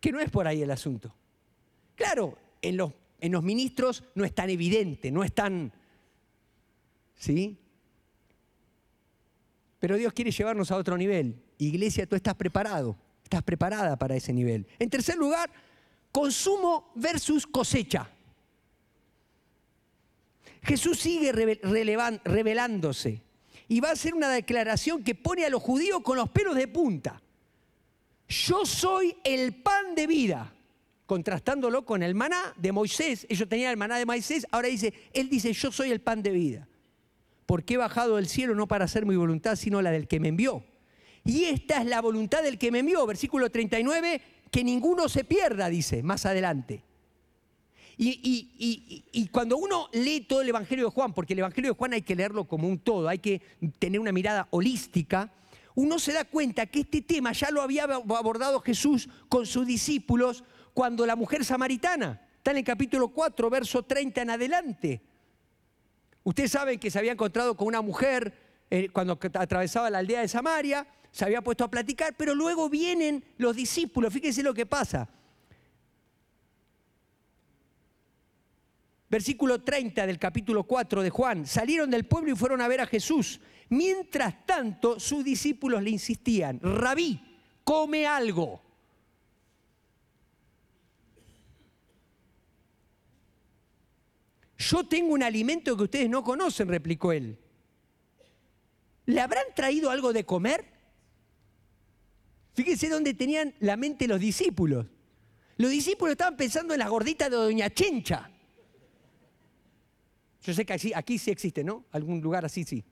que 0.00 0.12
no 0.12 0.20
es 0.20 0.30
por 0.30 0.46
ahí 0.46 0.60
el 0.60 0.70
asunto. 0.70 1.14
Claro, 1.94 2.36
en 2.60 2.76
los, 2.76 2.92
ministros 3.42 4.04
no 4.14 4.26
es 4.26 4.34
tan 4.34 4.50
evidente, 4.50 5.10
no 5.10 5.24
es 5.24 5.32
tan... 5.32 5.72
¿Sí? 7.16 7.58
Pero 9.78 9.96
Dios 9.96 10.12
quiere 10.12 10.30
llevarnos 10.30 10.70
a 10.70 10.76
otro 10.76 10.98
nivel. 10.98 11.42
Iglesia, 11.56 12.06
tú 12.06 12.16
estás 12.16 12.34
preparado. 12.34 12.98
Estás 13.30 13.44
preparada 13.44 13.96
para 13.96 14.16
ese 14.16 14.32
nivel. 14.32 14.66
En 14.80 14.90
tercer 14.90 15.16
lugar, 15.16 15.48
consumo 16.10 16.90
versus 16.96 17.46
cosecha. 17.46 18.10
Jesús 20.64 20.98
sigue 20.98 21.30
revelándose 21.30 23.22
y 23.68 23.78
va 23.78 23.90
a 23.90 23.92
hacer 23.92 24.16
una 24.16 24.30
declaración 24.30 25.04
que 25.04 25.14
pone 25.14 25.46
a 25.46 25.48
los 25.48 25.62
judíos 25.62 26.00
con 26.02 26.16
los 26.16 26.28
pelos 26.30 26.56
de 26.56 26.66
punta. 26.66 27.22
Yo 28.26 28.66
soy 28.66 29.16
el 29.22 29.54
pan 29.54 29.94
de 29.94 30.08
vida, 30.08 30.52
contrastándolo 31.06 31.84
con 31.84 32.02
el 32.02 32.16
maná 32.16 32.52
de 32.56 32.72
Moisés. 32.72 33.28
Ellos 33.28 33.48
tenían 33.48 33.70
el 33.70 33.76
maná 33.76 33.96
de 33.96 34.06
Moisés, 34.06 34.44
ahora 34.50 34.66
dice, 34.66 34.92
él 35.12 35.30
dice, 35.30 35.52
yo 35.52 35.70
soy 35.70 35.92
el 35.92 36.00
pan 36.00 36.20
de 36.20 36.30
vida. 36.30 36.66
Porque 37.46 37.74
he 37.74 37.76
bajado 37.76 38.16
del 38.16 38.26
cielo 38.26 38.56
no 38.56 38.66
para 38.66 38.86
hacer 38.86 39.06
mi 39.06 39.14
voluntad, 39.14 39.54
sino 39.54 39.80
la 39.82 39.92
del 39.92 40.08
que 40.08 40.18
me 40.18 40.26
envió. 40.26 40.64
Y 41.24 41.44
esta 41.44 41.80
es 41.80 41.86
la 41.86 42.00
voluntad 42.00 42.42
del 42.42 42.58
que 42.58 42.70
me 42.70 42.80
envió, 42.80 43.06
versículo 43.06 43.50
39, 43.50 44.20
que 44.50 44.64
ninguno 44.64 45.08
se 45.08 45.24
pierda, 45.24 45.68
dice 45.68 46.02
más 46.02 46.26
adelante. 46.26 46.82
Y, 48.02 49.28
cuando 49.30 49.58
uno 49.58 49.88
lee 49.92 50.22
todo 50.22 50.40
el 50.40 50.48
Evangelio 50.48 50.86
de 50.86 50.90
Juan, 50.90 51.12
porque 51.12 51.34
el 51.34 51.40
Evangelio 51.40 51.72
de 51.72 51.76
Juan 51.76 51.92
hay 51.92 52.02
que 52.02 52.16
leerlo 52.16 52.48
como 52.48 52.66
un 52.66 52.78
todo, 52.78 53.08
hay 53.08 53.18
que 53.18 53.42
tener 53.78 54.00
una 54.00 54.10
mirada 54.10 54.48
holística, 54.50 55.30
uno 55.74 55.98
se 55.98 56.14
da 56.14 56.24
cuenta 56.24 56.64
que 56.66 56.80
este 56.80 57.02
tema 57.02 57.32
ya 57.32 57.50
lo 57.50 57.60
había 57.60 57.84
abordado 57.84 58.60
Jesús 58.60 59.08
con 59.28 59.44
sus 59.44 59.66
discípulos 59.66 60.44
cuando 60.72 61.04
la 61.04 61.14
mujer 61.14 61.44
samaritana, 61.44 62.22
está 62.38 62.52
en 62.52 62.58
el 62.58 62.64
capítulo 62.64 63.08
4, 63.08 63.50
verso 63.50 63.82
30 63.82 64.22
en 64.22 64.30
adelante. 64.30 65.02
Ustedes 66.24 66.52
saben 66.52 66.78
que 66.78 66.90
se 66.90 66.98
había 66.98 67.12
encontrado 67.12 67.54
con 67.54 67.68
una 67.68 67.82
mujer 67.82 68.32
eh, 68.70 68.88
cuando 68.90 69.18
atravesaba 69.34 69.90
la 69.90 69.98
aldea 69.98 70.22
de 70.22 70.28
Samaria, 70.28 70.86
se 71.10 71.24
había 71.24 71.42
puesto 71.42 71.64
a 71.64 71.70
platicar, 71.70 72.14
pero 72.16 72.34
luego 72.34 72.68
vienen 72.68 73.24
los 73.38 73.56
discípulos, 73.56 74.12
fíjense 74.12 74.42
lo 74.42 74.54
que 74.54 74.66
pasa. 74.66 75.08
Versículo 79.08 79.60
30 79.62 80.06
del 80.06 80.20
capítulo 80.20 80.62
4 80.62 81.02
de 81.02 81.10
Juan. 81.10 81.44
Salieron 81.44 81.90
del 81.90 82.04
pueblo 82.04 82.30
y 82.30 82.36
fueron 82.36 82.60
a 82.60 82.68
ver 82.68 82.80
a 82.80 82.86
Jesús. 82.86 83.40
Mientras 83.68 84.46
tanto, 84.46 85.00
sus 85.00 85.24
discípulos 85.24 85.82
le 85.82 85.90
insistían, 85.90 86.60
rabí, 86.60 87.20
come 87.64 88.06
algo. 88.06 88.62
Yo 94.56 94.86
tengo 94.86 95.14
un 95.14 95.22
alimento 95.24 95.76
que 95.76 95.84
ustedes 95.84 96.08
no 96.08 96.22
conocen, 96.22 96.68
replicó 96.68 97.12
él. 97.12 97.36
¿Le 99.06 99.20
habrán 99.20 99.46
traído 99.56 99.90
algo 99.90 100.12
de 100.12 100.24
comer? 100.24 100.79
Fíjense 102.60 102.90
dónde 102.90 103.14
tenían 103.14 103.54
la 103.60 103.74
mente 103.78 104.06
los 104.06 104.20
discípulos. 104.20 104.84
Los 105.56 105.70
discípulos 105.70 106.12
estaban 106.12 106.36
pensando 106.36 106.74
en 106.74 106.80
la 106.80 106.90
gordita 106.90 107.30
de 107.30 107.36
Doña 107.36 107.70
Chencha. 107.70 108.30
Yo 110.42 110.52
sé 110.52 110.66
que 110.66 110.74
aquí, 110.74 110.92
aquí 110.94 111.16
sí 111.16 111.30
existe, 111.30 111.64
¿no? 111.64 111.86
Algún 111.90 112.20
lugar 112.20 112.44
así 112.44 112.64
sí. 112.64 112.84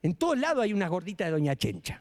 En 0.00 0.14
todos 0.14 0.38
lados 0.38 0.62
hay 0.62 0.72
una 0.72 0.86
gordita 0.86 1.24
de 1.24 1.32
Doña 1.32 1.56
Chencha. 1.56 2.00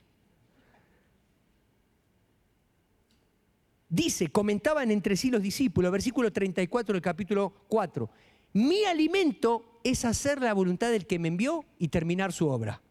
Dice, 3.90 4.28
comentaban 4.28 4.92
entre 4.92 5.18
sí 5.18 5.32
los 5.32 5.42
discípulos, 5.42 5.92
versículo 5.92 6.32
34 6.32 6.94
del 6.94 7.02
capítulo 7.02 7.66
4, 7.70 8.08
mi 8.54 8.84
alimento 8.86 9.80
es 9.84 10.06
hacer 10.06 10.40
la 10.44 10.54
voluntad 10.54 10.92
del 10.92 11.08
que 11.08 11.18
me 11.18 11.30
envió 11.30 11.66
y 11.80 11.88
terminar 11.88 12.32
su 12.32 12.48
obra. 12.48 12.84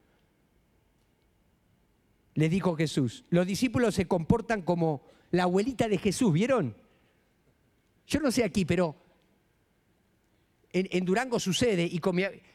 Le 2.41 2.49
dijo 2.49 2.74
Jesús. 2.74 3.22
Los 3.28 3.47
discípulos 3.47 3.95
se 3.95 4.07
comportan 4.07 4.62
como 4.62 5.03
la 5.30 5.43
abuelita 5.43 5.88
de 5.88 5.99
Jesús, 5.99 6.32
¿vieron? 6.32 6.74
Yo 8.07 8.18
no 8.18 8.30
sé 8.30 8.45
aquí, 8.45 8.64
pero 8.64 8.97
en, 10.72 11.05
Durango 11.05 11.38
sucede 11.38 11.82
y 11.82 12.01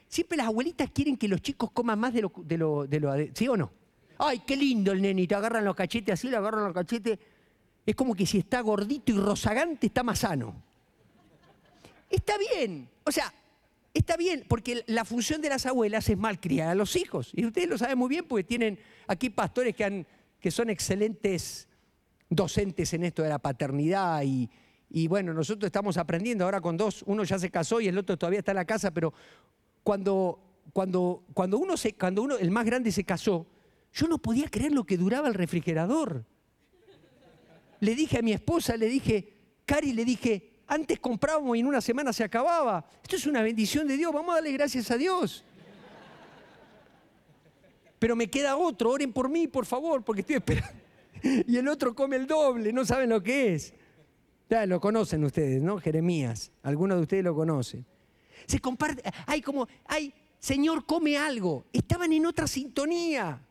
siempre 0.07 0.37
las 0.37 0.47
abuelitas 0.47 0.89
quieren 0.89 1.17
que 1.17 1.27
los 1.27 1.39
chicos 1.39 1.69
coman 1.69 1.99
más 1.99 2.15
de 2.15 2.23
lo, 2.23 2.33
de 2.35 2.57
lo, 2.57 2.87
de 2.87 2.99
lo 2.99 3.13
¿sí 3.35 3.47
o 3.47 3.55
no? 3.55 3.71
Ay, 4.17 4.39
qué 4.39 4.57
lindo 4.57 4.91
el 4.91 5.03
nenito, 5.03 5.37
agarran 5.37 5.63
los 5.63 5.75
cachetes 5.75 6.13
así, 6.13 6.31
le 6.31 6.37
agarran 6.37 6.63
los 6.63 6.73
cachetes. 6.73 7.19
Es 7.85 7.95
como 7.95 8.15
que 8.15 8.25
si 8.25 8.39
está 8.39 8.61
gordito 8.61 9.11
y 9.11 9.17
rozagante 9.19 9.85
está 9.85 10.01
más 10.01 10.17
sano. 10.17 10.63
Está 12.09 12.33
bien, 12.39 12.89
o 13.03 13.11
sea, 13.11 13.31
está 13.95 14.17
bien, 14.17 14.45
porque 14.47 14.83
la 14.87 15.05
función 15.05 15.41
de 15.41 15.49
las 15.49 15.65
abuelas 15.65 16.07
es 16.09 16.17
malcriar 16.17 16.69
a 16.69 16.75
los 16.75 16.95
hijos. 16.95 17.31
Y 17.33 17.45
ustedes 17.45 17.67
lo 17.67 17.77
saben 17.77 17.97
muy 17.97 18.09
bien 18.09 18.25
porque 18.27 18.43
tienen 18.43 18.77
aquí 19.07 19.29
pastores 19.29 19.75
que, 19.75 20.51
son 20.51 20.69
excelentes 20.69 21.67
docentes 22.29 22.93
en 22.93 23.03
esto 23.03 23.23
de 23.23 23.29
la 23.29 23.39
paternidad 23.39 24.21
y, 24.23 24.47
y 24.91 25.07
bueno, 25.07 25.33
nosotros 25.33 25.67
estamos 25.67 25.97
aprendiendo 25.97 26.45
ahora 26.45 26.61
con 26.61 26.77
dos, 26.77 27.03
uno 27.07 27.23
ya 27.23 27.39
se 27.39 27.49
casó 27.49 27.81
y 27.81 27.87
el 27.87 27.97
otro 27.97 28.15
todavía 28.15 28.39
está 28.39 28.51
en 28.51 28.57
la 28.57 28.65
casa, 28.65 28.91
pero 28.91 29.11
cuando, 29.81 30.39
cuando, 30.71 31.23
cuando, 31.33 31.57
uno, 31.57 31.77
se, 31.77 31.95
cuando 31.95 32.21
uno, 32.21 32.37
el 32.37 32.51
más 32.51 32.65
grande 32.65 32.91
se 32.91 33.03
casó, 33.03 33.47
yo 33.91 34.07
no 34.07 34.19
podía 34.19 34.49
creer 34.49 34.71
lo 34.71 34.83
que 34.83 34.97
duraba 34.97 35.27
el 35.27 35.33
refrigerador. 35.33 36.25
Le 37.79 37.95
dije 37.95 38.19
a 38.19 38.21
mi 38.21 38.33
esposa, 38.33 38.77
le 38.77 38.87
dije, 38.87 39.33
Cari, 39.65 39.93
le 39.93 40.05
dije, 40.05 40.54
antes 40.67 40.99
comprábamos 40.99 41.55
y 41.55 41.59
en 41.59 41.67
una 41.67 41.81
semana 41.81 42.11
se 42.11 42.23
acababa. 42.23 42.85
Esto 43.03 43.15
es 43.15 43.25
una 43.25 43.41
bendición 43.41 43.87
de 43.87 43.97
Dios, 43.97 44.11
vamos 44.11 44.31
a 44.31 44.35
darle 44.35 44.51
gracias 44.51 44.89
a 44.91 44.97
Dios. 44.97 45.43
Pero 47.99 48.15
me 48.15 48.29
queda 48.29 48.57
otro, 48.57 48.91
oren 48.91 49.13
por 49.13 49.29
mí, 49.29 49.47
por 49.47 49.65
favor, 49.65 50.03
porque 50.03 50.21
estoy 50.21 50.37
esperando. 50.37 50.81
Y 51.47 51.57
el 51.57 51.67
otro 51.67 51.95
come 51.95 52.17
el 52.17 52.27
doble, 52.27 52.71
no 52.71 52.85
saben 52.85 53.09
lo 53.09 53.23
que 53.23 53.55
es. 53.55 53.73
Ya 54.47 54.65
lo 54.67 54.79
conocen 54.79 55.23
ustedes, 55.23 55.59
¿no? 55.59 55.79
Jeremías. 55.79 56.51
Algunos 56.61 56.97
de 56.97 57.03
ustedes 57.03 57.23
lo 57.23 57.33
conocen. 57.33 57.83
Se 58.45 58.59
comparte, 58.59 59.01
hay 59.25 59.41
como, 59.41 59.67
hay, 59.85 60.13
Señor, 60.37 60.85
come 60.85 61.17
algo. 61.17 61.65
Estaban 61.73 62.13
en 62.13 62.27
otra 62.27 62.45
sintonía. 62.45 63.41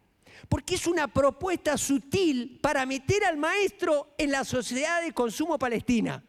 Porque 0.48 0.76
es 0.76 0.86
una 0.86 1.08
propuesta 1.08 1.76
sutil 1.76 2.60
para 2.62 2.86
meter 2.86 3.24
al 3.24 3.36
maestro 3.36 4.14
en 4.18 4.30
la 4.30 4.44
sociedad 4.44 5.02
de 5.02 5.12
consumo 5.12 5.58
palestina. 5.58 6.22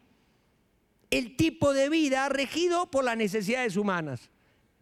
El 1.10 1.36
tipo 1.36 1.72
de 1.72 1.88
vida 1.88 2.28
regido 2.28 2.90
por 2.90 3.04
las 3.04 3.16
necesidades 3.16 3.76
humanas 3.76 4.30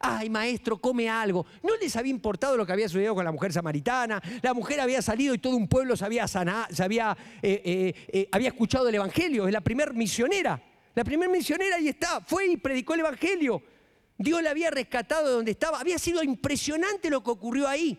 ay 0.04 0.28
maestro, 0.30 0.78
come 0.78 1.08
algo. 1.08 1.46
No 1.62 1.76
les 1.76 1.96
había 1.96 2.10
importado 2.10 2.56
lo 2.56 2.66
que 2.66 2.72
había 2.72 2.88
sucedido 2.88 3.14
con 3.14 3.24
la 3.24 3.32
mujer 3.32 3.52
samaritana. 3.52 4.22
La 4.42 4.54
mujer 4.54 4.80
había 4.80 5.02
salido 5.02 5.34
y 5.34 5.38
todo 5.38 5.56
un 5.56 5.68
pueblo 5.68 5.96
se 5.96 6.04
había, 6.04 6.28
sanado, 6.28 6.66
se 6.74 6.82
había, 6.82 7.16
eh, 7.42 7.62
eh, 7.64 7.94
eh, 8.08 8.28
había 8.30 8.48
escuchado 8.48 8.88
el 8.88 8.94
Evangelio. 8.94 9.46
Es 9.46 9.52
la 9.52 9.62
primera 9.62 9.92
misionera. 9.92 10.62
La 10.94 11.04
primera 11.04 11.30
misionera 11.30 11.76
ahí 11.76 11.88
está. 11.88 12.20
Fue 12.20 12.46
y 12.46 12.56
predicó 12.56 12.94
el 12.94 13.00
Evangelio. 13.00 13.62
Dios 14.16 14.42
la 14.42 14.50
había 14.50 14.70
rescatado 14.70 15.28
de 15.28 15.34
donde 15.34 15.50
estaba. 15.52 15.80
Había 15.80 15.98
sido 15.98 16.22
impresionante 16.22 17.10
lo 17.10 17.22
que 17.22 17.30
ocurrió 17.30 17.66
ahí. 17.66 17.98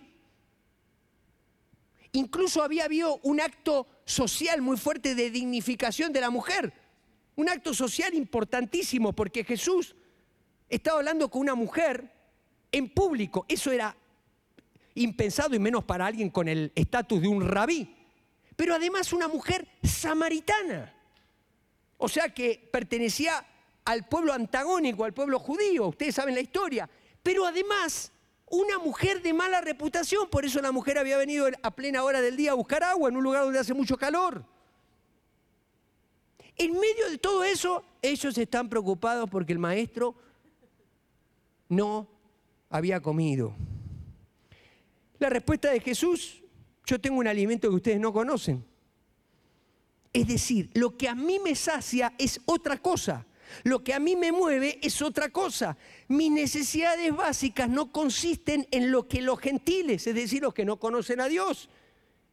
Incluso 2.13 2.63
había 2.63 2.85
habido 2.85 3.19
un 3.23 3.41
acto 3.41 3.87
social 4.05 4.61
muy 4.61 4.77
fuerte 4.77 5.15
de 5.15 5.31
dignificación 5.31 6.13
de 6.13 6.21
la 6.21 6.29
mujer. 6.29 6.71
Un 7.35 7.49
acto 7.49 7.73
social 7.73 8.13
importantísimo 8.13 9.13
porque 9.13 9.43
Jesús 9.43 9.95
estaba 10.69 10.99
hablando 10.99 11.29
con 11.29 11.41
una 11.41 11.55
mujer 11.55 12.11
en 12.71 12.89
público. 12.89 13.45
Eso 13.47 13.71
era 13.71 13.95
impensado 14.95 15.55
y 15.55 15.59
menos 15.59 15.83
para 15.83 16.05
alguien 16.05 16.29
con 16.29 16.47
el 16.47 16.71
estatus 16.75 17.21
de 17.21 17.27
un 17.27 17.47
rabí. 17.47 17.95
Pero 18.55 18.75
además 18.75 19.11
una 19.13 19.27
mujer 19.27 19.67
samaritana. 19.83 20.93
O 21.97 22.07
sea 22.07 22.33
que 22.33 22.69
pertenecía 22.71 23.45
al 23.83 24.07
pueblo 24.07 24.33
antagónico, 24.33 25.03
al 25.03 25.13
pueblo 25.13 25.39
judío. 25.39 25.87
Ustedes 25.87 26.15
saben 26.15 26.35
la 26.35 26.41
historia. 26.41 26.89
Pero 27.21 27.45
además 27.45 28.11
una 28.47 28.79
mujer 28.79 29.21
de 29.21 29.33
mala 29.33 29.61
reputación. 29.61 30.29
Por 30.29 30.45
eso 30.45 30.61
la 30.61 30.71
mujer 30.71 30.97
había 30.97 31.17
venido 31.17 31.47
a 31.61 31.71
plena 31.71 32.03
hora 32.03 32.21
del 32.21 32.37
día 32.37 32.51
a 32.51 32.55
buscar 32.55 32.83
agua 32.83 33.09
en 33.09 33.17
un 33.17 33.23
lugar 33.23 33.43
donde 33.43 33.59
hace 33.59 33.73
mucho 33.73 33.97
calor. 33.97 34.45
En 36.57 36.71
medio 36.73 37.09
de 37.09 37.17
todo 37.17 37.43
eso, 37.43 37.83
ellos 38.01 38.37
están 38.37 38.69
preocupados 38.69 39.29
porque 39.29 39.53
el 39.53 39.59
maestro 39.59 40.15
no 41.67 42.07
había 42.69 43.01
comido. 43.01 43.53
La 45.19 45.29
respuesta 45.29 45.71
de 45.71 45.79
Jesús, 45.79 46.41
yo 46.85 46.99
tengo 46.99 47.19
un 47.19 47.27
alimento 47.27 47.69
que 47.69 47.75
ustedes 47.75 47.99
no 47.99 48.13
conocen. 48.13 48.63
Es 50.13 50.27
decir, 50.27 50.69
lo 50.73 50.95
que 50.95 51.09
a 51.09 51.15
mí 51.15 51.39
me 51.39 51.55
sacia 51.55 52.13
es 52.17 52.39
otra 52.45 52.77
cosa. 52.77 53.25
Lo 53.63 53.83
que 53.83 53.93
a 53.93 53.99
mí 53.99 54.15
me 54.15 54.31
mueve 54.31 54.79
es 54.81 55.01
otra 55.01 55.29
cosa. 55.29 55.77
Mis 56.07 56.31
necesidades 56.31 57.15
básicas 57.15 57.69
no 57.69 57.91
consisten 57.91 58.67
en 58.71 58.91
lo 58.91 59.07
que 59.07 59.21
los 59.21 59.39
gentiles, 59.39 60.07
es 60.07 60.15
decir, 60.15 60.41
los 60.41 60.53
que 60.53 60.65
no 60.65 60.77
conocen 60.77 61.21
a 61.21 61.27
Dios. 61.27 61.69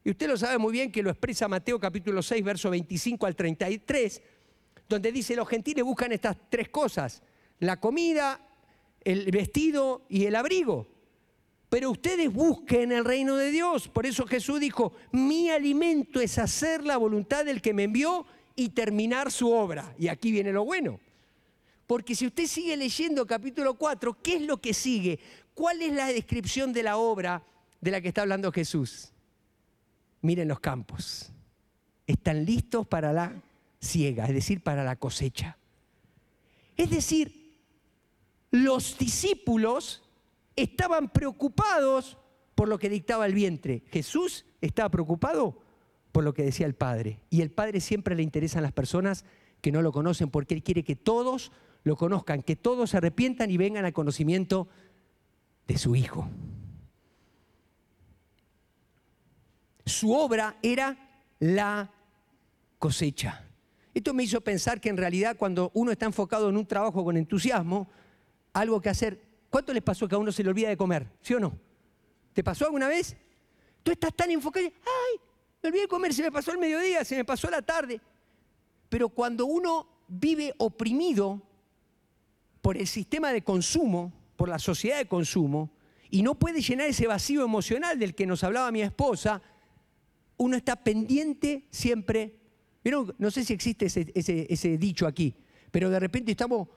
Y 0.05 0.11
usted 0.11 0.29
lo 0.29 0.37
sabe 0.37 0.59
muy 0.59 0.73
bien 0.73 0.91
que 0.91 1.03
lo 1.03 1.11
expresa 1.11 1.47
Mateo 1.49 1.79
capítulo 1.79 2.23
6, 2.23 2.43
verso 2.43 2.71
25 2.71 3.27
al 3.27 3.37
33, 3.37 4.23
donde 4.89 5.13
dice, 5.13 5.37
los 5.37 5.49
gentiles 5.49 5.85
buscan 5.85 6.13
estas 6.13 6.37
tres 6.51 6.69
cosas, 6.69 7.23
la 7.61 7.79
comida, 7.79 8.41
el 9.05 9.31
vestido 9.31 10.05
y 10.09 10.25
el 10.25 10.35
abrigo. 10.35 10.89
Pero 11.69 11.91
ustedes 11.91 12.31
busquen 12.31 12.93
el 12.93 13.05
reino 13.05 13.37
de 13.37 13.51
Dios. 13.51 13.89
Por 13.89 14.05
eso 14.05 14.27
Jesús 14.27 14.61
dijo, 14.61 14.93
mi 15.13 15.49
alimento 15.49 16.21
es 16.21 16.39
hacer 16.39 16.85
la 16.85 16.97
voluntad 16.97 17.45
del 17.45 17.63
que 17.63 17.73
me 17.73 17.85
envió 17.85 18.27
y 18.55 18.71
terminar 18.71 19.31
su 19.31 19.51
obra. 19.51 19.95
Y 19.99 20.09
aquí 20.09 20.33
viene 20.33 20.53
lo 20.53 20.65
bueno. 20.65 21.01
Porque 21.87 22.15
si 22.15 22.27
usted 22.27 22.47
sigue 22.47 22.77
leyendo 22.77 23.27
capítulo 23.27 23.75
4, 23.75 24.19
¿qué 24.23 24.37
es 24.37 24.43
lo 24.43 24.61
que 24.61 24.75
sigue? 24.75 25.19
¿Cuál 25.55 25.81
es 25.81 25.93
la 25.93 26.09
descripción 26.09 26.73
de 26.73 26.83
la 26.83 26.97
obra 26.99 27.43
de 27.81 27.91
la 27.91 28.01
que 28.01 28.09
está 28.09 28.23
hablando 28.23 28.53
Jesús? 28.53 29.13
Miren 30.23 30.49
los 30.49 30.61
campos. 30.61 31.31
Están 32.07 32.45
listos 32.45 32.87
para 32.87 33.13
la 33.13 33.43
siega, 33.81 34.25
es 34.27 34.35
decir, 34.35 34.63
para 34.63 34.85
la 34.85 34.97
cosecha. 34.97 35.57
Es 36.77 36.91
decir, 36.91 37.59
los 38.51 38.97
discípulos 38.99 40.03
estaban 40.57 41.09
preocupados 41.09 42.19
por 42.55 42.69
lo 42.69 42.79
que 42.79 42.89
dictaba 42.89 43.27
el 43.27 43.35
vientre. 43.35 43.83
Jesús 43.91 44.45
estaba 44.61 44.89
preocupado 44.91 45.59
por 46.13 46.25
lo 46.25 46.35
que 46.35 46.45
decía 46.45 46.67
el 46.67 46.75
Padre. 46.75 47.21
Y 47.31 47.41
el 47.41 47.51
Padre 47.51 47.81
siempre 47.81 48.15
le 48.15 48.23
interesan 48.23 48.63
las 48.63 48.73
personas 48.73 49.25
que 49.61 49.73
no 49.73 49.83
lo 49.83 49.93
conocen 49.93 50.31
porque 50.31 50.55
Él 50.55 50.63
quiere 50.63 50.85
que 50.85 50.97
todos 50.97 51.51
lo 51.85 51.97
conozcan, 51.97 52.43
que 52.43 52.57
todos 52.57 52.91
se 52.91 52.99
arrepientan 52.99 53.51
y 53.51 53.57
vengan 53.57 53.85
al 53.85 53.93
conocimiento 53.93 54.69
de 55.67 55.79
su 55.79 55.97
Hijo. 55.97 56.29
Su 59.85 60.13
obra 60.13 60.57
era 60.63 60.97
la 61.39 61.91
cosecha. 62.79 63.45
Esto 63.95 64.15
me 64.15 64.23
hizo 64.23 64.41
pensar 64.41 64.81
que 64.81 64.89
en 64.89 64.97
realidad 64.97 65.37
cuando 65.37 65.71
uno 65.75 65.93
está 65.93 66.07
enfocado 66.07 66.49
en 66.49 66.57
un 66.57 66.67
trabajo 66.67 67.05
con 67.05 67.17
entusiasmo, 67.17 67.89
algo 68.53 68.81
que 68.81 68.89
hacer. 68.89 69.21
¿Cuánto 69.51 69.73
les 69.73 69.83
pasó 69.83 70.09
que 70.09 70.15
a 70.15 70.19
uno 70.19 70.33
se 70.33 70.43
le 70.43 70.51
olvida 70.51 70.69
de 70.69 70.77
comer? 70.77 71.07
¿Sí 71.21 71.35
o 71.35 71.41
no? 71.41 71.59
¿Te 72.33 72.43
pasó 72.43 72.65
alguna 72.65 72.89
vez? 72.89 73.17
Tú 73.83 73.91
estás 73.91 74.15
tan 74.15 74.31
enfocado, 74.31 74.65
ay, 74.67 75.21
me 75.63 75.69
olvidé 75.69 75.83
de 75.83 75.89
comer, 75.89 76.15
se 76.15 76.23
me 76.23 76.33
pasó 76.33 76.53
el 76.53 76.59
mediodía, 76.59 77.05
se 77.05 77.17
me 77.17 77.25
pasó 77.25 77.51
la 77.51 77.61
tarde. 77.61 78.01
Pero 78.89 79.09
cuando 79.09 79.47
uno 79.47 79.87
vive 80.09 80.55
oprimido 80.59 81.43
por 82.61 82.77
el 82.77 82.87
sistema 82.87 83.33
de 83.33 83.43
consumo, 83.43 84.13
por 84.37 84.49
la 84.49 84.59
sociedad 84.59 84.99
de 84.99 85.07
consumo, 85.07 85.71
y 86.11 86.23
no 86.23 86.35
puede 86.35 86.61
llenar 86.61 86.89
ese 86.89 87.07
vacío 87.07 87.45
emocional 87.45 87.99
del 87.99 88.15
que 88.15 88.27
nos 88.27 88.45
hablaba 88.45 88.71
mi 88.71 88.83
esposa, 88.83 89.43
uno 90.37 90.57
está 90.57 90.77
pendiente 90.77 91.67
siempre. 91.71 92.39
No 93.19 93.31
sé 93.31 93.45
si 93.45 93.53
existe 93.53 93.87
ese, 93.87 94.79
dicho 94.79 95.07
aquí, 95.07 95.35
pero 95.71 95.91
de 95.91 96.01
repente 96.01 96.33
estamos 96.33 96.69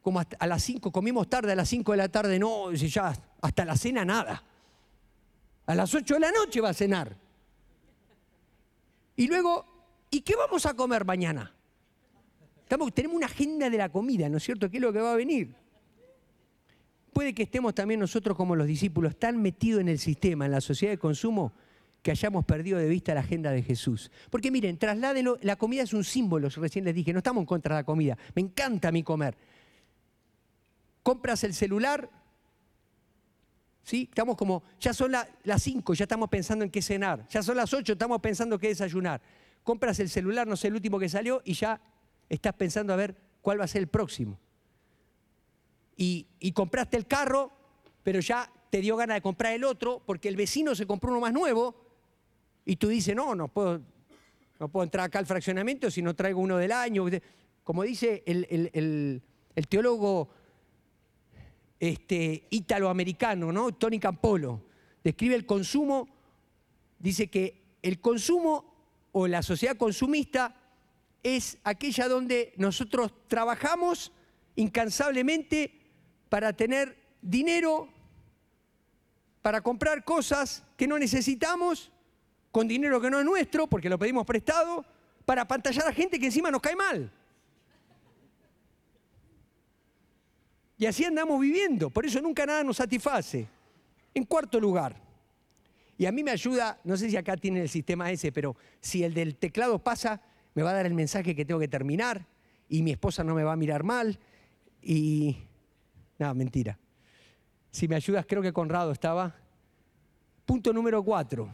como 0.00 0.20
a 0.20 0.46
las 0.46 0.62
5, 0.64 0.90
comimos 0.90 1.30
tarde 1.30 1.52
a 1.52 1.54
las 1.54 1.68
5 1.68 1.92
de 1.92 1.98
la 1.98 2.08
tarde, 2.08 2.38
no, 2.38 2.72
ya 2.72 3.12
hasta 3.40 3.64
la 3.64 3.76
cena 3.76 4.04
nada. 4.04 4.42
A 5.66 5.74
las 5.76 5.94
8 5.94 6.14
de 6.14 6.20
la 6.20 6.32
noche 6.32 6.60
va 6.60 6.70
a 6.70 6.74
cenar. 6.74 7.16
Y 9.14 9.28
luego, 9.28 9.64
¿y 10.10 10.22
qué 10.22 10.34
vamos 10.34 10.66
a 10.66 10.74
comer 10.74 11.04
mañana? 11.04 11.54
tenemos 12.94 13.16
una 13.16 13.26
agenda 13.26 13.68
de 13.68 13.78
la 13.78 13.90
comida, 13.90 14.28
¿no 14.28 14.38
es 14.38 14.44
cierto? 14.44 14.70
¿Qué 14.70 14.78
es 14.78 14.82
lo 14.82 14.92
que 14.92 15.00
va 15.00 15.12
a 15.12 15.16
venir? 15.16 15.54
Puede 17.12 17.34
que 17.34 17.42
estemos 17.42 17.74
también 17.74 18.00
nosotros 18.00 18.36
como 18.36 18.56
los 18.56 18.66
discípulos 18.66 19.18
tan 19.18 19.40
metidos 19.42 19.80
en 19.82 19.88
el 19.88 19.98
sistema, 19.98 20.46
en 20.46 20.52
la 20.52 20.60
sociedad 20.60 20.92
de 20.92 20.98
consumo, 20.98 21.52
que 22.02 22.10
hayamos 22.10 22.44
perdido 22.44 22.78
de 22.78 22.88
vista 22.88 23.14
la 23.14 23.20
agenda 23.20 23.50
de 23.52 23.62
Jesús. 23.62 24.10
Porque 24.28 24.50
miren, 24.50 24.76
trasládenlo, 24.76 25.38
la 25.42 25.56
comida 25.56 25.82
es 25.82 25.92
un 25.92 26.04
símbolo, 26.04 26.48
recién 26.48 26.84
les 26.84 26.94
dije, 26.94 27.12
no 27.12 27.18
estamos 27.18 27.42
en 27.42 27.46
contra 27.46 27.76
de 27.76 27.82
la 27.82 27.84
comida, 27.84 28.18
me 28.34 28.42
encanta 28.42 28.90
mí 28.90 29.02
comer. 29.02 29.36
Compras 31.02 31.44
el 31.44 31.54
celular, 31.54 32.10
¿sí? 33.84 34.08
Estamos 34.08 34.36
como, 34.36 34.62
ya 34.80 34.92
son 34.92 35.12
las 35.12 35.62
5, 35.62 35.94
ya 35.94 36.04
estamos 36.04 36.28
pensando 36.28 36.64
en 36.64 36.70
qué 36.70 36.82
cenar, 36.82 37.26
ya 37.28 37.42
son 37.42 37.56
las 37.56 37.72
8, 37.72 37.92
estamos 37.92 38.20
pensando 38.20 38.56
en 38.56 38.60
qué 38.60 38.68
desayunar. 38.68 39.20
Compras 39.62 40.00
el 40.00 40.10
celular, 40.10 40.46
no 40.46 40.56
sé, 40.56 40.68
el 40.68 40.74
último 40.74 40.98
que 40.98 41.08
salió, 41.08 41.40
y 41.44 41.54
ya 41.54 41.80
estás 42.28 42.54
pensando 42.54 42.92
a 42.92 42.96
ver 42.96 43.16
cuál 43.40 43.60
va 43.60 43.64
a 43.64 43.68
ser 43.68 43.82
el 43.82 43.88
próximo. 43.88 44.38
Y, 45.96 46.52
compraste 46.52 46.96
el 46.96 47.06
carro, 47.06 47.52
pero 48.02 48.18
ya 48.18 48.50
te 48.70 48.80
dio 48.80 48.96
ganas 48.96 49.16
de 49.16 49.22
comprar 49.22 49.52
el 49.52 49.62
otro 49.62 50.02
porque 50.04 50.28
el 50.28 50.34
vecino 50.34 50.74
se 50.74 50.86
compró 50.86 51.10
uno 51.10 51.20
más 51.20 51.32
nuevo 51.32 51.81
y 52.64 52.76
tú 52.76 52.88
dices, 52.88 53.14
no, 53.14 53.34
no 53.34 53.48
puedo, 53.48 53.80
no 54.58 54.68
puedo 54.68 54.84
entrar 54.84 55.06
acá 55.06 55.18
al 55.18 55.26
fraccionamiento 55.26 55.90
si 55.90 56.02
no 56.02 56.14
traigo 56.14 56.40
uno 56.40 56.56
del 56.58 56.72
año. 56.72 57.06
Como 57.64 57.82
dice 57.82 58.22
el, 58.26 59.22
teólogo 59.68 60.30
este, 61.80 62.46
italoamericano, 62.50 63.52
¿no? 63.52 63.72
Tony 63.72 63.98
Campolo, 63.98 64.62
describe 65.02 65.34
el 65.34 65.46
consumo, 65.46 66.08
dice 66.98 67.28
que 67.28 67.78
el 67.82 68.00
consumo 68.00 68.72
o 69.12 69.26
la 69.26 69.42
sociedad 69.42 69.76
consumista 69.76 70.54
es 71.22 71.58
aquella 71.64 72.08
donde 72.08 72.52
nosotros 72.56 73.12
trabajamos 73.28 74.12
incansablemente 74.56 75.80
para 76.28 76.52
tener 76.52 76.96
dinero, 77.20 77.88
para 79.40 79.60
comprar 79.60 80.04
cosas 80.04 80.64
que 80.76 80.86
no 80.86 80.98
necesitamos, 80.98 81.92
con 82.52 82.68
dinero 82.68 83.00
que 83.00 83.10
no 83.10 83.18
es 83.18 83.24
nuestro, 83.24 83.66
porque 83.66 83.88
lo 83.88 83.98
pedimos 83.98 84.24
prestado, 84.24 84.84
para 85.24 85.48
pantallar 85.48 85.88
a 85.88 85.92
gente 85.92 86.20
que 86.20 86.26
encima 86.26 86.50
nos 86.50 86.60
cae 86.60 86.76
mal. 86.76 87.10
Y 90.76 90.86
así 90.86 91.04
andamos 91.04 91.40
viviendo, 91.40 91.90
por 91.90 92.04
eso 92.04 92.20
nunca 92.20 92.44
nada 92.44 92.62
nos 92.62 92.76
satisface. 92.76 93.48
En 94.14 94.24
cuarto 94.24 94.60
lugar, 94.60 95.00
y 95.96 96.06
a 96.06 96.12
mí 96.12 96.22
me 96.22 96.30
ayuda, 96.30 96.78
no 96.84 96.96
sé 96.96 97.08
si 97.08 97.16
acá 97.16 97.36
tiene 97.36 97.62
el 97.62 97.68
sistema 97.68 98.10
ese, 98.10 98.32
pero 98.32 98.56
si 98.80 99.02
el 99.02 99.14
del 99.14 99.36
teclado 99.36 99.78
pasa, 99.78 100.20
me 100.54 100.62
va 100.62 100.70
a 100.70 100.74
dar 100.74 100.86
el 100.86 100.94
mensaje 100.94 101.34
que 101.34 101.44
tengo 101.44 101.60
que 101.60 101.68
terminar 101.68 102.26
y 102.68 102.82
mi 102.82 102.90
esposa 102.90 103.24
no 103.24 103.34
me 103.34 103.44
va 103.44 103.52
a 103.52 103.56
mirar 103.56 103.84
mal 103.84 104.18
y... 104.82 105.38
nada 106.18 106.34
mentira. 106.34 106.78
Si 107.70 107.88
me 107.88 107.96
ayudas, 107.96 108.26
creo 108.26 108.42
que 108.42 108.52
Conrado 108.52 108.92
estaba. 108.92 109.34
Punto 110.44 110.72
número 110.72 111.02
cuatro. 111.02 111.48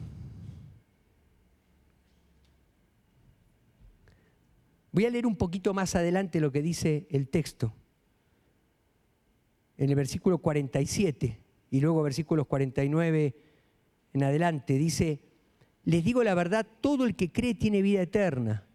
Voy 4.98 5.06
a 5.06 5.10
leer 5.10 5.28
un 5.28 5.36
poquito 5.36 5.74
más 5.74 5.94
adelante 5.94 6.40
lo 6.40 6.50
que 6.50 6.60
dice 6.60 7.06
el 7.10 7.28
texto. 7.28 7.72
En 9.76 9.90
el 9.90 9.94
versículo 9.94 10.38
47 10.38 11.38
y 11.70 11.80
luego 11.80 12.02
versículos 12.02 12.48
49 12.48 13.36
en 14.14 14.22
adelante 14.24 14.74
dice, 14.74 15.20
les 15.84 16.02
digo 16.02 16.24
la 16.24 16.34
verdad, 16.34 16.66
todo 16.80 17.04
el 17.04 17.14
que 17.14 17.30
cree 17.30 17.54
tiene 17.54 17.80
vida 17.80 18.02
eterna. 18.02 18.66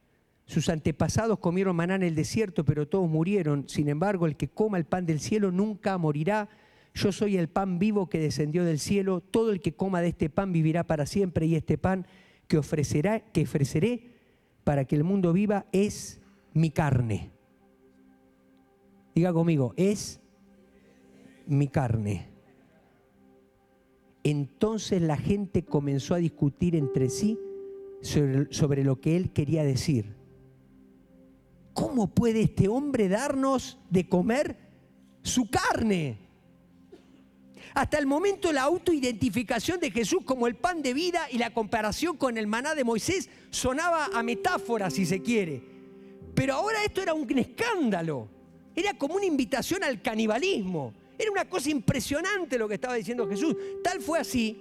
Sus 0.45 0.69
antepasados 0.69 1.39
comieron 1.39 1.75
maná 1.75 1.95
en 1.95 2.03
el 2.03 2.15
desierto, 2.15 2.63
pero 2.63 2.87
todos 2.87 3.09
murieron. 3.09 3.67
Sin 3.67 3.89
embargo, 3.89 4.25
el 4.25 4.37
que 4.37 4.47
coma 4.47 4.77
el 4.77 4.85
pan 4.85 5.05
del 5.05 5.19
cielo 5.19 5.51
nunca 5.51 5.97
morirá. 5.97 6.47
Yo 6.93 7.11
soy 7.11 7.35
el 7.35 7.49
pan 7.49 7.79
vivo 7.79 8.07
que 8.07 8.19
descendió 8.19 8.63
del 8.63 8.79
cielo. 8.79 9.19
Todo 9.19 9.51
el 9.51 9.59
que 9.59 9.73
coma 9.73 9.99
de 9.99 10.07
este 10.07 10.29
pan 10.29 10.53
vivirá 10.53 10.85
para 10.85 11.05
siempre. 11.05 11.47
Y 11.47 11.55
este 11.55 11.77
pan 11.77 12.07
que, 12.47 12.57
ofrecerá, 12.57 13.19
que 13.19 13.43
ofreceré 13.43 14.12
para 14.63 14.85
que 14.85 14.95
el 14.95 15.03
mundo 15.03 15.33
viva 15.33 15.65
es 15.71 16.21
mi 16.53 16.69
carne. 16.69 17.31
Diga 19.15 19.33
conmigo, 19.33 19.73
es 19.77 20.21
mi 21.45 21.67
carne. 21.67 22.29
Entonces 24.23 25.01
la 25.01 25.17
gente 25.17 25.63
comenzó 25.63 26.15
a 26.15 26.17
discutir 26.17 26.75
entre 26.75 27.09
sí 27.09 27.37
sobre, 28.01 28.53
sobre 28.53 28.83
lo 28.83 29.01
que 29.01 29.17
él 29.17 29.31
quería 29.31 29.63
decir. 29.63 30.23
¿cómo 31.73 32.07
puede 32.07 32.41
este 32.41 32.67
hombre 32.67 33.09
darnos 33.09 33.79
de 33.89 34.07
comer 34.07 34.57
su 35.21 35.49
carne? 35.49 36.22
Hasta 37.73 37.97
el 37.97 38.05
momento 38.05 38.51
la 38.51 38.63
autoidentificación 38.63 39.79
de 39.79 39.91
Jesús 39.91 40.23
como 40.23 40.47
el 40.47 40.55
pan 40.55 40.81
de 40.81 40.93
vida 40.93 41.27
y 41.31 41.37
la 41.37 41.53
comparación 41.53 42.17
con 42.17 42.37
el 42.37 42.45
maná 42.45 42.75
de 42.75 42.83
Moisés 42.83 43.29
sonaba 43.49 44.09
a 44.13 44.21
metáfora, 44.21 44.89
si 44.89 45.05
se 45.05 45.21
quiere. 45.21 45.61
Pero 46.35 46.53
ahora 46.53 46.83
esto 46.83 47.01
era 47.01 47.13
un 47.13 47.37
escándalo. 47.37 48.27
Era 48.75 48.93
como 48.97 49.15
una 49.15 49.25
invitación 49.25 49.83
al 49.83 50.01
canibalismo. 50.01 50.93
Era 51.17 51.31
una 51.31 51.45
cosa 51.49 51.69
impresionante 51.69 52.57
lo 52.57 52.67
que 52.67 52.75
estaba 52.75 52.95
diciendo 52.95 53.27
Jesús. 53.27 53.55
Tal 53.83 54.01
fue 54.01 54.19
así 54.19 54.57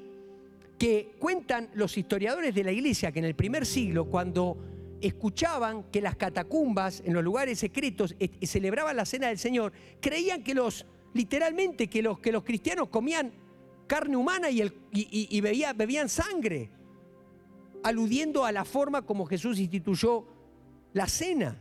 que 0.79 1.15
cuentan 1.19 1.71
los 1.75 1.97
historiadores 1.97 2.55
de 2.55 2.65
la 2.65 2.73
iglesia 2.73 3.13
que 3.13 3.19
en 3.19 3.25
el 3.27 3.35
primer 3.35 3.67
siglo, 3.67 4.07
cuando 4.07 4.57
escuchaban 5.01 5.85
que 5.85 6.01
las 6.01 6.17
catacumbas, 6.17 7.03
en 7.05 7.15
los 7.15 7.25
lugares 7.25 7.59
secretos, 7.59 8.15
celebraban 8.43 8.97
la 8.97 9.05
cena 9.05 9.29
del 9.29 9.39
Señor, 9.39 9.73
creían 10.01 10.43
que 10.43 10.55
los, 10.55 10.87
literalmente, 11.15 11.89
que 11.89 12.03
los, 12.03 12.19
que 12.19 12.33
los 12.33 12.43
cristianos 12.45 12.89
comían 12.89 13.33
carne 13.87 14.17
humana 14.17 14.51
y, 14.51 14.61
el, 14.61 14.75
y, 14.93 15.41
bebían 15.41 16.09
sangre, 16.09 16.71
aludiendo 17.83 18.45
a 18.45 18.53
la 18.53 18.65
forma 18.65 19.03
como 19.03 19.27
Jesús 19.27 19.59
instituyó 19.59 20.27
la 20.93 21.07
cena. 21.07 21.61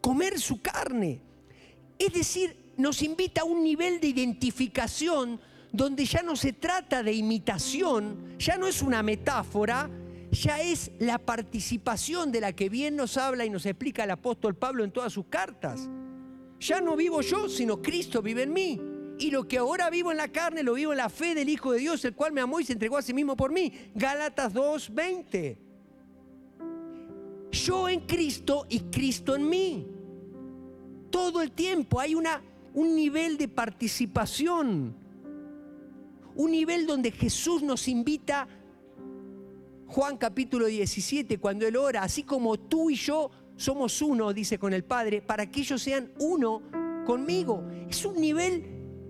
Comer 0.00 0.40
su 0.40 0.60
carne. 0.60 1.20
Es 1.98 2.12
decir, 2.12 2.56
nos 2.76 3.02
invita 3.02 3.42
a 3.42 3.44
un 3.44 3.62
nivel 3.62 4.00
de 4.00 4.08
identificación 4.08 5.40
donde 5.72 6.04
ya 6.04 6.22
no 6.22 6.34
se 6.34 6.52
trata 6.52 7.02
de 7.02 7.12
imitación, 7.12 8.36
ya 8.38 8.56
no 8.56 8.66
es 8.66 8.82
una 8.82 9.02
metáfora, 9.02 9.88
ya 10.30 10.60
es 10.60 10.92
la 10.98 11.18
participación 11.18 12.30
de 12.32 12.40
la 12.40 12.52
que 12.52 12.68
bien 12.68 12.96
nos 12.96 13.16
habla 13.16 13.44
y 13.44 13.50
nos 13.50 13.66
explica 13.66 14.04
el 14.04 14.10
apóstol 14.10 14.54
Pablo 14.54 14.84
en 14.84 14.92
todas 14.92 15.12
sus 15.12 15.26
cartas. 15.26 15.88
Ya 16.60 16.80
no 16.80 16.96
vivo 16.96 17.20
yo, 17.20 17.48
sino 17.48 17.80
Cristo 17.80 18.22
vive 18.22 18.42
en 18.42 18.52
mí. 18.52 18.80
Y 19.18 19.30
lo 19.30 19.46
que 19.46 19.58
ahora 19.58 19.90
vivo 19.90 20.10
en 20.10 20.16
la 20.16 20.28
carne, 20.28 20.62
lo 20.62 20.74
vivo 20.74 20.92
en 20.92 20.98
la 20.98 21.08
fe 21.08 21.34
del 21.34 21.48
Hijo 21.48 21.72
de 21.72 21.80
Dios, 21.80 22.04
el 22.04 22.14
cual 22.14 22.32
me 22.32 22.40
amó 22.40 22.60
y 22.60 22.64
se 22.64 22.72
entregó 22.72 22.96
a 22.96 23.02
sí 23.02 23.12
mismo 23.12 23.36
por 23.36 23.52
mí. 23.52 23.72
Gálatas 23.94 24.52
2:20. 24.54 25.58
Yo 27.50 27.88
en 27.88 28.00
Cristo 28.00 28.66
y 28.68 28.80
Cristo 28.80 29.34
en 29.34 29.48
mí. 29.48 29.86
Todo 31.10 31.42
el 31.42 31.50
tiempo 31.50 31.98
hay 31.98 32.14
una, 32.14 32.42
un 32.72 32.94
nivel 32.94 33.36
de 33.36 33.48
participación 33.48 34.94
un 36.34 36.52
nivel 36.52 36.86
donde 36.86 37.10
Jesús 37.10 37.62
nos 37.62 37.88
invita, 37.88 38.48
Juan 39.90 40.18
capítulo 40.18 40.66
17, 40.66 41.38
cuando 41.38 41.66
Él 41.66 41.76
ora, 41.76 42.04
así 42.04 42.22
como 42.22 42.56
tú 42.60 42.90
y 42.90 42.94
yo 42.94 43.28
somos 43.56 44.00
uno, 44.00 44.32
dice 44.32 44.56
con 44.56 44.72
el 44.72 44.84
Padre, 44.84 45.20
para 45.20 45.50
que 45.50 45.60
ellos 45.60 45.82
sean 45.82 46.12
uno 46.20 46.62
conmigo. 47.04 47.64
Es 47.88 48.04
un 48.04 48.20
nivel 48.20 48.64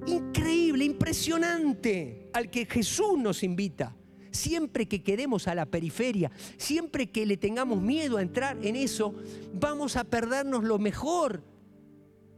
increíble, 0.07 0.87
impresionante 0.87 2.31
al 2.33 2.51
que 2.51 2.65
Jesús 2.65 3.19
nos 3.19 3.43
invita. 3.43 3.95
Siempre 4.31 4.89
que 4.89 5.03
quedemos 5.03 5.49
a 5.49 5.55
la 5.55 5.67
periferia, 5.67 6.31
siempre 6.57 7.11
que 7.11 7.27
le 7.27 7.37
tengamos 7.37 7.83
miedo 7.83 8.17
a 8.17 8.23
entrar 8.23 8.57
en 8.65 8.75
eso, 8.75 9.15
vamos 9.53 9.97
a 9.97 10.05
perdernos 10.05 10.65
lo 10.65 10.79
mejor 10.79 11.45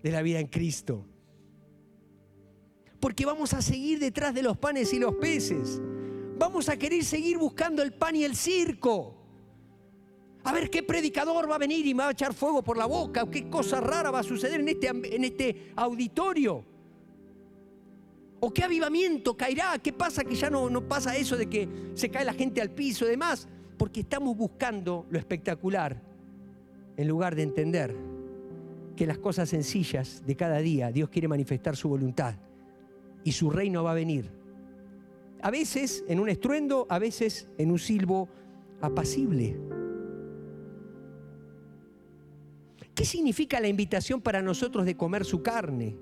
de 0.03 0.11
la 0.11 0.21
vida 0.21 0.41
en 0.41 0.49
Cristo 0.49 1.07
porque 2.99 3.27
vamos 3.27 3.53
a 3.53 3.61
seguir 3.61 3.99
detrás 3.99 4.33
de 4.33 4.45
los 4.45 4.57
panes 4.57 4.93
y 4.93 5.01
los 5.01 5.17
peces. 5.17 5.81
Vamos 6.43 6.69
a 6.69 6.77
querer 6.77 7.05
seguir 7.05 7.39
buscando 7.39 7.85
el 7.85 7.93
pan 7.93 8.17
y 8.17 8.25
el 8.25 8.35
circo. 8.35 9.15
A 10.43 10.53
ver 10.53 10.71
qué 10.71 10.83
predicador 10.83 11.49
va 11.49 11.55
a 11.55 11.59
venir 11.59 11.87
y 11.87 11.95
me 11.95 12.03
va 12.03 12.09
a 12.09 12.13
echar 12.13 12.35
fuego 12.35 12.65
por 12.65 12.77
la 12.77 12.87
boca, 12.87 13.31
qué 13.31 13.49
cosa 13.49 13.81
rara 13.81 14.11
va 14.11 14.19
a 14.19 14.23
suceder 14.25 14.59
en 14.59 14.67
este, 14.67 14.89
en 14.89 15.23
este 15.23 15.73
auditorio. 15.77 16.65
¿O 18.41 18.53
qué 18.53 18.65
avivamiento 18.65 19.37
caerá? 19.37 19.79
¿Qué 19.79 19.93
pasa 19.93 20.25
que 20.25 20.35
ya 20.35 20.51
no, 20.51 20.69
no 20.69 20.89
pasa 20.89 21.17
eso 21.17 21.37
de 21.37 21.49
que 21.49 21.69
se 21.95 22.11
cae 22.11 22.25
la 22.25 22.35
gente 22.35 22.61
al 22.61 22.71
piso 22.71 23.07
y 23.07 23.11
demás? 23.11 23.47
Porque 23.79 24.01
estamos 24.01 24.37
buscando 24.37 25.07
lo 25.11 25.21
espectacular 25.21 26.03
en 26.97 27.07
lugar 27.07 27.37
de 27.37 27.45
entender 27.45 27.97
que 28.97 29.07
las 29.07 29.19
cosas 29.19 29.49
sencillas 29.49 30.27
de 30.27 30.35
cada 30.35 30.59
día 30.59 30.91
Dios 30.91 31.09
quiere 31.09 31.29
manifestar 31.29 31.77
su 31.77 31.89
voluntad 31.89 32.35
y 33.23 33.31
su 33.31 33.49
reino 33.49 33.85
va 33.85 33.93
a 33.93 33.95
venir. 33.95 34.42
A 35.43 35.51
veces 35.51 36.05
en 36.09 36.21
un 36.21 36.29
estruendo, 36.29 36.87
a 36.89 36.99
veces 36.99 37.49
en 37.59 37.71
un 37.71 37.79
silbo 37.79 38.29
apacible. 38.81 39.59
¿Qué 42.95 43.05
significa 43.05 43.59
la 43.61 43.69
invitación 43.69 44.21
para 44.21 44.41
nosotros 44.43 44.85
de 44.85 44.97
comer 44.97 45.25
su 45.25 45.43
carne? 45.43 45.97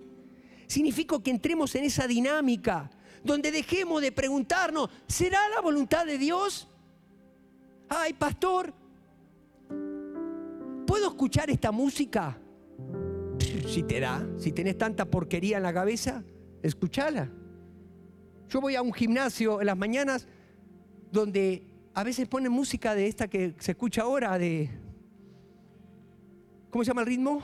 Significa 0.67 1.21
que 1.23 1.31
entremos 1.31 1.75
en 1.75 1.85
esa 1.85 2.07
dinámica 2.07 2.91
donde 3.25 3.51
dejemos 3.51 4.03
de 4.03 4.13
preguntarnos, 4.13 4.91
¿será 5.07 5.49
la 5.49 5.61
voluntad 5.61 6.07
de 6.07 6.19
Dios? 6.19 6.69
Ay, 7.89 8.13
pastor, 8.13 8.73
¿puedo 10.87 11.09
escuchar 11.09 11.51
esta 11.51 11.73
música? 11.73 12.39
Si 13.67 13.83
te 13.83 14.01
da, 14.01 14.27
si 14.39 14.53
tenés 14.53 14.77
tanta 14.77 15.05
porquería 15.05 15.59
en 15.59 15.63
la 15.63 15.73
cabeza, 15.73 16.23
escúchala. 16.63 17.31
Yo 18.51 18.61
voy 18.61 18.75
a 18.75 18.83
un 18.83 18.93
gimnasio 18.93 19.61
en 19.61 19.67
las 19.67 19.77
mañanas 19.77 20.27
donde 21.13 21.63
a 21.95 22.03
veces 22.03 22.27
ponen 22.27 22.51
música 22.51 22.97
de 22.97 23.07
esta 23.07 23.29
que 23.29 23.55
se 23.61 23.73
escucha 23.73 24.03
ahora, 24.03 24.37
de... 24.39 24.69
¿Cómo 26.69 26.83
se 26.83 26.89
llama 26.89 27.03
el 27.03 27.07
ritmo? 27.07 27.43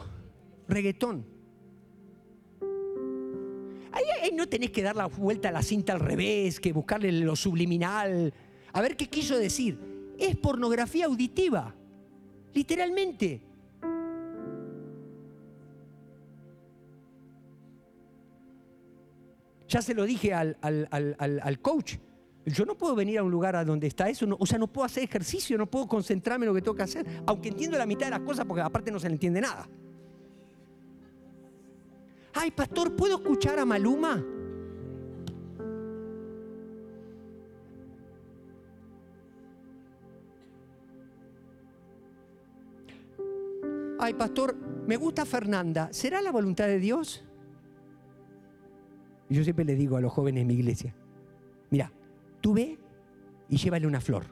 Reggaetón. 0.66 1.24
Ahí, 3.92 4.32
no 4.34 4.48
tenés 4.48 4.72
que 4.72 4.82
dar 4.82 4.96
la 4.96 5.06
vuelta 5.06 5.50
a 5.50 5.52
la 5.52 5.62
cinta 5.62 5.92
al 5.92 6.00
revés, 6.00 6.58
que 6.58 6.72
buscarle 6.72 7.12
lo 7.12 7.36
subliminal. 7.36 8.34
A 8.72 8.80
ver 8.80 8.96
qué 8.96 9.06
quiso 9.08 9.38
decir. 9.38 9.78
Es 10.18 10.36
pornografía 10.36 11.06
auditiva, 11.06 11.72
literalmente. 12.52 13.42
Ya 19.68 19.82
se 19.82 19.94
lo 19.94 20.04
dije 20.04 20.32
al, 20.32 20.56
al, 20.60 21.60
coach. 21.60 21.96
Yo 22.44 22.64
no 22.64 22.76
puedo 22.76 22.94
venir 22.94 23.18
a 23.18 23.24
un 23.24 23.30
lugar 23.30 23.56
a 23.56 23.64
donde 23.64 23.88
está 23.88 24.08
eso, 24.08 24.26
o 24.38 24.46
sea, 24.46 24.58
no 24.58 24.68
puedo 24.68 24.86
hacer 24.86 25.02
ejercicio, 25.02 25.58
no 25.58 25.66
puedo 25.66 25.88
concentrarme 25.88 26.46
en 26.46 26.48
lo 26.48 26.54
que 26.54 26.62
tengo 26.62 26.76
que 26.76 26.84
hacer, 26.84 27.04
aunque 27.26 27.48
entiendo 27.48 27.76
la 27.76 27.86
mitad 27.86 28.06
de 28.06 28.10
las 28.10 28.20
cosas 28.20 28.44
porque 28.44 28.62
aparte 28.62 28.92
no 28.92 29.00
se 29.00 29.08
le 29.08 29.14
entiende 29.14 29.40
nada. 29.40 29.68
Ay, 32.34 32.52
pastor, 32.52 32.94
¿puedo 32.94 33.16
escuchar 33.16 33.58
a 33.58 33.64
Maluma? 33.64 34.24
Ay, 43.98 44.14
pastor, 44.14 44.54
me 44.86 44.96
gusta 44.96 45.24
Fernanda. 45.24 45.88
¿Será 45.90 46.20
la 46.20 46.30
voluntad 46.30 46.66
de 46.66 46.78
Dios? 46.78 47.25
Yo 49.28 49.42
siempre 49.42 49.64
le 49.64 49.74
digo 49.74 49.96
a 49.96 50.00
los 50.00 50.12
jóvenes 50.12 50.42
en 50.42 50.46
mi 50.48 50.54
iglesia, 50.54 50.94
mira, 51.70 51.90
tú 52.40 52.54
ve 52.54 52.78
y 53.48 53.56
llévale 53.56 53.86
una 53.86 54.00
flor. 54.00 54.24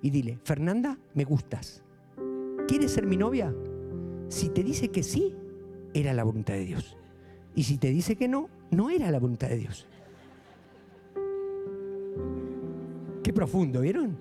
Y 0.00 0.10
dile, 0.10 0.38
Fernanda, 0.42 0.98
me 1.14 1.24
gustas. 1.24 1.82
¿Quieres 2.66 2.90
ser 2.90 3.06
mi 3.06 3.16
novia? 3.16 3.54
Si 4.28 4.48
te 4.48 4.64
dice 4.64 4.88
que 4.88 5.02
sí, 5.02 5.34
era 5.94 6.12
la 6.12 6.24
voluntad 6.24 6.54
de 6.54 6.64
Dios. 6.64 6.96
Y 7.54 7.64
si 7.64 7.78
te 7.78 7.90
dice 7.90 8.16
que 8.16 8.28
no, 8.28 8.48
no 8.70 8.90
era 8.90 9.10
la 9.10 9.20
voluntad 9.20 9.48
de 9.48 9.58
Dios. 9.58 9.86
Qué 13.22 13.32
profundo, 13.32 13.82
¿vieron? 13.82 14.16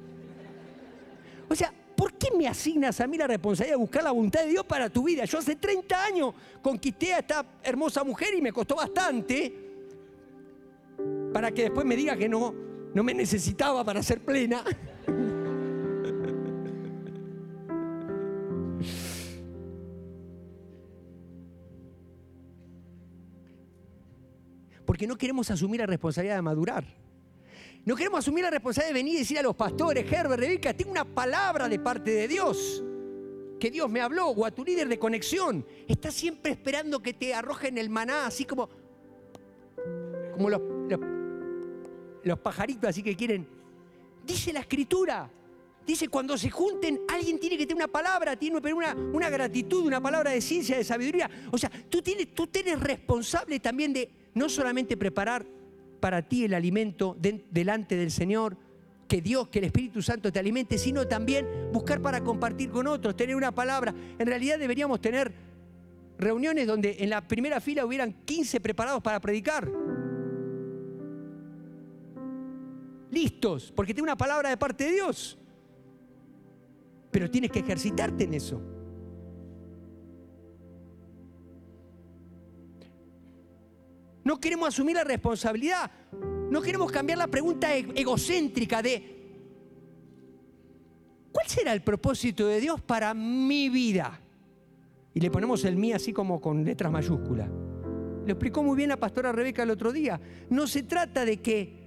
O 1.50 1.56
sea, 1.56 1.74
¿por 1.96 2.14
qué 2.14 2.30
me 2.38 2.48
asignas 2.48 3.00
a 3.02 3.08
mí 3.08 3.18
la 3.18 3.28
responsabilidad 3.28 3.76
de 3.78 3.82
buscar 3.82 4.04
la 4.04 4.12
voluntad 4.12 4.44
de 4.44 4.50
Dios 4.50 4.66
para 4.66 4.90
tu 4.90 5.04
vida? 5.04 5.26
Yo 5.26 5.40
hace 5.40 5.56
30 5.56 6.04
años 6.04 6.34
conquisté 6.62 7.14
a 7.14 7.20
esta 7.20 7.46
hermosa 7.64 8.04
mujer 8.04 8.34
y 8.38 8.42
me 8.42 8.52
costó 8.52 8.76
bastante 8.76 9.61
para 11.34 11.52
que 11.52 11.64
después 11.64 11.86
me 11.86 11.96
diga 11.96 12.16
que 12.16 12.30
no, 12.30 12.54
no 12.94 13.04
me 13.04 13.14
necesitaba 13.14 13.84
para 13.84 14.04
ser 14.04 14.22
plena. 14.22 14.64
porque 24.92 25.08
no 25.08 25.18
queremos 25.18 25.50
asumir 25.50 25.80
la 25.80 25.86
responsabilidad 25.86 26.36
de 26.36 26.42
madurar. 26.42 26.84
No 27.86 27.96
queremos 27.96 28.20
asumir 28.20 28.44
la 28.44 28.50
responsabilidad 28.50 28.94
de 28.94 29.00
venir 29.00 29.16
y 29.16 29.20
decir 29.20 29.40
a 29.40 29.42
los 29.42 29.56
pastores, 29.56 30.06
Herbert, 30.12 30.38
Rebeca, 30.38 30.74
tengo 30.74 30.92
una 30.92 31.06
palabra 31.06 31.70
de 31.70 31.80
parte 31.80 32.12
de 32.12 32.28
Dios, 32.28 32.84
que 33.58 33.72
Dios 33.72 33.90
me 33.90 34.02
habló, 34.02 34.28
o 34.28 34.46
a 34.46 34.52
tu 34.52 34.66
líder 34.66 34.90
de 34.90 35.00
conexión. 35.00 35.66
Está 35.88 36.12
siempre 36.12 36.52
esperando 36.52 37.02
que 37.02 37.14
te 37.14 37.34
arrojen 37.34 37.78
el 37.78 37.90
maná, 37.90 38.26
así 38.26 38.44
como, 38.44 38.68
como 40.34 40.50
los, 40.50 40.62
los, 42.24 42.40
pajaritos, 42.40 42.90
así 42.90 43.04
que 43.04 43.16
quieren. 43.16 43.48
Dice 44.26 44.54
la 44.54 44.62
escritura, 44.62 45.30
Dice, 45.86 46.10
cuando 46.10 46.38
se 46.38 46.50
junten, 46.52 47.02
alguien 47.10 47.40
tiene 47.40 47.58
que 47.58 47.66
tener 47.66 47.84
una 47.84 47.92
palabra, 47.92 48.36
tiene 48.36 48.60
una, 48.60 48.96
una 48.96 49.30
gratitud, 49.32 49.84
una 49.88 50.00
palabra 50.00 50.30
de 50.30 50.40
ciencia, 50.40 50.78
de 50.78 50.84
sabiduría. 50.84 51.30
O 51.52 51.58
sea, 51.58 51.72
tú 51.90 52.04
tienes, 52.04 52.36
tú 52.36 52.46
tienes 52.46 52.80
responsable 52.80 53.60
también 53.60 53.92
de 53.92 54.10
no 54.36 54.48
solamente 54.48 54.96
preparar 54.96 55.46
para 56.00 56.22
ti 56.22 56.46
el 56.46 56.54
alimento 56.54 57.18
delante 57.20 57.96
del 57.96 58.12
Señor, 58.12 58.58
que 59.08 59.22
Dios, 59.22 59.50
que 59.50 59.60
el 59.60 59.66
Espíritu 59.66 60.02
Santo 60.02 60.32
te 60.32 60.40
alimente, 60.40 60.78
sino 60.78 61.08
también 61.08 61.46
buscar 61.74 62.02
para 62.02 62.24
compartir 62.24 62.70
con 62.70 62.88
otros, 62.88 63.16
tener 63.16 63.36
una 63.36 63.52
palabra. 63.52 63.94
En 64.18 64.26
realidad 64.26 64.58
deberíamos 64.58 65.02
tener 65.02 65.34
reuniones 66.18 66.68
donde 66.68 66.98
en 67.00 67.10
la 67.10 67.28
primera 67.28 67.60
fila 67.60 67.86
hubieran 67.86 68.14
15 68.24 68.62
preparados 68.62 69.02
para 69.02 69.20
predicar. 69.20 69.70
Listos, 73.12 73.72
porque 73.76 73.94
tiene 73.94 74.08
una 74.08 74.18
palabra 74.18 74.50
de 74.50 74.58
parte 74.58 74.86
de 74.86 74.92
Dios. 74.94 75.38
Pero 77.12 77.30
tienes 77.30 77.52
que 77.52 77.60
ejercitarte 77.60 78.24
en 78.24 78.34
eso. 78.34 78.62
No 84.24 84.40
queremos 84.40 84.70
asumir 84.70 84.96
la 84.96 85.04
responsabilidad. 85.04 85.92
No 86.50 86.62
queremos 86.62 86.92
cambiar 86.92 87.18
la 87.18 87.28
pregunta 87.28 87.76
e-, 87.76 87.88
egocéntrica 87.96 88.82
de, 88.82 89.34
¿cuál 91.32 91.48
será 91.48 91.74
el 91.74 91.82
propósito 91.82 92.48
de 92.48 92.60
Dios 92.60 92.82
para 92.82 93.14
mi 93.14 93.70
vida? 93.70 94.20
Y 95.14 95.20
le 95.20 95.32
ponemos 95.32 95.66
el 95.66 95.76
mí 95.76 95.92
así 95.92 96.14
como 96.14 96.40
con 96.40 96.64
letras 96.64 96.92
mayúsculas. 96.92 97.50
Lo 97.50 98.32
explicó 98.32 98.64
muy 98.64 98.78
bien 98.78 98.90
la 98.90 98.98
pastora 98.98 99.32
Rebeca 99.32 99.64
el 99.64 99.72
otro 99.72 99.92
día. 99.92 100.22
No 100.50 100.68
se 100.68 100.84
trata 100.84 101.26
de 101.26 101.42
que, 101.42 101.81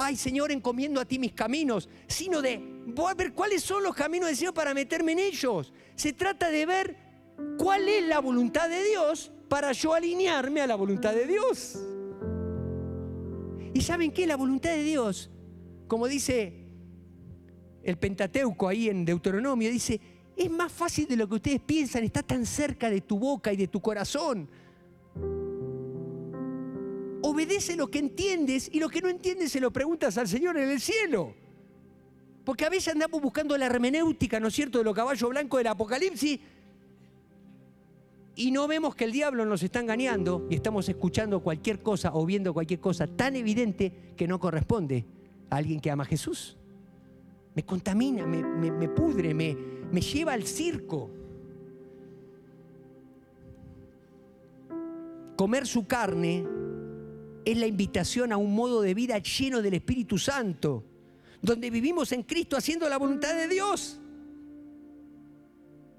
ay 0.00 0.16
Señor, 0.16 0.50
encomiendo 0.50 1.00
a 1.00 1.04
ti 1.04 1.18
mis 1.18 1.32
caminos, 1.32 1.88
sino 2.06 2.40
de, 2.40 2.58
voy 2.86 3.10
a 3.10 3.14
ver 3.14 3.32
cuáles 3.32 3.62
son 3.62 3.82
los 3.82 3.94
caminos 3.94 4.28
del 4.28 4.36
Señor 4.36 4.54
para 4.54 4.74
meterme 4.74 5.12
en 5.12 5.18
ellos. 5.18 5.72
Se 5.94 6.12
trata 6.12 6.50
de 6.50 6.66
ver 6.66 6.96
cuál 7.58 7.88
es 7.88 8.06
la 8.06 8.18
voluntad 8.20 8.68
de 8.68 8.82
Dios 8.82 9.30
para 9.48 9.72
yo 9.72 9.94
alinearme 9.94 10.60
a 10.60 10.66
la 10.66 10.74
voluntad 10.74 11.14
de 11.14 11.26
Dios. 11.26 11.78
¿Y 13.74 13.80
saben 13.82 14.10
qué? 14.10 14.26
La 14.26 14.36
voluntad 14.36 14.70
de 14.70 14.82
Dios, 14.82 15.30
como 15.86 16.08
dice 16.08 16.54
el 17.82 17.96
Pentateuco 17.98 18.68
ahí 18.68 18.88
en 18.88 19.04
Deuteronomio, 19.04 19.70
dice, 19.70 20.00
es 20.36 20.50
más 20.50 20.72
fácil 20.72 21.06
de 21.06 21.16
lo 21.16 21.28
que 21.28 21.34
ustedes 21.34 21.60
piensan, 21.60 22.04
está 22.04 22.22
tan 22.22 22.46
cerca 22.46 22.88
de 22.88 23.02
tu 23.02 23.18
boca 23.18 23.52
y 23.52 23.56
de 23.56 23.68
tu 23.68 23.80
corazón. 23.80 24.48
Obedece 27.22 27.76
lo 27.76 27.90
que 27.90 27.98
entiendes 27.98 28.68
y 28.72 28.80
lo 28.80 28.88
que 28.88 29.00
no 29.00 29.08
entiendes 29.08 29.52
se 29.52 29.60
lo 29.60 29.70
preguntas 29.70 30.16
al 30.18 30.28
Señor 30.28 30.56
en 30.56 30.70
el 30.70 30.80
cielo. 30.80 31.34
Porque 32.44 32.64
a 32.64 32.70
veces 32.70 32.92
andamos 32.94 33.20
buscando 33.20 33.56
la 33.56 33.66
hermenéutica, 33.66 34.40
¿no 34.40 34.48
es 34.48 34.54
cierto?, 34.54 34.78
de 34.78 34.84
los 34.84 34.94
caballos 34.94 35.28
blancos 35.28 35.58
del 35.58 35.66
Apocalipsis 35.66 36.40
y 38.40 38.50
no 38.52 38.66
vemos 38.66 38.94
que 38.94 39.04
el 39.04 39.12
diablo 39.12 39.44
nos 39.44 39.62
está 39.62 39.80
engañando 39.80 40.46
y 40.48 40.54
estamos 40.54 40.88
escuchando 40.88 41.40
cualquier 41.40 41.82
cosa 41.82 42.12
o 42.14 42.24
viendo 42.24 42.54
cualquier 42.54 42.80
cosa 42.80 43.06
tan 43.06 43.36
evidente 43.36 44.14
que 44.16 44.26
no 44.26 44.40
corresponde 44.40 45.04
a 45.50 45.56
alguien 45.56 45.78
que 45.78 45.90
ama 45.90 46.04
a 46.04 46.06
Jesús. 46.06 46.56
Me 47.54 47.64
contamina, 47.64 48.26
me, 48.26 48.88
pudre, 48.88 49.34
me, 49.34 49.54
me 49.92 50.00
lleva 50.00 50.32
al 50.32 50.44
circo. 50.44 51.10
Comer 55.36 55.66
su 55.66 55.86
carne 55.86 56.46
es 57.44 57.56
la 57.56 57.66
invitación 57.66 58.32
a 58.32 58.36
un 58.36 58.54
modo 58.54 58.82
de 58.82 58.94
vida 58.94 59.18
lleno 59.18 59.62
del 59.62 59.74
Espíritu 59.74 60.18
Santo, 60.18 60.84
donde 61.42 61.70
vivimos 61.70 62.12
en 62.12 62.22
Cristo 62.22 62.56
haciendo 62.56 62.88
la 62.88 62.98
voluntad 62.98 63.34
de 63.34 63.48
Dios. 63.48 64.00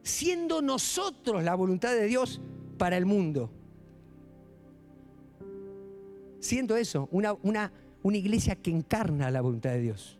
siendo 0.04 0.62
nosotros 0.62 1.44
la 1.44 1.56
voluntad 1.56 1.94
de 1.94 2.06
Dios 2.06 2.42
para 2.78 2.98
el 2.98 3.06
mundo. 3.06 3.52
Siendo 6.40 6.76
eso, 6.76 7.08
una, 7.12 7.34
una, 7.44 7.72
una 8.02 8.18
iglesia 8.18 8.56
que 8.56 8.72
encarna 8.72 9.30
la 9.30 9.42
voluntad 9.42 9.72
de 9.72 9.82
Dios. 9.82 10.18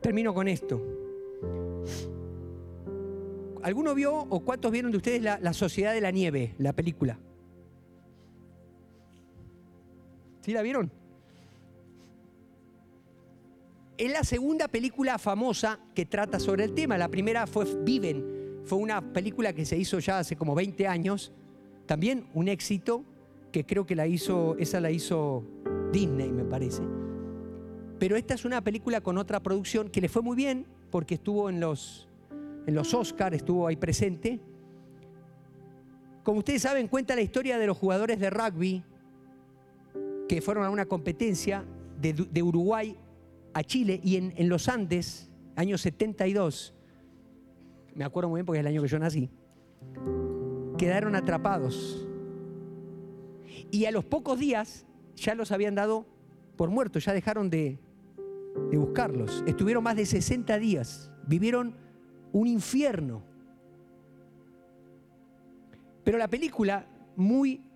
Termino 0.00 0.32
con 0.32 0.46
esto. 0.46 0.80
¿Alguno 3.62 3.94
vio 3.94 4.14
o 4.14 4.40
cuántos 4.40 4.70
vieron 4.70 4.92
de 4.92 4.98
ustedes 4.98 5.20
la, 5.20 5.40
la 5.40 5.52
Sociedad 5.52 5.92
de 5.92 6.00
la 6.00 6.12
Nieve, 6.12 6.54
la 6.58 6.72
película? 6.72 7.18
¿Sí 10.48 10.54
la 10.54 10.62
vieron? 10.62 10.90
Es 13.98 14.10
la 14.10 14.24
segunda 14.24 14.66
película 14.66 15.18
famosa 15.18 15.78
que 15.94 16.06
trata 16.06 16.40
sobre 16.40 16.64
el 16.64 16.72
tema. 16.72 16.96
La 16.96 17.08
primera 17.08 17.46
fue 17.46 17.66
Viven. 17.84 18.62
Fue 18.64 18.78
una 18.78 19.12
película 19.12 19.52
que 19.52 19.66
se 19.66 19.76
hizo 19.76 19.98
ya 19.98 20.20
hace 20.20 20.36
como 20.36 20.54
20 20.54 20.88
años. 20.88 21.34
También 21.84 22.30
un 22.32 22.48
éxito 22.48 23.04
que 23.52 23.66
creo 23.66 23.84
que 23.84 23.94
la 23.94 24.06
hizo, 24.06 24.56
esa 24.58 24.80
la 24.80 24.90
hizo 24.90 25.44
Disney, 25.92 26.32
me 26.32 26.46
parece. 26.46 26.82
Pero 27.98 28.16
esta 28.16 28.32
es 28.32 28.46
una 28.46 28.64
película 28.64 29.02
con 29.02 29.18
otra 29.18 29.42
producción 29.42 29.90
que 29.90 30.00
le 30.00 30.08
fue 30.08 30.22
muy 30.22 30.34
bien 30.34 30.64
porque 30.90 31.16
estuvo 31.16 31.50
en 31.50 31.60
los, 31.60 32.08
en 32.66 32.74
los 32.74 32.94
Oscars, 32.94 33.36
estuvo 33.36 33.66
ahí 33.66 33.76
presente. 33.76 34.40
Como 36.22 36.38
ustedes 36.38 36.62
saben, 36.62 36.88
cuenta 36.88 37.14
la 37.14 37.20
historia 37.20 37.58
de 37.58 37.66
los 37.66 37.76
jugadores 37.76 38.18
de 38.18 38.30
rugby 38.30 38.82
que 40.28 40.40
fueron 40.42 40.64
a 40.64 40.70
una 40.70 40.86
competencia 40.86 41.64
de, 42.00 42.12
de 42.12 42.42
Uruguay 42.42 42.96
a 43.54 43.64
Chile 43.64 44.00
y 44.04 44.16
en, 44.16 44.34
en, 44.36 44.48
los 44.48 44.68
Andes, 44.68 45.30
año 45.56 45.78
72, 45.78 46.74
me 47.94 48.04
acuerdo 48.04 48.28
muy 48.28 48.38
bien 48.38 48.46
porque 48.46 48.58
es 48.58 48.60
el 48.60 48.68
año 48.68 48.82
que 48.82 48.88
yo 48.88 48.98
nací, 48.98 49.30
quedaron 50.76 51.16
atrapados. 51.16 52.06
Y 53.70 53.86
a 53.86 53.90
los 53.90 54.04
pocos 54.04 54.38
días 54.38 54.86
ya 55.16 55.34
los 55.34 55.50
habían 55.50 55.74
dado 55.74 56.06
por 56.56 56.70
muertos, 56.70 57.04
ya 57.04 57.12
dejaron 57.12 57.50
de, 57.50 57.78
de 58.70 58.76
buscarlos. 58.76 59.42
Estuvieron 59.46 59.82
más 59.82 59.96
de 59.96 60.06
60 60.06 60.58
días, 60.58 61.10
vivieron 61.26 61.74
un 62.32 62.46
infierno. 62.46 63.22
Pero 66.04 66.18
la 66.18 66.28
película 66.28 66.86
muy 67.16 67.67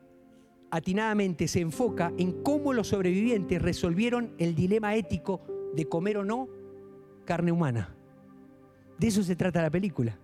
atinadamente 0.72 1.48
se 1.48 1.60
enfoca 1.60 2.14
en 2.16 2.42
cómo 2.42 2.72
los 2.72 2.88
sobrevivientes 2.88 3.60
resolvieron 3.60 4.34
el 4.38 4.54
dilema 4.54 4.96
ético 4.96 5.42
de 5.76 5.86
comer 5.86 6.16
o 6.16 6.24
no 6.24 6.48
carne 7.26 7.52
humana. 7.52 7.94
De 8.98 9.06
eso 9.06 9.22
se 9.22 9.36
trata 9.36 9.60
la 9.60 9.70
película. 9.70 10.18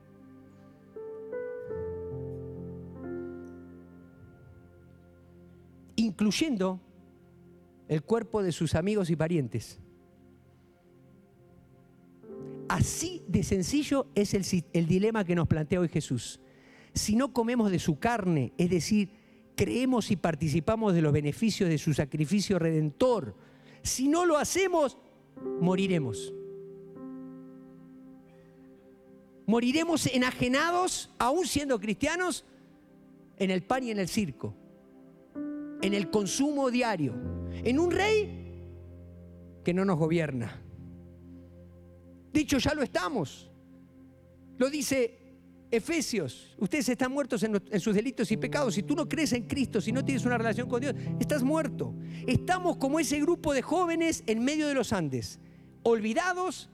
Incluyendo 5.97 6.81
el 7.87 8.03
cuerpo 8.03 8.43
de 8.43 8.53
sus 8.53 8.75
amigos 8.75 9.11
y 9.11 9.17
parientes. 9.17 9.79
Así 12.71 13.23
de 13.29 13.43
sencillo 13.43 14.07
es 14.15 14.33
el, 14.33 14.87
dilema 14.87 15.25
que 15.25 15.35
nos 15.35 15.47
plantea 15.47 15.81
hoy 15.81 15.89
Jesús. 15.89 16.41
Si 16.95 17.17
no 17.17 17.35
comemos 17.35 17.71
de 17.71 17.79
su 17.79 17.99
carne, 17.99 18.55
es 18.57 18.71
decir, 18.71 19.18
creemos 19.59 20.13
y 20.13 20.17
participamos 20.17 20.95
de 20.95 21.03
los 21.03 21.13
beneficios 21.13 21.69
de 21.69 21.79
su 21.79 21.93
sacrificio 21.93 22.61
redentor, 22.61 23.35
si 23.83 24.07
no 24.07 24.25
lo 24.25 24.39
hacemos, 24.39 24.97
moriremos. 25.61 26.33
Moriremos 29.47 30.07
enajenados, 30.07 31.11
aún 31.19 31.45
siendo 31.45 31.81
cristianos, 31.81 32.45
en 33.37 33.51
el 33.51 33.65
pan 33.65 33.83
y 33.83 33.91
en 33.91 33.99
el 33.99 34.09
circo, 34.09 34.55
en 35.83 35.93
el 35.93 36.09
consumo 36.09 36.71
diario, 36.71 37.15
en 37.53 37.81
un 37.81 37.91
rey 37.91 38.63
que 39.65 39.75
no 39.75 39.85
nos 39.85 39.99
gobierna. 39.99 40.63
Dicho, 42.33 42.59
ya 42.59 42.75
lo 42.75 42.83
estamos. 42.85 43.51
Lo 44.57 44.71
dice 44.71 45.18
Efesios. 45.71 46.57
Ustedes 46.59 46.89
están 46.89 47.13
muertos 47.13 47.43
en, 47.43 47.81
sus 47.81 47.95
delitos 47.95 48.31
y 48.33 48.37
pecados. 48.37 48.75
Si 48.75 48.83
tú 48.83 48.95
no 48.95 49.09
crees 49.09 49.33
en 49.33 49.47
Cristo, 49.47 49.81
si 49.81 49.93
no 49.93 50.05
tienes 50.05 50.25
una 50.25 50.39
relación 50.39 50.69
con 50.69 50.81
Dios, 50.81 50.95
estás 51.21 51.43
muerto. 51.43 51.95
Estamos 52.27 52.77
como 52.77 52.99
ese 53.01 53.21
grupo 53.21 53.53
de 53.53 53.63
jóvenes 53.63 54.25
en 54.27 54.45
medio 54.45 54.69
de 54.69 54.75
los 54.75 54.93
Andes, 54.93 55.41
olvidados, 55.83 56.71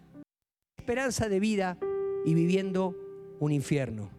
esperanza 0.78 1.28
de 1.28 1.40
vida 1.40 1.78
y 2.24 2.34
viviendo 2.34 2.97
un 3.40 3.53
infierno. 3.53 4.11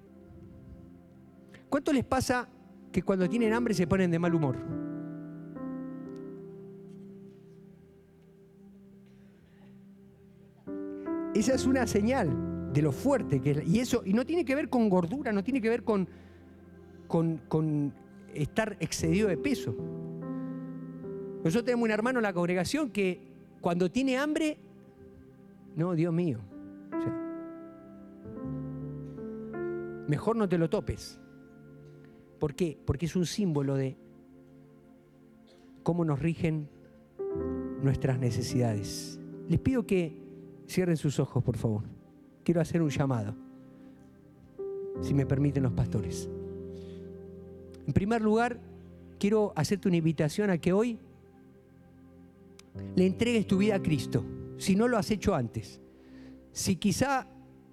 ¿Cuánto 1.69 1.93
les 1.93 2.03
pasa 2.03 2.49
que 2.91 3.01
cuando 3.01 3.29
tienen 3.29 3.53
hambre 3.53 3.73
se 3.73 3.87
ponen 3.87 4.11
de 4.11 4.19
mal 4.19 4.35
humor? 4.35 4.57
Esa 11.33 11.53
es 11.53 11.65
una 11.65 11.85
señal 11.85 12.54
de 12.75 12.81
lo 12.81 12.91
fuerte 12.91 13.41
que 13.41 13.51
es. 13.51 13.67
Y 13.67 13.79
eso, 13.79 14.03
y 14.05 14.13
no 14.13 14.25
tiene 14.25 14.45
que 14.45 14.53
ver 14.53 14.69
con 14.69 14.89
gordura, 14.89 15.31
no 15.31 15.43
tiene 15.43 15.61
que 15.61 15.69
ver 15.69 15.83
con, 15.83 16.07
con, 17.07 17.93
estar 18.33 18.75
excedido 18.79 19.29
de 19.29 19.37
peso. 19.37 19.73
Nosotros 21.37 21.63
tenemos 21.63 21.85
un 21.85 21.91
hermano 21.91 22.19
en 22.19 22.23
la 22.23 22.33
congregación 22.33 22.89
que 22.89 23.21
cuando 23.61 23.89
tiene 23.89 24.17
hambre, 24.17 24.57
no, 25.75 25.93
Dios 25.93 26.13
mío. 26.13 26.39
Mejor 30.07 30.35
no 30.35 30.47
te 30.47 30.57
lo 30.57 30.69
topes. 30.69 31.19
¿Por 32.39 32.53
qué? 32.53 32.77
Porque 32.85 33.05
es 33.05 33.15
un 33.15 33.25
símbolo 33.25 33.75
de 33.75 33.97
cómo 35.81 36.03
nos 36.03 36.19
rigen 36.19 36.69
nuestras 37.81 38.19
necesidades. 38.19 39.19
Les 39.47 39.59
pido 39.59 39.85
que 39.87 40.25
Cierren 40.67 40.97
sus 40.97 41.19
ojos, 41.19 41.43
por 41.43 41.57
favor. 41.57 41.83
Quiero 42.45 42.61
hacer 42.61 42.83
un 42.83 42.91
llamado, 42.91 43.35
si 45.01 45.15
me 45.15 45.25
permiten 45.25 45.63
los 45.63 45.73
pastores. 45.73 46.29
En 47.87 47.91
primer 47.91 48.21
lugar, 48.21 48.59
quiero 49.17 49.51
hacerte 49.55 49.87
una 49.87 49.97
invitación 49.97 50.51
a 50.51 50.59
que 50.59 50.71
hoy 50.71 50.99
le 52.95 53.07
entregues 53.07 53.47
tu 53.47 53.57
vida 53.57 53.75
a 53.75 53.81
Cristo, 53.81 54.23
si 54.57 54.75
no 54.75 54.87
lo 54.87 54.97
has 54.99 55.09
hecho 55.09 55.33
antes. 55.33 55.81
Si 56.51 56.75
quizá 56.75 57.27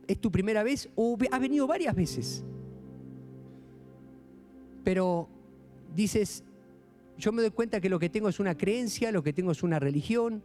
es 0.06 0.18
tu 0.18 0.32
primera 0.32 0.62
vez 0.62 0.88
o 0.94 1.18
has 1.30 1.40
venido 1.40 1.66
varias 1.66 1.94
veces, 1.94 2.42
pero 4.82 5.28
dices, 5.94 6.44
yo 7.18 7.30
me 7.30 7.42
doy 7.42 7.50
cuenta 7.50 7.78
que 7.78 7.90
lo 7.90 7.98
que 7.98 8.08
tengo 8.08 8.30
es 8.30 8.40
una 8.40 8.56
creencia, 8.56 9.12
lo 9.12 9.22
que 9.22 9.34
tengo 9.34 9.52
es 9.52 9.62
una 9.62 9.78
religión, 9.78 10.42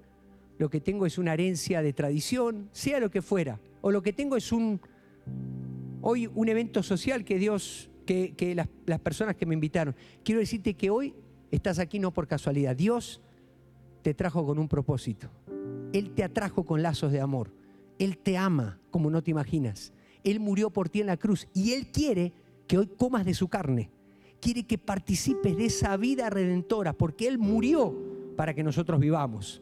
lo 0.58 0.70
que 0.70 0.82
tengo 0.82 1.06
es 1.06 1.18
una 1.18 1.34
herencia 1.34 1.82
de 1.82 1.94
tradición, 1.94 2.68
sea 2.74 3.00
lo 3.00 3.10
que 3.10 3.22
fuera, 3.22 3.60
o 3.88 3.92
lo 3.92 4.04
que 4.04 4.12
tengo 4.12 4.36
es 4.36 4.52
un, 4.52 4.82
hoy 6.02 6.28
un 6.28 6.50
evento 6.50 6.84
social 6.84 7.24
que 7.24 7.40
Dios, 7.40 7.90
que, 8.06 8.54
las 8.86 9.00
personas 9.00 9.38
que 9.38 9.46
me 9.46 9.54
invitaron. 9.54 9.96
Quiero 10.26 10.42
decirte 10.42 10.74
que 10.74 10.90
hoy 10.90 11.16
estás 11.52 11.80
aquí 11.80 11.98
no 11.98 12.12
por 12.12 12.28
casualidad, 12.28 12.76
Dios 12.76 13.22
te 14.02 14.14
trajo 14.14 14.46
con 14.46 14.60
un 14.60 14.68
propósito, 14.68 15.30
Él 15.94 16.12
te 16.12 16.26
atrajo 16.26 16.66
con 16.66 16.82
lazos 16.82 17.14
de 17.14 17.22
amor, 17.22 17.54
Él 17.98 18.18
te 18.18 18.36
ama 18.36 18.78
como 18.92 19.10
no 19.10 19.24
te 19.24 19.32
imaginas, 19.32 19.94
Él 20.26 20.42
murió 20.42 20.70
por 20.70 20.90
ti 20.90 21.00
en 21.00 21.08
la 21.08 21.16
cruz 21.16 21.48
y 21.54 21.72
Él 21.72 21.90
quiere 21.90 22.34
que 22.68 22.78
hoy 22.78 22.88
comas 22.88 23.26
de 23.26 23.36
su 23.36 23.48
carne, 23.48 23.90
quiere 24.42 24.64
que 24.64 24.78
participes 24.78 25.56
de 25.56 25.68
esa 25.68 25.96
vida 25.96 26.30
redentora, 26.30 26.92
porque 26.92 27.26
Él 27.26 27.38
murió 27.38 27.96
para 28.36 28.54
que 28.54 28.64
nosotros 28.64 29.00
vivamos. 29.00 29.62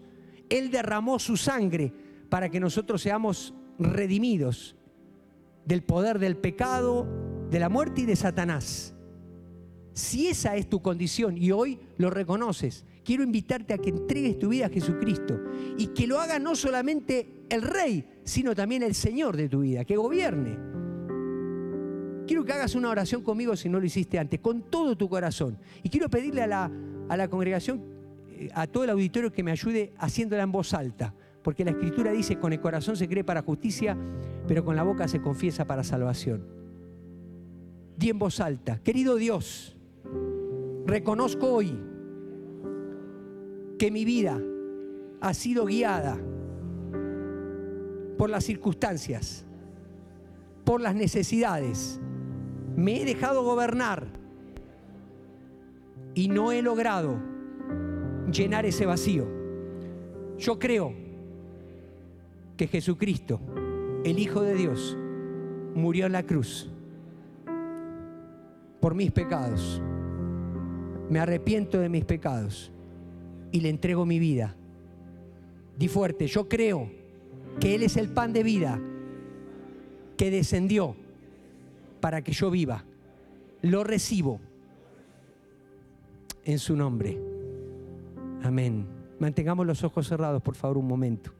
Él 0.50 0.72
derramó 0.72 1.20
su 1.20 1.38
sangre 1.38 1.94
para 2.28 2.50
que 2.50 2.60
nosotros 2.60 3.04
seamos 3.04 3.54
redimidos 3.80 4.76
del 5.66 5.84
poder 5.84 6.20
del 6.20 6.38
pecado, 6.38 7.08
de 7.50 7.60
la 7.60 7.70
muerte 7.70 8.02
y 8.02 8.06
de 8.06 8.16
Satanás. 8.16 8.94
Si 9.94 10.28
esa 10.28 10.56
es 10.56 10.68
tu 10.68 10.82
condición 10.82 11.38
y 11.38 11.52
hoy 11.52 11.80
lo 11.98 12.10
reconoces, 12.10 12.86
quiero 13.04 13.24
invitarte 13.24 13.74
a 13.74 13.78
que 13.78 13.90
entregues 13.90 14.38
tu 14.38 14.50
vida 14.50 14.66
a 14.66 14.70
Jesucristo 14.70 15.40
y 15.78 15.88
que 15.88 16.06
lo 16.06 16.20
haga 16.20 16.38
no 16.38 16.56
solamente 16.56 17.46
el 17.50 17.62
Rey, 17.62 18.06
sino 18.24 18.54
también 18.54 18.84
el 18.84 18.94
Señor 18.94 19.38
de 19.38 19.48
tu 19.48 19.62
vida, 19.62 19.86
que 19.86 19.96
gobierne. 19.96 20.58
Quiero 22.28 22.44
que 22.44 22.54
hagas 22.54 22.76
una 22.76 22.90
oración 22.90 23.22
conmigo 23.22 23.56
si 23.56 23.70
no 23.70 23.80
lo 23.80 23.86
hiciste 23.86 24.20
antes, 24.20 24.40
con 24.40 24.64
todo 24.64 24.98
tu 24.98 25.08
corazón. 25.08 25.58
Y 25.84 25.90
quiero 25.90 26.10
pedirle 26.10 26.42
a 26.42 26.48
la, 26.48 26.72
a 27.08 27.16
la 27.16 27.30
congregación 27.30 27.96
a 28.54 28.68
todo 28.68 28.84
el 28.84 28.90
auditorio 28.90 29.32
que 29.32 29.44
me 29.44 29.52
ayude 29.52 29.94
haciéndola 29.98 30.44
en 30.44 30.52
voz 30.52 30.74
alta, 30.74 31.14
porque 31.46 31.64
la 31.64 31.70
escritura 31.70 32.12
dice, 32.12 32.40
con 32.40 32.54
el 32.54 32.60
corazón 32.60 32.98
se 32.98 33.08
cree 33.08 33.24
para 33.24 33.44
justicia, 33.44 33.96
pero 34.48 34.66
con 34.66 34.76
la 34.76 34.82
boca 34.82 35.08
se 35.08 35.22
confiesa 35.22 35.66
para 35.66 35.84
salvación. 35.84 36.44
Di 37.96 38.10
en 38.10 38.18
voz 38.18 38.40
alta, 38.40 38.80
querido 38.80 39.16
Dios, 39.16 39.78
reconozco 40.88 41.54
hoy 41.54 41.80
que 43.78 43.92
mi 43.92 44.06
vida 44.06 44.42
ha 45.22 45.36
sido 45.36 45.66
guiada 45.66 46.18
por 48.18 48.32
las 48.32 48.44
circunstancias, 48.44 49.46
por 50.64 50.82
las 50.82 50.96
necesidades. 50.96 52.02
Me 52.76 53.04
he 53.04 53.06
dejado 53.06 53.44
gobernar 53.44 54.08
y 56.16 56.28
no 56.28 56.52
he 56.52 56.64
logrado 56.64 57.20
llenar 58.32 58.66
ese 58.66 58.88
vacío. 58.88 59.28
Yo 60.40 60.58
creo 60.58 61.05
que 62.58 62.68
Jesucristo, 62.68 63.40
el 64.04 64.20
Hijo 64.20 64.42
de 64.42 64.56
Dios, 64.56 64.98
murió 65.74 66.06
en 66.06 66.14
la 66.14 66.24
cruz 66.24 66.70
por 68.80 68.96
mis 68.96 69.12
pecados. 69.12 69.82
Me 71.10 71.20
arrepiento 71.20 71.80
de 71.80 71.90
mis 71.90 72.06
pecados 72.06 72.72
y 73.52 73.62
le 73.62 73.70
entrego 73.70 74.06
mi 74.06 74.20
vida. 74.20 74.56
Di 75.78 75.88
fuerte, 75.88 76.28
yo 76.28 76.48
creo 76.48 76.90
que 77.60 77.76
Él 77.76 77.84
es 77.84 77.98
el 77.98 78.10
pan 78.10 78.34
de 78.34 78.44
vida 78.44 78.80
que 80.18 80.32
descendió 80.32 80.96
para 82.00 82.24
que 82.24 82.32
yo 82.32 82.50
viva. 82.50 82.86
Lo 83.62 83.84
recibo 83.84 84.40
en 86.44 86.60
su 86.60 86.76
nombre. 86.76 87.20
Amén. 88.44 88.86
Mantengamos 89.20 89.66
los 89.66 89.84
ojos 89.84 90.08
cerrados, 90.08 90.42
por 90.42 90.56
favor, 90.56 90.78
un 90.78 90.88
momento. 90.88 91.35